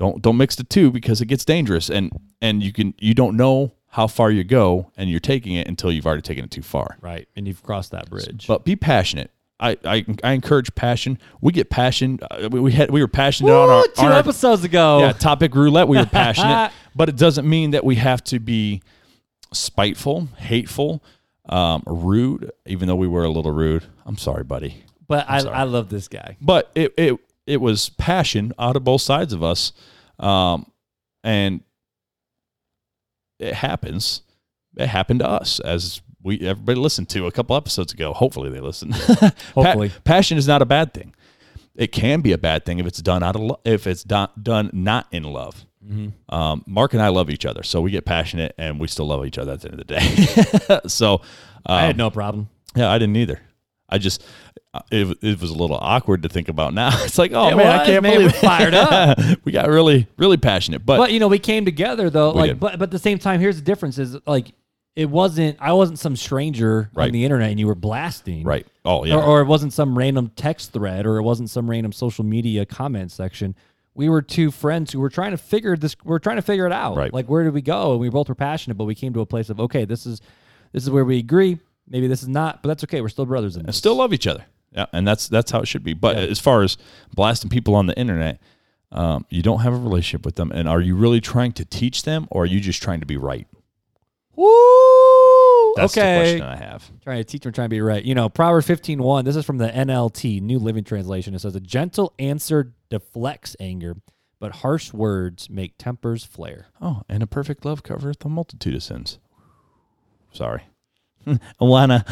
don't 0.01 0.23
don't 0.23 0.37
mix 0.39 0.57
the 0.57 0.65
two 0.65 0.91
because 0.91 1.21
it 1.21 1.27
gets 1.27 1.45
dangerous 1.45 1.91
and 1.91 2.11
and 2.41 2.63
you 2.63 2.73
can 2.73 2.95
you 2.99 3.13
don't 3.15 3.37
know 3.37 3.73
how 3.89 4.07
far 4.07 4.31
you 4.31 4.43
go 4.43 4.91
and 4.97 5.11
you're 5.11 5.21
taking 5.21 5.55
it 5.55 5.69
until 5.69 5.93
you've 5.93 6.07
already 6.07 6.23
taken 6.23 6.43
it 6.43 6.51
too 6.51 6.63
far 6.63 6.97
Right, 7.03 7.29
and 7.37 7.47
you've 7.47 7.63
crossed 7.63 7.91
that 7.91 8.09
bridge. 8.09 8.47
but 8.49 8.65
be 8.65 8.75
passionate 8.77 9.31
I, 9.63 9.77
I, 9.85 10.07
I 10.25 10.33
encourage 10.33 10.75
passion. 10.75 11.19
We 11.43 11.53
get 11.53 11.69
passion. 11.69 12.19
Uh, 12.31 12.49
we, 12.51 12.61
we 12.61 12.73
had 12.73 12.91
we 12.91 13.03
were 13.03 13.09
passionate 13.09 13.53
on 13.53 13.69
our, 13.69 13.85
two 13.89 14.07
on 14.07 14.13
our 14.13 14.19
episodes 14.19 14.65
ago. 14.65 15.01
yeah 15.01 15.13
topic 15.13 15.55
roulette. 15.55 15.87
We 15.87 15.99
were 15.99 16.07
passionate, 16.25 16.73
but 16.97 17.11
it 17.11 17.17
doesn't 17.17 17.47
mean 17.47 17.73
that 17.73 17.85
we 17.85 17.97
have 17.97 18.25
to 18.25 18.39
be 18.39 18.81
spiteful, 19.53 20.29
hateful, 20.39 21.03
um, 21.51 21.83
rude. 21.87 22.51
Even 22.65 22.89
though 22.89 22.97
we 22.97 23.07
were 23.07 23.25
a 23.25 23.29
little 23.31 23.53
rude, 23.53 23.85
I'm 24.07 24.17
sorry, 24.17 24.45
buddy. 24.45 24.83
but 25.07 25.27
I, 25.29 25.41
sorry. 25.41 25.55
I 25.55 25.65
love 25.65 25.91
this 25.91 26.09
guy. 26.09 26.39
but 26.41 26.71
it 26.75 26.95
it 26.97 27.19
it 27.51 27.61
was 27.61 27.89
passion 27.91 28.53
out 28.59 28.77
of 28.77 28.85
both 28.85 29.03
sides 29.03 29.33
of 29.33 29.43
us, 29.43 29.73
um, 30.19 30.71
and 31.25 31.63
it 33.39 33.55
happens. 33.55 34.23
It 34.77 34.87
happened 34.87 35.21
to 35.21 35.29
us 35.29 35.59
as 35.61 36.01
we 36.23 36.41
everybody 36.41 36.79
listened 36.79 37.09
to 37.11 37.27
a 37.27 37.33
couple 37.33 37.57
episodes 37.57 37.93
ago. 37.93 38.13
Hopefully 38.13 38.51
they 38.51 38.61
listened. 38.61 38.93
Pa- 38.95 39.33
Hopefully. 39.55 39.91
passion 40.05 40.39
is 40.39 40.47
not 40.47 40.63
a 40.63 40.67
bad 40.67 40.95
thing. 40.95 41.15
It 41.75 41.89
can 41.93 42.21
be 42.21 42.33
a 42.33 42.39
bad 42.39 42.65
thing 42.65 42.79
if 42.79 42.87
it's 42.87 43.01
done 43.03 43.23
out 43.23 43.35
of 43.37 43.43
lo- 43.43 43.61
if 43.65 43.87
it's 43.87 44.05
done 44.05 44.29
done 44.41 44.71
not 44.73 45.07
in 45.11 45.25
love. 45.25 45.65
Mm-hmm. 45.85 46.35
Um, 46.35 46.63
Mark 46.67 46.93
and 46.93 47.03
I 47.03 47.09
love 47.09 47.31
each 47.31 47.47
other, 47.47 47.63
so 47.63 47.81
we 47.81 47.91
get 47.91 48.05
passionate 48.05 48.55
and 48.59 48.79
we 48.79 48.87
still 48.87 49.07
love 49.07 49.25
each 49.27 49.39
other 49.39 49.53
at 49.53 49.63
the 49.63 49.71
end 49.71 49.81
of 49.81 49.87
the 49.87 49.95
day. 49.95 50.81
so 50.89 51.15
um, 51.15 51.21
I 51.67 51.83
had 51.87 51.97
no 51.97 52.11
problem. 52.11 52.49
yeah, 52.77 52.91
I 52.91 52.99
didn't 52.99 53.17
either. 53.17 53.41
I 53.89 53.99
just 53.99 54.23
it, 54.91 55.19
it 55.23 55.41
was 55.41 55.51
a 55.51 55.55
little 55.55 55.77
awkward 55.81 56.23
to 56.23 56.29
think 56.29 56.49
about 56.49 56.75
now. 56.75 56.91
It's 57.05 57.19
like, 57.19 57.33
oh 57.33 57.49
It 57.49 57.57
man, 57.57 57.67
I 57.81 57.85
can't 57.85 58.03
man, 58.03 58.15
believe 58.19 58.33
we 58.33 58.39
fired 58.39 58.75
up. 58.75 59.19
we 59.45 59.53
got 59.53 59.69
really 59.69 60.07
really 60.17 60.37
passionate, 60.37 60.85
but, 60.87 60.99
But 60.99 61.13
you 61.13 61.21
know, 61.21 61.29
we 61.29 61.39
came 61.39 61.65
together 61.65 62.11
though. 62.11 62.31
Like, 62.31 62.51
did. 62.51 62.61
but 62.61 62.73
but 62.79 62.85
at 62.85 62.91
the 62.91 62.99
same 62.99 63.19
time, 63.19 63.41
here's 63.41 63.57
the 63.57 63.63
difference: 63.63 63.99
is 63.99 64.17
like 64.27 64.53
it 64.97 65.09
wasn't. 65.09 65.57
I 65.61 65.73
wasn't 65.73 65.99
some 65.99 66.17
stranger 66.17 66.91
Right. 66.95 67.07
on 67.07 67.13
the 67.13 67.25
internet, 67.25 67.51
and 67.51 67.59
you 67.61 67.67
were 67.67 67.75
blasting, 67.75 68.45
right. 68.45 68.67
Oh 68.85 69.05
yeah. 69.05 69.17
Or, 69.17 69.23
or 69.23 69.41
it 69.41 69.47
wasn't 69.47 69.73
some 69.73 69.97
random 69.97 70.31
text 70.37 70.73
thread, 70.73 71.07
or 71.07 71.17
it 71.17 71.23
wasn't 71.23 71.51
some 71.51 71.69
random 71.71 71.93
social 71.93 72.25
media 72.25 72.65
comment 72.67 73.11
section. 73.13 73.55
We 73.95 74.09
were 74.09 74.23
two 74.23 74.51
friends 74.53 74.93
who 74.93 75.01
were 75.01 75.11
trying 75.11 75.33
to 75.33 75.37
figure 75.37 75.77
this. 75.77 75.97
We 76.05 76.15
are 76.15 76.19
trying 76.21 76.37
to 76.37 76.43
figure 76.43 76.65
it 76.67 76.73
out. 76.73 76.97
Right. 76.97 77.13
Like, 77.13 77.27
where 77.29 77.43
did 77.45 77.55
we 77.55 77.61
go? 77.61 77.93
And 77.93 78.01
we 78.01 78.09
both 78.09 78.29
were 78.29 78.35
passionate, 78.37 78.77
but 78.77 78.85
we 78.85 78.95
came 78.95 79.13
to 79.15 79.21
a 79.21 79.27
place 79.27 79.51
of 79.51 79.59
okay, 79.61 79.85
this 79.85 80.07
is 80.07 80.21
this 80.73 80.85
is 80.85 80.91
where 80.91 81.05
we 81.05 81.19
agree. 81.19 81.59
Maybe 81.89 82.07
this 82.07 82.23
is 82.23 82.29
not, 82.29 82.63
but 82.63 82.69
that's 82.69 82.85
okay. 82.85 83.01
We're 83.01 83.09
still 83.09 83.27
brothers 83.27 83.57
in 83.57 83.61
and 83.63 83.69
this. 83.71 83.77
still 83.77 83.97
love 83.97 84.13
each 84.13 84.27
other. 84.29 84.45
Yeah, 84.73 84.87
and 84.93 85.07
that's 85.07 85.29
that's 85.29 85.51
how 85.51 85.61
it 85.61 85.67
should 85.67 85.83
be. 85.83 85.95
But 85.95 86.17
as 86.17 86.39
far 86.39 86.63
as 86.63 86.77
blasting 87.15 87.51
people 87.51 87.75
on 87.75 87.87
the 87.87 87.99
internet, 87.99 88.41
um, 88.93 89.27
you 89.29 89.43
don't 89.43 89.61
have 89.61 89.73
a 89.73 89.77
relationship 89.77 90.25
with 90.25 90.37
them, 90.37 90.53
and 90.53 90.69
are 90.69 90.81
you 90.81 90.95
really 90.95 91.21
trying 91.21 91.53
to 91.53 91.65
teach 91.65 92.05
them, 92.05 92.29
or 92.31 92.43
are 92.45 92.47
you 92.47 92.61
just 92.61 92.83
trying 92.83 93.01
to 93.01 93.07
be 93.07 93.17
right? 93.17 93.47
Woo! 94.37 94.47
That's 95.77 95.95
the 95.95 96.01
okay. 96.01 96.19
question 96.21 96.43
I 96.43 96.57
have. 96.57 96.91
trying 97.03 97.19
to 97.19 97.25
teach 97.25 97.43
them, 97.43 97.53
trying 97.53 97.67
to 97.67 97.71
be 97.71 97.81
right. 97.81 98.03
You 98.05 98.15
know, 98.15 98.29
Proverbs 98.29 98.67
15.1, 98.67 99.25
this 99.25 99.37
is 99.37 99.45
from 99.45 99.59
the 99.59 99.69
NLT, 99.69 100.41
New 100.41 100.59
Living 100.59 100.85
Translation. 100.85 101.35
It 101.35 101.41
says, 101.41 101.55
A 101.55 101.61
gentle 101.61 102.13
answer 102.19 102.73
deflects 102.89 103.55
anger, 103.61 103.97
but 104.39 104.57
harsh 104.57 104.93
words 104.93 105.51
make 105.51 105.79
tempers 105.79 106.25
flare. 106.25 106.69
Oh, 106.81 107.03
and 107.09 107.23
a 107.23 107.27
perfect 107.27 107.65
love 107.65 107.83
covereth 107.83 108.25
a 108.25 108.29
multitude 108.29 108.75
of 108.75 108.83
sins. 108.83 109.19
Sorry, 110.33 110.63
Alana. 111.61 112.05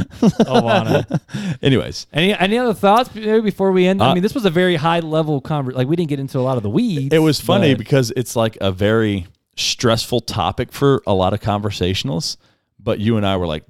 Alana. 0.45 1.59
Anyways, 1.63 2.07
any 2.13 2.35
any 2.35 2.59
other 2.59 2.75
thoughts 2.75 3.15
maybe 3.15 3.41
before 3.41 3.73
we 3.73 3.87
end? 3.87 4.03
I 4.03 4.11
Uh, 4.11 4.15
mean, 4.15 4.23
this 4.23 4.35
was 4.35 4.45
a 4.45 4.51
very 4.51 4.77
high 4.77 5.01
level 5.01 5.41
conversation. 5.41 5.79
Like, 5.79 5.89
we 5.89 5.97
didn't 5.97 6.09
get 6.11 6.21
into 6.21 6.39
a 6.39 6.41
lot 6.43 6.57
of 6.57 6.63
the 6.63 6.71
weeds. 6.71 7.15
It 7.15 7.19
was 7.21 7.41
funny 7.41 7.75
but- 7.75 7.79
because 7.79 8.13
it's 8.17 8.37
like 8.37 8.57
a 8.61 8.71
very 8.73 9.27
stressful 9.57 10.21
topic 10.21 10.73
for 10.73 11.03
a 11.07 11.15
lot 11.15 11.33
of 11.33 11.41
conversationalists. 11.41 12.37
But 12.79 13.01
you 13.01 13.17
and 13.17 13.27
I 13.27 13.37
were 13.37 13.47
like, 13.47 13.65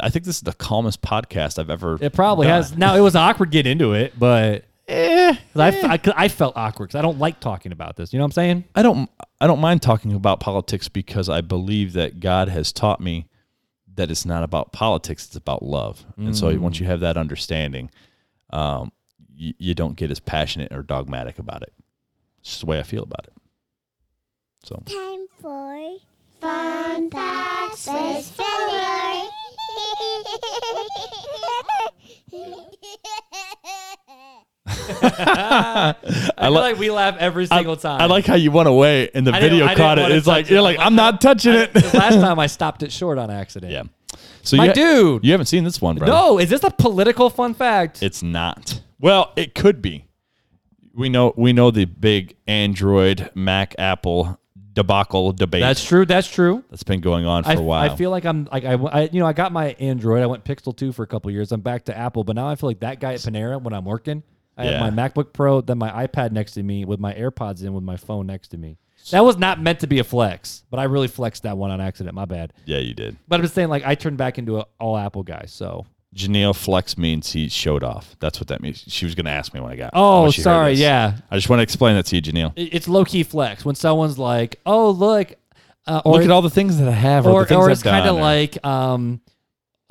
I 0.00 0.08
think 0.10 0.24
this 0.24 0.36
is 0.36 0.42
the 0.42 0.54
calmest 0.54 1.02
podcast 1.02 1.58
I've 1.58 1.70
ever. 1.70 1.98
It 2.00 2.12
probably 2.12 2.46
done. 2.46 2.62
has. 2.62 2.76
Now, 2.76 2.96
it 2.96 3.00
was 3.00 3.14
awkward 3.14 3.50
getting 3.50 3.72
into 3.72 3.92
it, 3.92 4.18
but 4.18 4.64
Eh, 4.86 5.34
I, 5.56 5.68
f- 5.68 5.84
I, 5.84 6.24
I 6.24 6.28
felt 6.28 6.56
awkward 6.56 6.88
because 6.88 6.98
I 6.98 7.02
don't 7.02 7.18
like 7.18 7.40
talking 7.40 7.72
about 7.72 7.96
this. 7.96 8.12
You 8.12 8.18
know 8.18 8.24
what 8.24 8.28
I'm 8.28 8.32
saying? 8.32 8.64
I 8.74 8.82
don't 8.82 9.08
I 9.40 9.46
don't 9.46 9.60
mind 9.60 9.80
talking 9.82 10.12
about 10.12 10.40
politics 10.40 10.88
because 10.88 11.28
I 11.30 11.40
believe 11.40 11.94
that 11.94 12.20
God 12.20 12.48
has 12.50 12.70
taught 12.70 13.00
me 13.00 13.26
that 13.96 14.10
it's 14.10 14.24
not 14.26 14.42
about 14.42 14.72
politics, 14.72 15.26
it's 15.26 15.36
about 15.36 15.62
love. 15.62 16.04
And 16.16 16.36
so 16.36 16.56
once 16.58 16.80
you 16.80 16.86
have 16.86 17.00
that 17.00 17.16
understanding, 17.16 17.90
um, 18.50 18.92
you, 19.34 19.54
you 19.58 19.74
don't 19.74 19.96
get 19.96 20.10
as 20.10 20.20
passionate 20.20 20.72
or 20.72 20.82
dogmatic 20.82 21.38
about 21.38 21.62
it. 21.62 21.72
It's 22.40 22.50
just 22.50 22.60
the 22.60 22.66
way 22.66 22.78
I 22.78 22.82
feel 22.82 23.02
about 23.02 23.26
it. 23.26 23.32
So 24.64 24.82
Time 24.86 25.26
for 25.40 25.96
fun 26.40 27.10
facts 27.10 27.86
with 27.86 28.26
Filler. 28.26 29.28
I, 35.02 35.94
feel 36.02 36.50
li- 36.50 36.58
like 36.60 36.78
we 36.78 36.90
laugh 36.90 37.16
every 37.18 37.46
single 37.46 37.76
time. 37.76 38.00
I 38.00 38.06
like 38.06 38.26
how 38.26 38.34
you 38.34 38.50
went 38.50 38.68
away 38.68 39.10
and 39.14 39.26
the 39.26 39.32
I 39.32 39.40
didn't- 39.40 39.58
video 39.58 39.66
I 39.66 39.74
caught 39.74 39.98
it. 39.98 40.02
wanna 40.02 40.14
It's 40.14 40.26
like 40.26 40.44
touch 40.46 40.50
you're 40.52 40.62
like 40.62 40.78
I'm 40.78 40.94
not 40.94 41.20
touching 41.20 41.52
I- 41.52 41.62
it. 41.64 41.72
'cause 41.72 41.94
last 41.94 42.14
time 42.20 42.38
I 42.38 42.46
stopped 42.58 42.82
it 42.82 42.92
short 42.92 43.18
on 43.18 43.30
accident. 43.30 43.72
yeah. 43.72 43.82
So 44.42 44.56
My 44.56 44.66
you, 44.66 44.72
dude. 44.74 45.24
you 45.24 45.32
haven't 45.32 45.46
seen 45.46 45.64
this 45.64 45.80
one, 45.80 45.96
bro? 45.96 46.06
No, 46.06 46.38
is 46.38 46.50
this 46.50 46.62
a 46.64 46.70
political 46.70 47.30
fun 47.30 47.54
fact? 47.54 48.02
It's 48.02 48.22
not. 48.22 48.80
Well, 49.00 49.32
it 49.36 49.54
could 49.54 49.80
be. 49.80 50.04
We 50.94 51.08
know 51.08 51.32
we 51.36 51.52
know 51.52 51.70
the 51.70 51.86
big 51.86 52.36
Android 52.46 53.30
Mac 53.34 53.74
Apple 53.78 54.38
debacle 54.74 55.32
debate 55.32 55.60
that's 55.62 55.84
true. 55.84 56.04
That's 56.04 56.28
true. 56.28 56.62
that's 56.70 56.82
been 56.82 57.00
going 57.00 57.26
on 57.26 57.44
for 57.44 57.50
I, 57.50 57.54
a 57.54 57.60
while. 57.60 57.90
I 57.90 57.96
feel 57.96 58.10
like 58.10 58.24
I'm 58.24 58.48
like 58.52 58.64
I, 58.64 58.74
I 58.74 59.02
you 59.12 59.18
know 59.20 59.26
I 59.26 59.32
got 59.32 59.50
my 59.50 59.68
Android. 59.80 60.22
I 60.22 60.26
went 60.26 60.44
Pixel 60.44 60.76
two 60.76 60.92
for 60.92 61.02
a 61.02 61.06
couple 61.06 61.30
years. 61.30 61.50
I'm 61.50 61.60
back 61.62 61.86
to 61.86 61.96
Apple, 61.96 62.22
but 62.22 62.36
now 62.36 62.48
I 62.48 62.54
feel 62.56 62.68
like 62.68 62.80
that 62.80 63.00
guy 63.00 63.14
at 63.14 63.20
Panera 63.20 63.60
when 63.60 63.72
I'm 63.74 63.84
working. 63.84 64.22
I 64.56 64.64
Yeah. 64.64 64.70
have 64.84 64.94
my 64.94 65.08
MacBook 65.08 65.32
Pro, 65.32 65.60
then 65.60 65.78
my 65.78 66.06
iPad 66.06 66.32
next 66.32 66.52
to 66.52 66.62
me 66.62 66.84
with 66.84 67.00
my 67.00 67.12
AirPods 67.14 67.62
in, 67.64 67.72
with 67.74 67.84
my 67.84 67.96
phone 67.96 68.26
next 68.26 68.48
to 68.48 68.58
me. 68.58 68.78
That 69.10 69.24
was 69.24 69.36
not 69.36 69.60
meant 69.60 69.80
to 69.80 69.86
be 69.86 69.98
a 69.98 70.04
flex, 70.04 70.62
but 70.70 70.80
I 70.80 70.84
really 70.84 71.08
flexed 71.08 71.42
that 71.42 71.58
one 71.58 71.70
on 71.70 71.80
accident. 71.80 72.14
My 72.14 72.24
bad. 72.24 72.52
yeah, 72.64 72.78
you 72.78 72.94
did. 72.94 73.16
But 73.28 73.36
I'm 73.36 73.42
just 73.42 73.54
saying, 73.54 73.68
like 73.68 73.84
I 73.84 73.94
turned 73.94 74.16
back 74.16 74.38
into 74.38 74.58
an 74.58 74.64
all 74.80 74.96
Apple 74.96 75.22
guy. 75.22 75.44
So 75.46 75.84
Janelle 76.16 76.54
flex 76.56 76.96
means 76.96 77.32
he 77.32 77.48
showed 77.48 77.82
off. 77.84 78.16
That's 78.20 78.40
what 78.40 78.48
that 78.48 78.62
means. 78.62 78.82
She 78.86 79.04
was 79.04 79.14
going 79.14 79.26
to 79.26 79.32
ask 79.32 79.52
me 79.52 79.60
when 79.60 79.72
I 79.72 79.76
got. 79.76 79.90
oh, 79.92 80.30
sorry, 80.30 80.72
yeah, 80.74 81.16
I 81.30 81.36
just 81.36 81.50
want 81.50 81.58
to 81.58 81.64
explain 81.64 81.96
that 81.96 82.06
to 82.06 82.16
you, 82.16 82.22
Janelle. 82.22 82.52
It's 82.56 82.88
low 82.88 83.04
key 83.04 83.24
flex 83.24 83.64
when 83.64 83.74
someone's 83.74 84.18
like, 84.18 84.60
oh 84.64 84.90
look, 84.90 85.34
uh, 85.86 86.00
or 86.04 86.14
Look 86.14 86.22
at 86.24 86.30
all 86.30 86.40
the 86.40 86.48
things 86.48 86.78
that 86.78 86.88
I 86.88 86.92
have, 86.92 87.26
or, 87.26 87.42
or, 87.42 87.54
or 87.54 87.70
it's 87.70 87.82
kind 87.82 88.08
of 88.08 88.16
like 88.16 88.64
um 88.64 89.20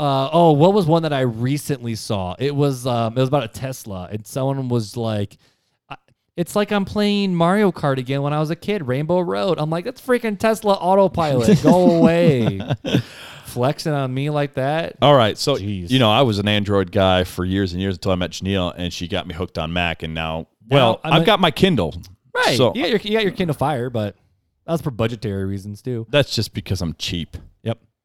uh 0.04 0.30
oh 0.34 0.52
what 0.52 0.74
was 0.74 0.86
one 0.86 1.04
that 1.04 1.14
i 1.14 1.22
recently 1.22 1.96
saw? 1.96 2.36
It 2.38 2.54
was 2.54 2.86
um 2.86 3.18
it 3.18 3.22
was 3.22 3.30
about 3.30 3.44
a 3.44 3.48
tesla 3.48 4.10
and 4.12 4.28
someone 4.28 4.68
was 4.68 4.98
like 4.98 5.38
it's 6.36 6.56
like 6.56 6.72
i'm 6.72 6.84
playing 6.84 7.34
mario 7.36 7.72
kart 7.72 7.98
again 7.98 8.22
when 8.22 8.34
i 8.34 8.40
was 8.40 8.50
a 8.50 8.56
kid 8.56 8.86
rainbow 8.86 9.22
road. 9.22 9.58
I'm 9.60 9.70
like 9.70 9.86
that's 9.86 10.02
freaking 10.02 10.38
tesla 10.38 10.74
autopilot. 10.74 11.62
Go 11.64 11.98
away. 11.98 12.60
Flexing 13.46 13.94
on 13.94 14.12
me 14.12 14.30
like 14.32 14.56
that? 14.56 14.96
All 15.02 15.16
right, 15.16 15.38
so 15.38 15.56
Jeez. 15.58 15.92
you 15.92 16.00
know, 16.00 16.10
I 16.10 16.24
was 16.24 16.40
an 16.40 16.48
Android 16.48 16.92
guy 16.92 17.24
for 17.24 17.46
years 17.46 17.72
and 17.72 17.80
years 17.80 17.96
until 17.96 18.12
I 18.12 18.16
met 18.16 18.32
Janelle, 18.32 18.74
and 18.76 18.92
she 18.92 19.08
got 19.08 19.28
me 19.28 19.36
hooked 19.36 19.60
on 19.60 19.72
Mac, 19.72 20.02
and 20.02 20.16
now, 20.16 20.48
well, 20.70 21.00
I'm 21.04 21.14
I've 21.14 21.22
a- 21.22 21.26
got 21.26 21.40
my 21.40 21.52
Kindle, 21.52 21.94
right 22.36 22.58
So 22.58 22.74
you, 22.74 22.82
got 22.82 22.90
your, 22.90 23.00
you 23.00 23.12
got 23.14 23.24
your 23.24 23.32
kindle 23.32 23.54
fire 23.56 23.92
but 23.92 24.16
that 24.66 24.72
was 24.72 24.82
for 24.82 24.90
budgetary 24.92 25.46
reasons 25.46 25.84
too. 25.84 26.08
That's 26.10 26.34
just 26.34 26.54
because 26.56 26.82
I'm 26.82 26.96
cheap. 26.96 27.38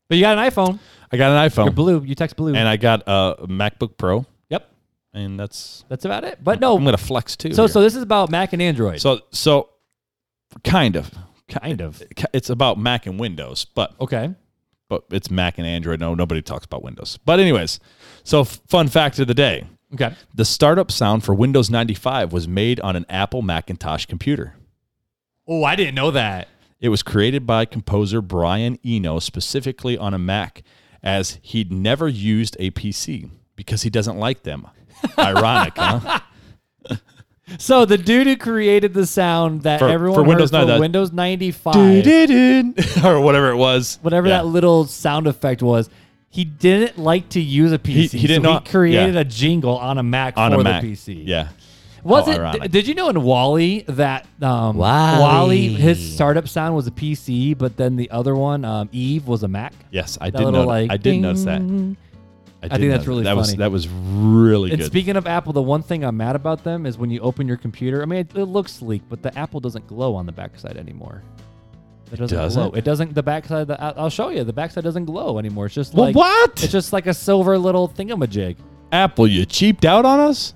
But 0.09 0.17
you 0.17 0.23
got 0.23 0.39
an 0.39 0.51
iphone 0.51 0.79
I 1.11 1.17
got 1.17 1.31
an 1.33 1.51
iPhone. 1.51 1.65
you're 1.65 1.73
blue 1.73 2.03
you 2.05 2.15
text 2.15 2.37
blue 2.37 2.55
and 2.55 2.69
I 2.69 2.77
got 2.77 3.03
a 3.07 3.47
MacBook 3.47 3.97
Pro, 3.97 4.27
yep 4.49 4.71
and 5.13 5.39
that's 5.39 5.85
that's 5.89 6.05
about 6.05 6.25
it 6.25 6.43
but 6.43 6.61
no 6.61 6.77
I'm 6.77 6.85
gonna 6.85 6.97
flex 6.97 7.37
too. 7.37 7.53
so 7.53 7.63
here. 7.63 7.69
so 7.69 7.81
this 7.81 7.95
is 7.95 8.03
about 8.03 8.31
mac 8.31 8.53
and 8.53 8.61
android 8.63 9.01
so 9.01 9.21
so 9.31 9.71
kind 10.65 10.97
of, 10.97 11.11
kind 11.49 11.81
of 11.81 12.03
it's 12.33 12.51
about 12.51 12.79
Mac 12.79 13.07
and 13.07 13.19
Windows, 13.19 13.65
but 13.65 13.95
okay 14.01 14.35
but 14.89 15.05
it's 15.11 15.31
Mac 15.31 15.59
and 15.59 15.67
Android. 15.67 16.01
No, 16.01 16.15
nobody 16.15 16.41
talks 16.41 16.65
about 16.65 16.83
Windows. 16.83 17.19
But 17.25 17.41
anyways, 17.41 17.79
so 18.25 18.45
fun 18.45 18.89
fact 18.89 19.19
of 19.19 19.27
the 19.27 19.35
day: 19.35 19.67
okay 19.93 20.15
the 20.35 20.45
startup 20.45 20.91
sound 20.91 21.25
for 21.25 21.35
Windows 21.35 21.69
95 21.71 22.33
was 22.33 22.49
made 22.49 22.81
on 22.81 22.97
an 22.97 23.05
Apple 23.09 23.43
Macintosh 23.43 24.07
computer. 24.07 24.55
Oh, 25.47 25.65
I 25.65 25.77
didn't 25.77 25.95
know 25.95 26.11
that. 26.11 26.49
It 26.81 26.91
was 26.91 27.03
created 27.03 27.47
by 27.47 27.65
composer 27.65 28.21
Brian 28.21 28.79
Eno 28.85 29.19
specifically 29.19 29.99
on 29.99 30.15
a 30.15 30.19
Mac, 30.19 30.63
as 31.03 31.39
he'd 31.43 31.73
never 31.73 32.07
used 32.09 32.57
a 32.61 32.71
PC 32.71 33.31
because 33.57 33.83
he 33.83 33.91
doesn't 33.91 34.17
like 34.19 34.45
them. 34.45 34.67
Ironic, 35.19 35.75
huh? 35.77 36.21
So 37.59 37.87
the 37.87 37.97
dude 37.97 38.27
who 38.27 38.37
created 38.37 38.93
the 38.93 39.07
sound 39.07 39.63
that 39.63 39.79
For- 39.79 39.89
everyone 39.89 40.17
for 40.19 40.23
heard 40.23 40.29
Windows 40.29 40.51
for 40.51 40.59
9, 40.59 40.67
that- 40.67 40.81
Windows 40.81 41.13
95, 41.13 41.75
or 43.05 43.21
whatever 43.23 43.51
it 43.51 43.57
was. 43.57 43.99
whatever 44.03 44.29
Yeah. 44.29 44.39
that 44.39 44.47
little 44.47 44.85
sound 44.85 45.27
effect 45.27 45.63
was, 45.63 45.89
he 46.29 46.45
didn't 46.45 46.99
like 46.99 47.31
to 47.31 47.41
use 47.41 47.73
a 47.73 47.79
PC. 47.79 48.11
he 48.19 48.27
didn't 48.27 48.45
so 48.45 48.53
know- 48.53 48.59
he 48.61 48.67
created 48.71 49.15
yeah. 49.15 49.21
a 49.21 49.25
jingle 49.25 49.79
on 49.79 49.97
a 49.97 50.03
Mac 50.03 50.37
on 50.37 50.51
for 50.53 50.57
a 50.57 50.59
the 50.59 50.65
Mac. 50.65 50.85
PC. 50.85 51.27
Yeah. 51.27 51.49
Was 52.05 52.27
How 52.27 52.33
it? 52.33 52.39
ironic. 52.39 52.63
d- 52.63 52.69
Did 52.69 52.87
you 52.89 52.95
know 52.95 53.09
in 53.09 53.23
Wall-E 53.23 53.83
that 53.89 54.27
um, 54.43 54.77
Wall-E. 54.77 55.21
Wally 55.21 55.69
his 55.69 56.15
startup 56.15 56.49
sound 56.49 56.75
was 56.75 56.87
a 56.87 56.91
PC, 56.91 57.57
but 57.59 57.77
then 57.77 57.97
the 57.97 58.11
other 58.11 58.35
one, 58.37 58.65
um, 58.65 58.89
Eve, 58.93 59.27
was 59.27 59.43
a 59.43 59.49
Mac. 59.49 59.73
Yes, 59.91 60.17
I 60.21 60.31
That 60.31 60.39
did 60.39 60.45
little 60.47 60.61
know. 60.63 60.67
like 60.69 60.91
I 60.91 60.97
did 60.97 61.19
notice 61.21 61.45
that. 61.45 61.59
ding. 61.59 61.97
I, 62.61 62.69
think 62.69 62.81
did 62.81 62.91
that's 62.91 62.99
notice 63.01 63.07
really 63.09 63.23
that 63.25 63.37
was 63.37 63.47
funny. 63.49 63.59
that 63.59 63.71
was 63.71 63.89
really 63.89 64.71
And 64.73 64.81
good. 64.81 64.87
speaking 64.87 65.17
of 65.17 65.27
Apple, 65.29 65.53
the 65.53 65.63
one 65.63 65.83
thing 65.83 66.05
I'm 66.05 66.17
mad 66.17 66.35
about 66.35 66.65
them 66.65 66.87
is 66.87 66.99
when 66.99 67.09
you 67.11 67.21
open 67.21 67.47
your 67.47 67.57
computer. 67.57 68.03
I 68.03 68.05
mean, 68.05 68.21
it, 68.21 68.35
it 68.35 68.45
looks 68.47 68.73
sleek, 68.73 69.03
but 69.09 69.23
the 69.23 69.37
Apple 69.39 69.61
doesn't 69.61 69.87
glow 69.87 70.15
on 70.17 70.27
the 70.27 70.33
backside 70.33 70.77
anymore. 70.77 71.23
It 72.11 72.17
doesn't, 72.17 72.37
doesn't? 72.37 72.63
glow. 72.71 72.77
It 72.79 72.85
doesn't. 72.85 73.15
The 73.15 73.23
backside. 73.23 73.67
The, 73.69 73.81
I'll 73.81 73.95
I'll 74.05 74.11
show 74.11 74.31
you. 74.31 74.43
The 74.43 74.53
backside 74.53 74.83
doesn't 74.83 75.05
glow 75.05 75.39
anymore. 75.39 75.67
It's 75.67 75.75
just 75.75 75.95
well, 75.95 76.07
like 76.07 76.17
what? 76.17 76.63
It's 76.63 76.73
just 76.73 76.93
like 76.93 77.07
a 77.07 77.15
silver 77.15 77.59
little 77.59 77.89
thingamajig. 77.89 78.57
Apple, 78.91 79.27
you 79.29 79.45
cheaped 79.45 79.85
out 79.85 80.05
on 80.07 80.19
us? 80.19 80.55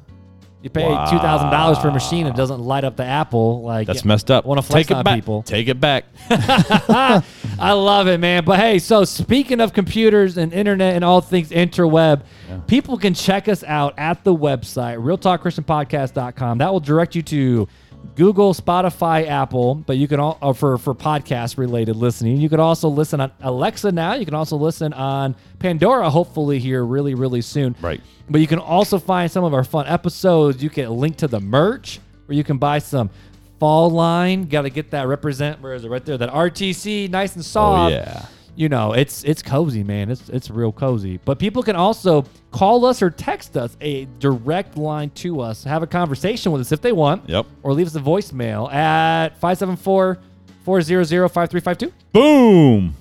You 0.62 0.70
pay 0.70 0.86
two 0.86 1.18
thousand 1.18 1.50
dollars 1.50 1.78
for 1.78 1.88
a 1.88 1.92
machine. 1.92 2.26
It 2.26 2.36
doesn't 2.36 2.60
light 2.60 2.84
up 2.84 2.96
the 2.96 3.04
Apple. 3.04 3.62
Like 3.62 3.86
That's 3.86 4.04
messed 4.04 4.30
up. 4.30 4.44
Wanna 4.44 4.62
flex 4.62 4.86
Take 4.86 4.92
it 4.92 4.98
on 4.98 5.04
back. 5.04 5.14
people. 5.16 5.42
Take 5.42 5.68
it 5.68 5.80
back. 5.80 6.04
I 6.30 7.72
love 7.72 8.06
it, 8.08 8.18
man. 8.18 8.44
But 8.44 8.58
hey, 8.60 8.78
so 8.78 9.04
speaking 9.04 9.60
of 9.60 9.72
computers 9.72 10.36
and 10.36 10.52
internet 10.52 10.94
and 10.94 11.04
all 11.04 11.20
things 11.20 11.50
interweb, 11.50 12.22
people 12.66 12.96
can 12.96 13.14
check 13.14 13.48
us 13.48 13.64
out 13.64 13.94
at 13.98 14.22
the 14.24 14.34
website, 14.34 14.98
realtalkchristianpodcast.com. 14.98 16.58
That 16.58 16.72
will 16.72 16.80
direct 16.80 17.14
you 17.14 17.22
to 17.22 17.68
Google, 18.14 18.52
Spotify, 18.54 19.26
Apple, 19.26 19.74
but 19.74 19.96
you 19.96 20.06
can 20.06 20.20
all 20.20 20.38
uh, 20.42 20.52
for 20.52 20.78
for 20.78 20.94
podcast 20.94 21.56
related 21.56 21.96
listening. 21.96 22.36
You 22.36 22.48
can 22.48 22.60
also 22.60 22.88
listen 22.88 23.20
on 23.20 23.32
Alexa 23.40 23.92
now. 23.92 24.14
You 24.14 24.24
can 24.24 24.34
also 24.34 24.56
listen 24.56 24.92
on 24.92 25.34
Pandora 25.58 26.10
hopefully 26.10 26.58
here 26.58 26.84
really 26.84 27.14
really 27.14 27.40
soon. 27.40 27.74
Right. 27.80 28.00
But 28.28 28.40
you 28.40 28.46
can 28.46 28.58
also 28.58 28.98
find 28.98 29.30
some 29.30 29.44
of 29.44 29.54
our 29.54 29.64
fun 29.64 29.86
episodes. 29.86 30.62
You 30.62 30.70
can 30.70 30.90
link 30.90 31.16
to 31.18 31.28
the 31.28 31.40
merch 31.40 32.00
where 32.26 32.36
you 32.36 32.44
can 32.44 32.58
buy 32.58 32.78
some 32.78 33.10
fall 33.58 33.90
line. 33.90 34.44
Got 34.44 34.62
to 34.62 34.70
get 34.70 34.90
that 34.90 35.06
represent. 35.06 35.60
Where 35.60 35.74
is 35.74 35.84
it? 35.84 35.88
Right 35.88 36.04
there. 36.04 36.18
That 36.18 36.30
RTC, 36.30 37.10
nice 37.10 37.34
and 37.34 37.44
soft. 37.44 37.92
Oh, 37.92 37.94
yeah. 37.94 38.26
You 38.54 38.68
know, 38.68 38.92
it's 38.92 39.24
it's 39.24 39.42
cozy, 39.42 39.82
man. 39.82 40.10
It's 40.10 40.28
it's 40.28 40.50
real 40.50 40.72
cozy. 40.72 41.18
But 41.24 41.38
people 41.38 41.62
can 41.62 41.74
also 41.74 42.24
call 42.50 42.84
us 42.84 43.00
or 43.00 43.10
text 43.10 43.56
us 43.56 43.76
a 43.80 44.06
direct 44.18 44.76
line 44.76 45.10
to 45.10 45.40
us. 45.40 45.64
Have 45.64 45.82
a 45.82 45.86
conversation 45.86 46.52
with 46.52 46.60
us 46.60 46.70
if 46.70 46.82
they 46.82 46.92
want. 46.92 47.28
Yep. 47.28 47.46
Or 47.62 47.72
leave 47.72 47.86
us 47.86 47.94
a 47.94 48.00
voicemail 48.00 48.72
at 48.72 49.30
574 49.38 50.18
400 50.64 51.28
5352. 51.28 51.92
Boom. 52.12 52.94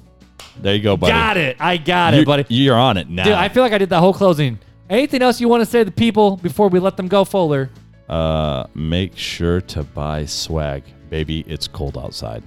There 0.62 0.76
you 0.76 0.82
go, 0.82 0.96
buddy. 0.96 1.12
Got 1.12 1.38
it. 1.38 1.58
I 1.60 1.78
got 1.78 2.14
You're, 2.14 2.24
it, 2.24 2.26
buddy. 2.26 2.46
You're 2.50 2.78
on 2.78 2.98
it 2.98 3.10
now. 3.10 3.24
Dude, 3.24 3.34
I 3.34 3.50
feel 3.50 3.64
like 3.64 3.74
I 3.74 3.78
did 3.78 3.90
that 3.90 4.00
whole 4.00 4.14
closing. 4.14 4.60
Anything 4.90 5.22
else 5.22 5.42
you 5.42 5.48
want 5.48 5.62
to 5.62 5.66
say 5.66 5.80
to 5.80 5.86
the 5.86 5.92
people 5.92 6.38
before 6.38 6.68
we 6.70 6.80
let 6.80 6.98
them 6.98 7.08
go, 7.08 7.24
Fuller? 7.26 7.70
uh, 8.10 8.68
make 8.76 9.18
sure 9.18 9.62
to 9.62 9.84
buy 9.84 10.26
swag, 10.26 10.84
baby. 11.10 11.46
It's 11.48 11.68
cold 11.68 11.98
outside. 11.98 12.44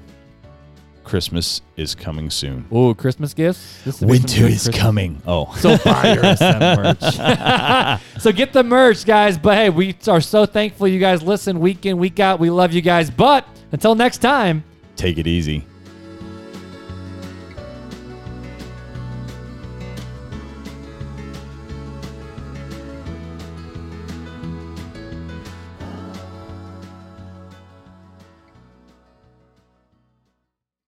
Christmas 1.05 1.61
is 1.77 1.95
coming 1.95 2.31
soon. 2.31 2.67
Ooh, 2.75 2.95
Christmas 2.95 3.35
gifts. 3.35 3.85
Would 4.01 4.23
be 4.27 4.29
Christmas- 4.39 4.77
coming. 4.77 5.23
Oh, 5.27 5.55
So 5.59 5.77
buy 5.79 6.15
your 6.15 6.23
merch. 6.23 7.01
so 8.23 8.33
get 8.33 8.53
the 8.53 8.65
merch, 8.65 9.05
guys. 9.05 9.39
But 9.39 9.57
hey, 9.57 9.71
we 9.71 9.95
are 10.09 10.21
so 10.21 10.47
thankful 10.47 10.89
you 10.89 10.99
guys 11.01 11.23
listen 11.23 11.61
week 11.61 11.87
in, 11.87 11.99
week 11.99 12.21
out. 12.21 12.41
We 12.41 12.51
love 12.51 12.73
you 12.73 12.81
guys. 12.81 13.11
But 13.11 13.47
until 13.73 13.95
next 13.95 14.19
time. 14.19 14.65
take 14.97 15.19
it 15.19 15.27
easy. 15.27 15.65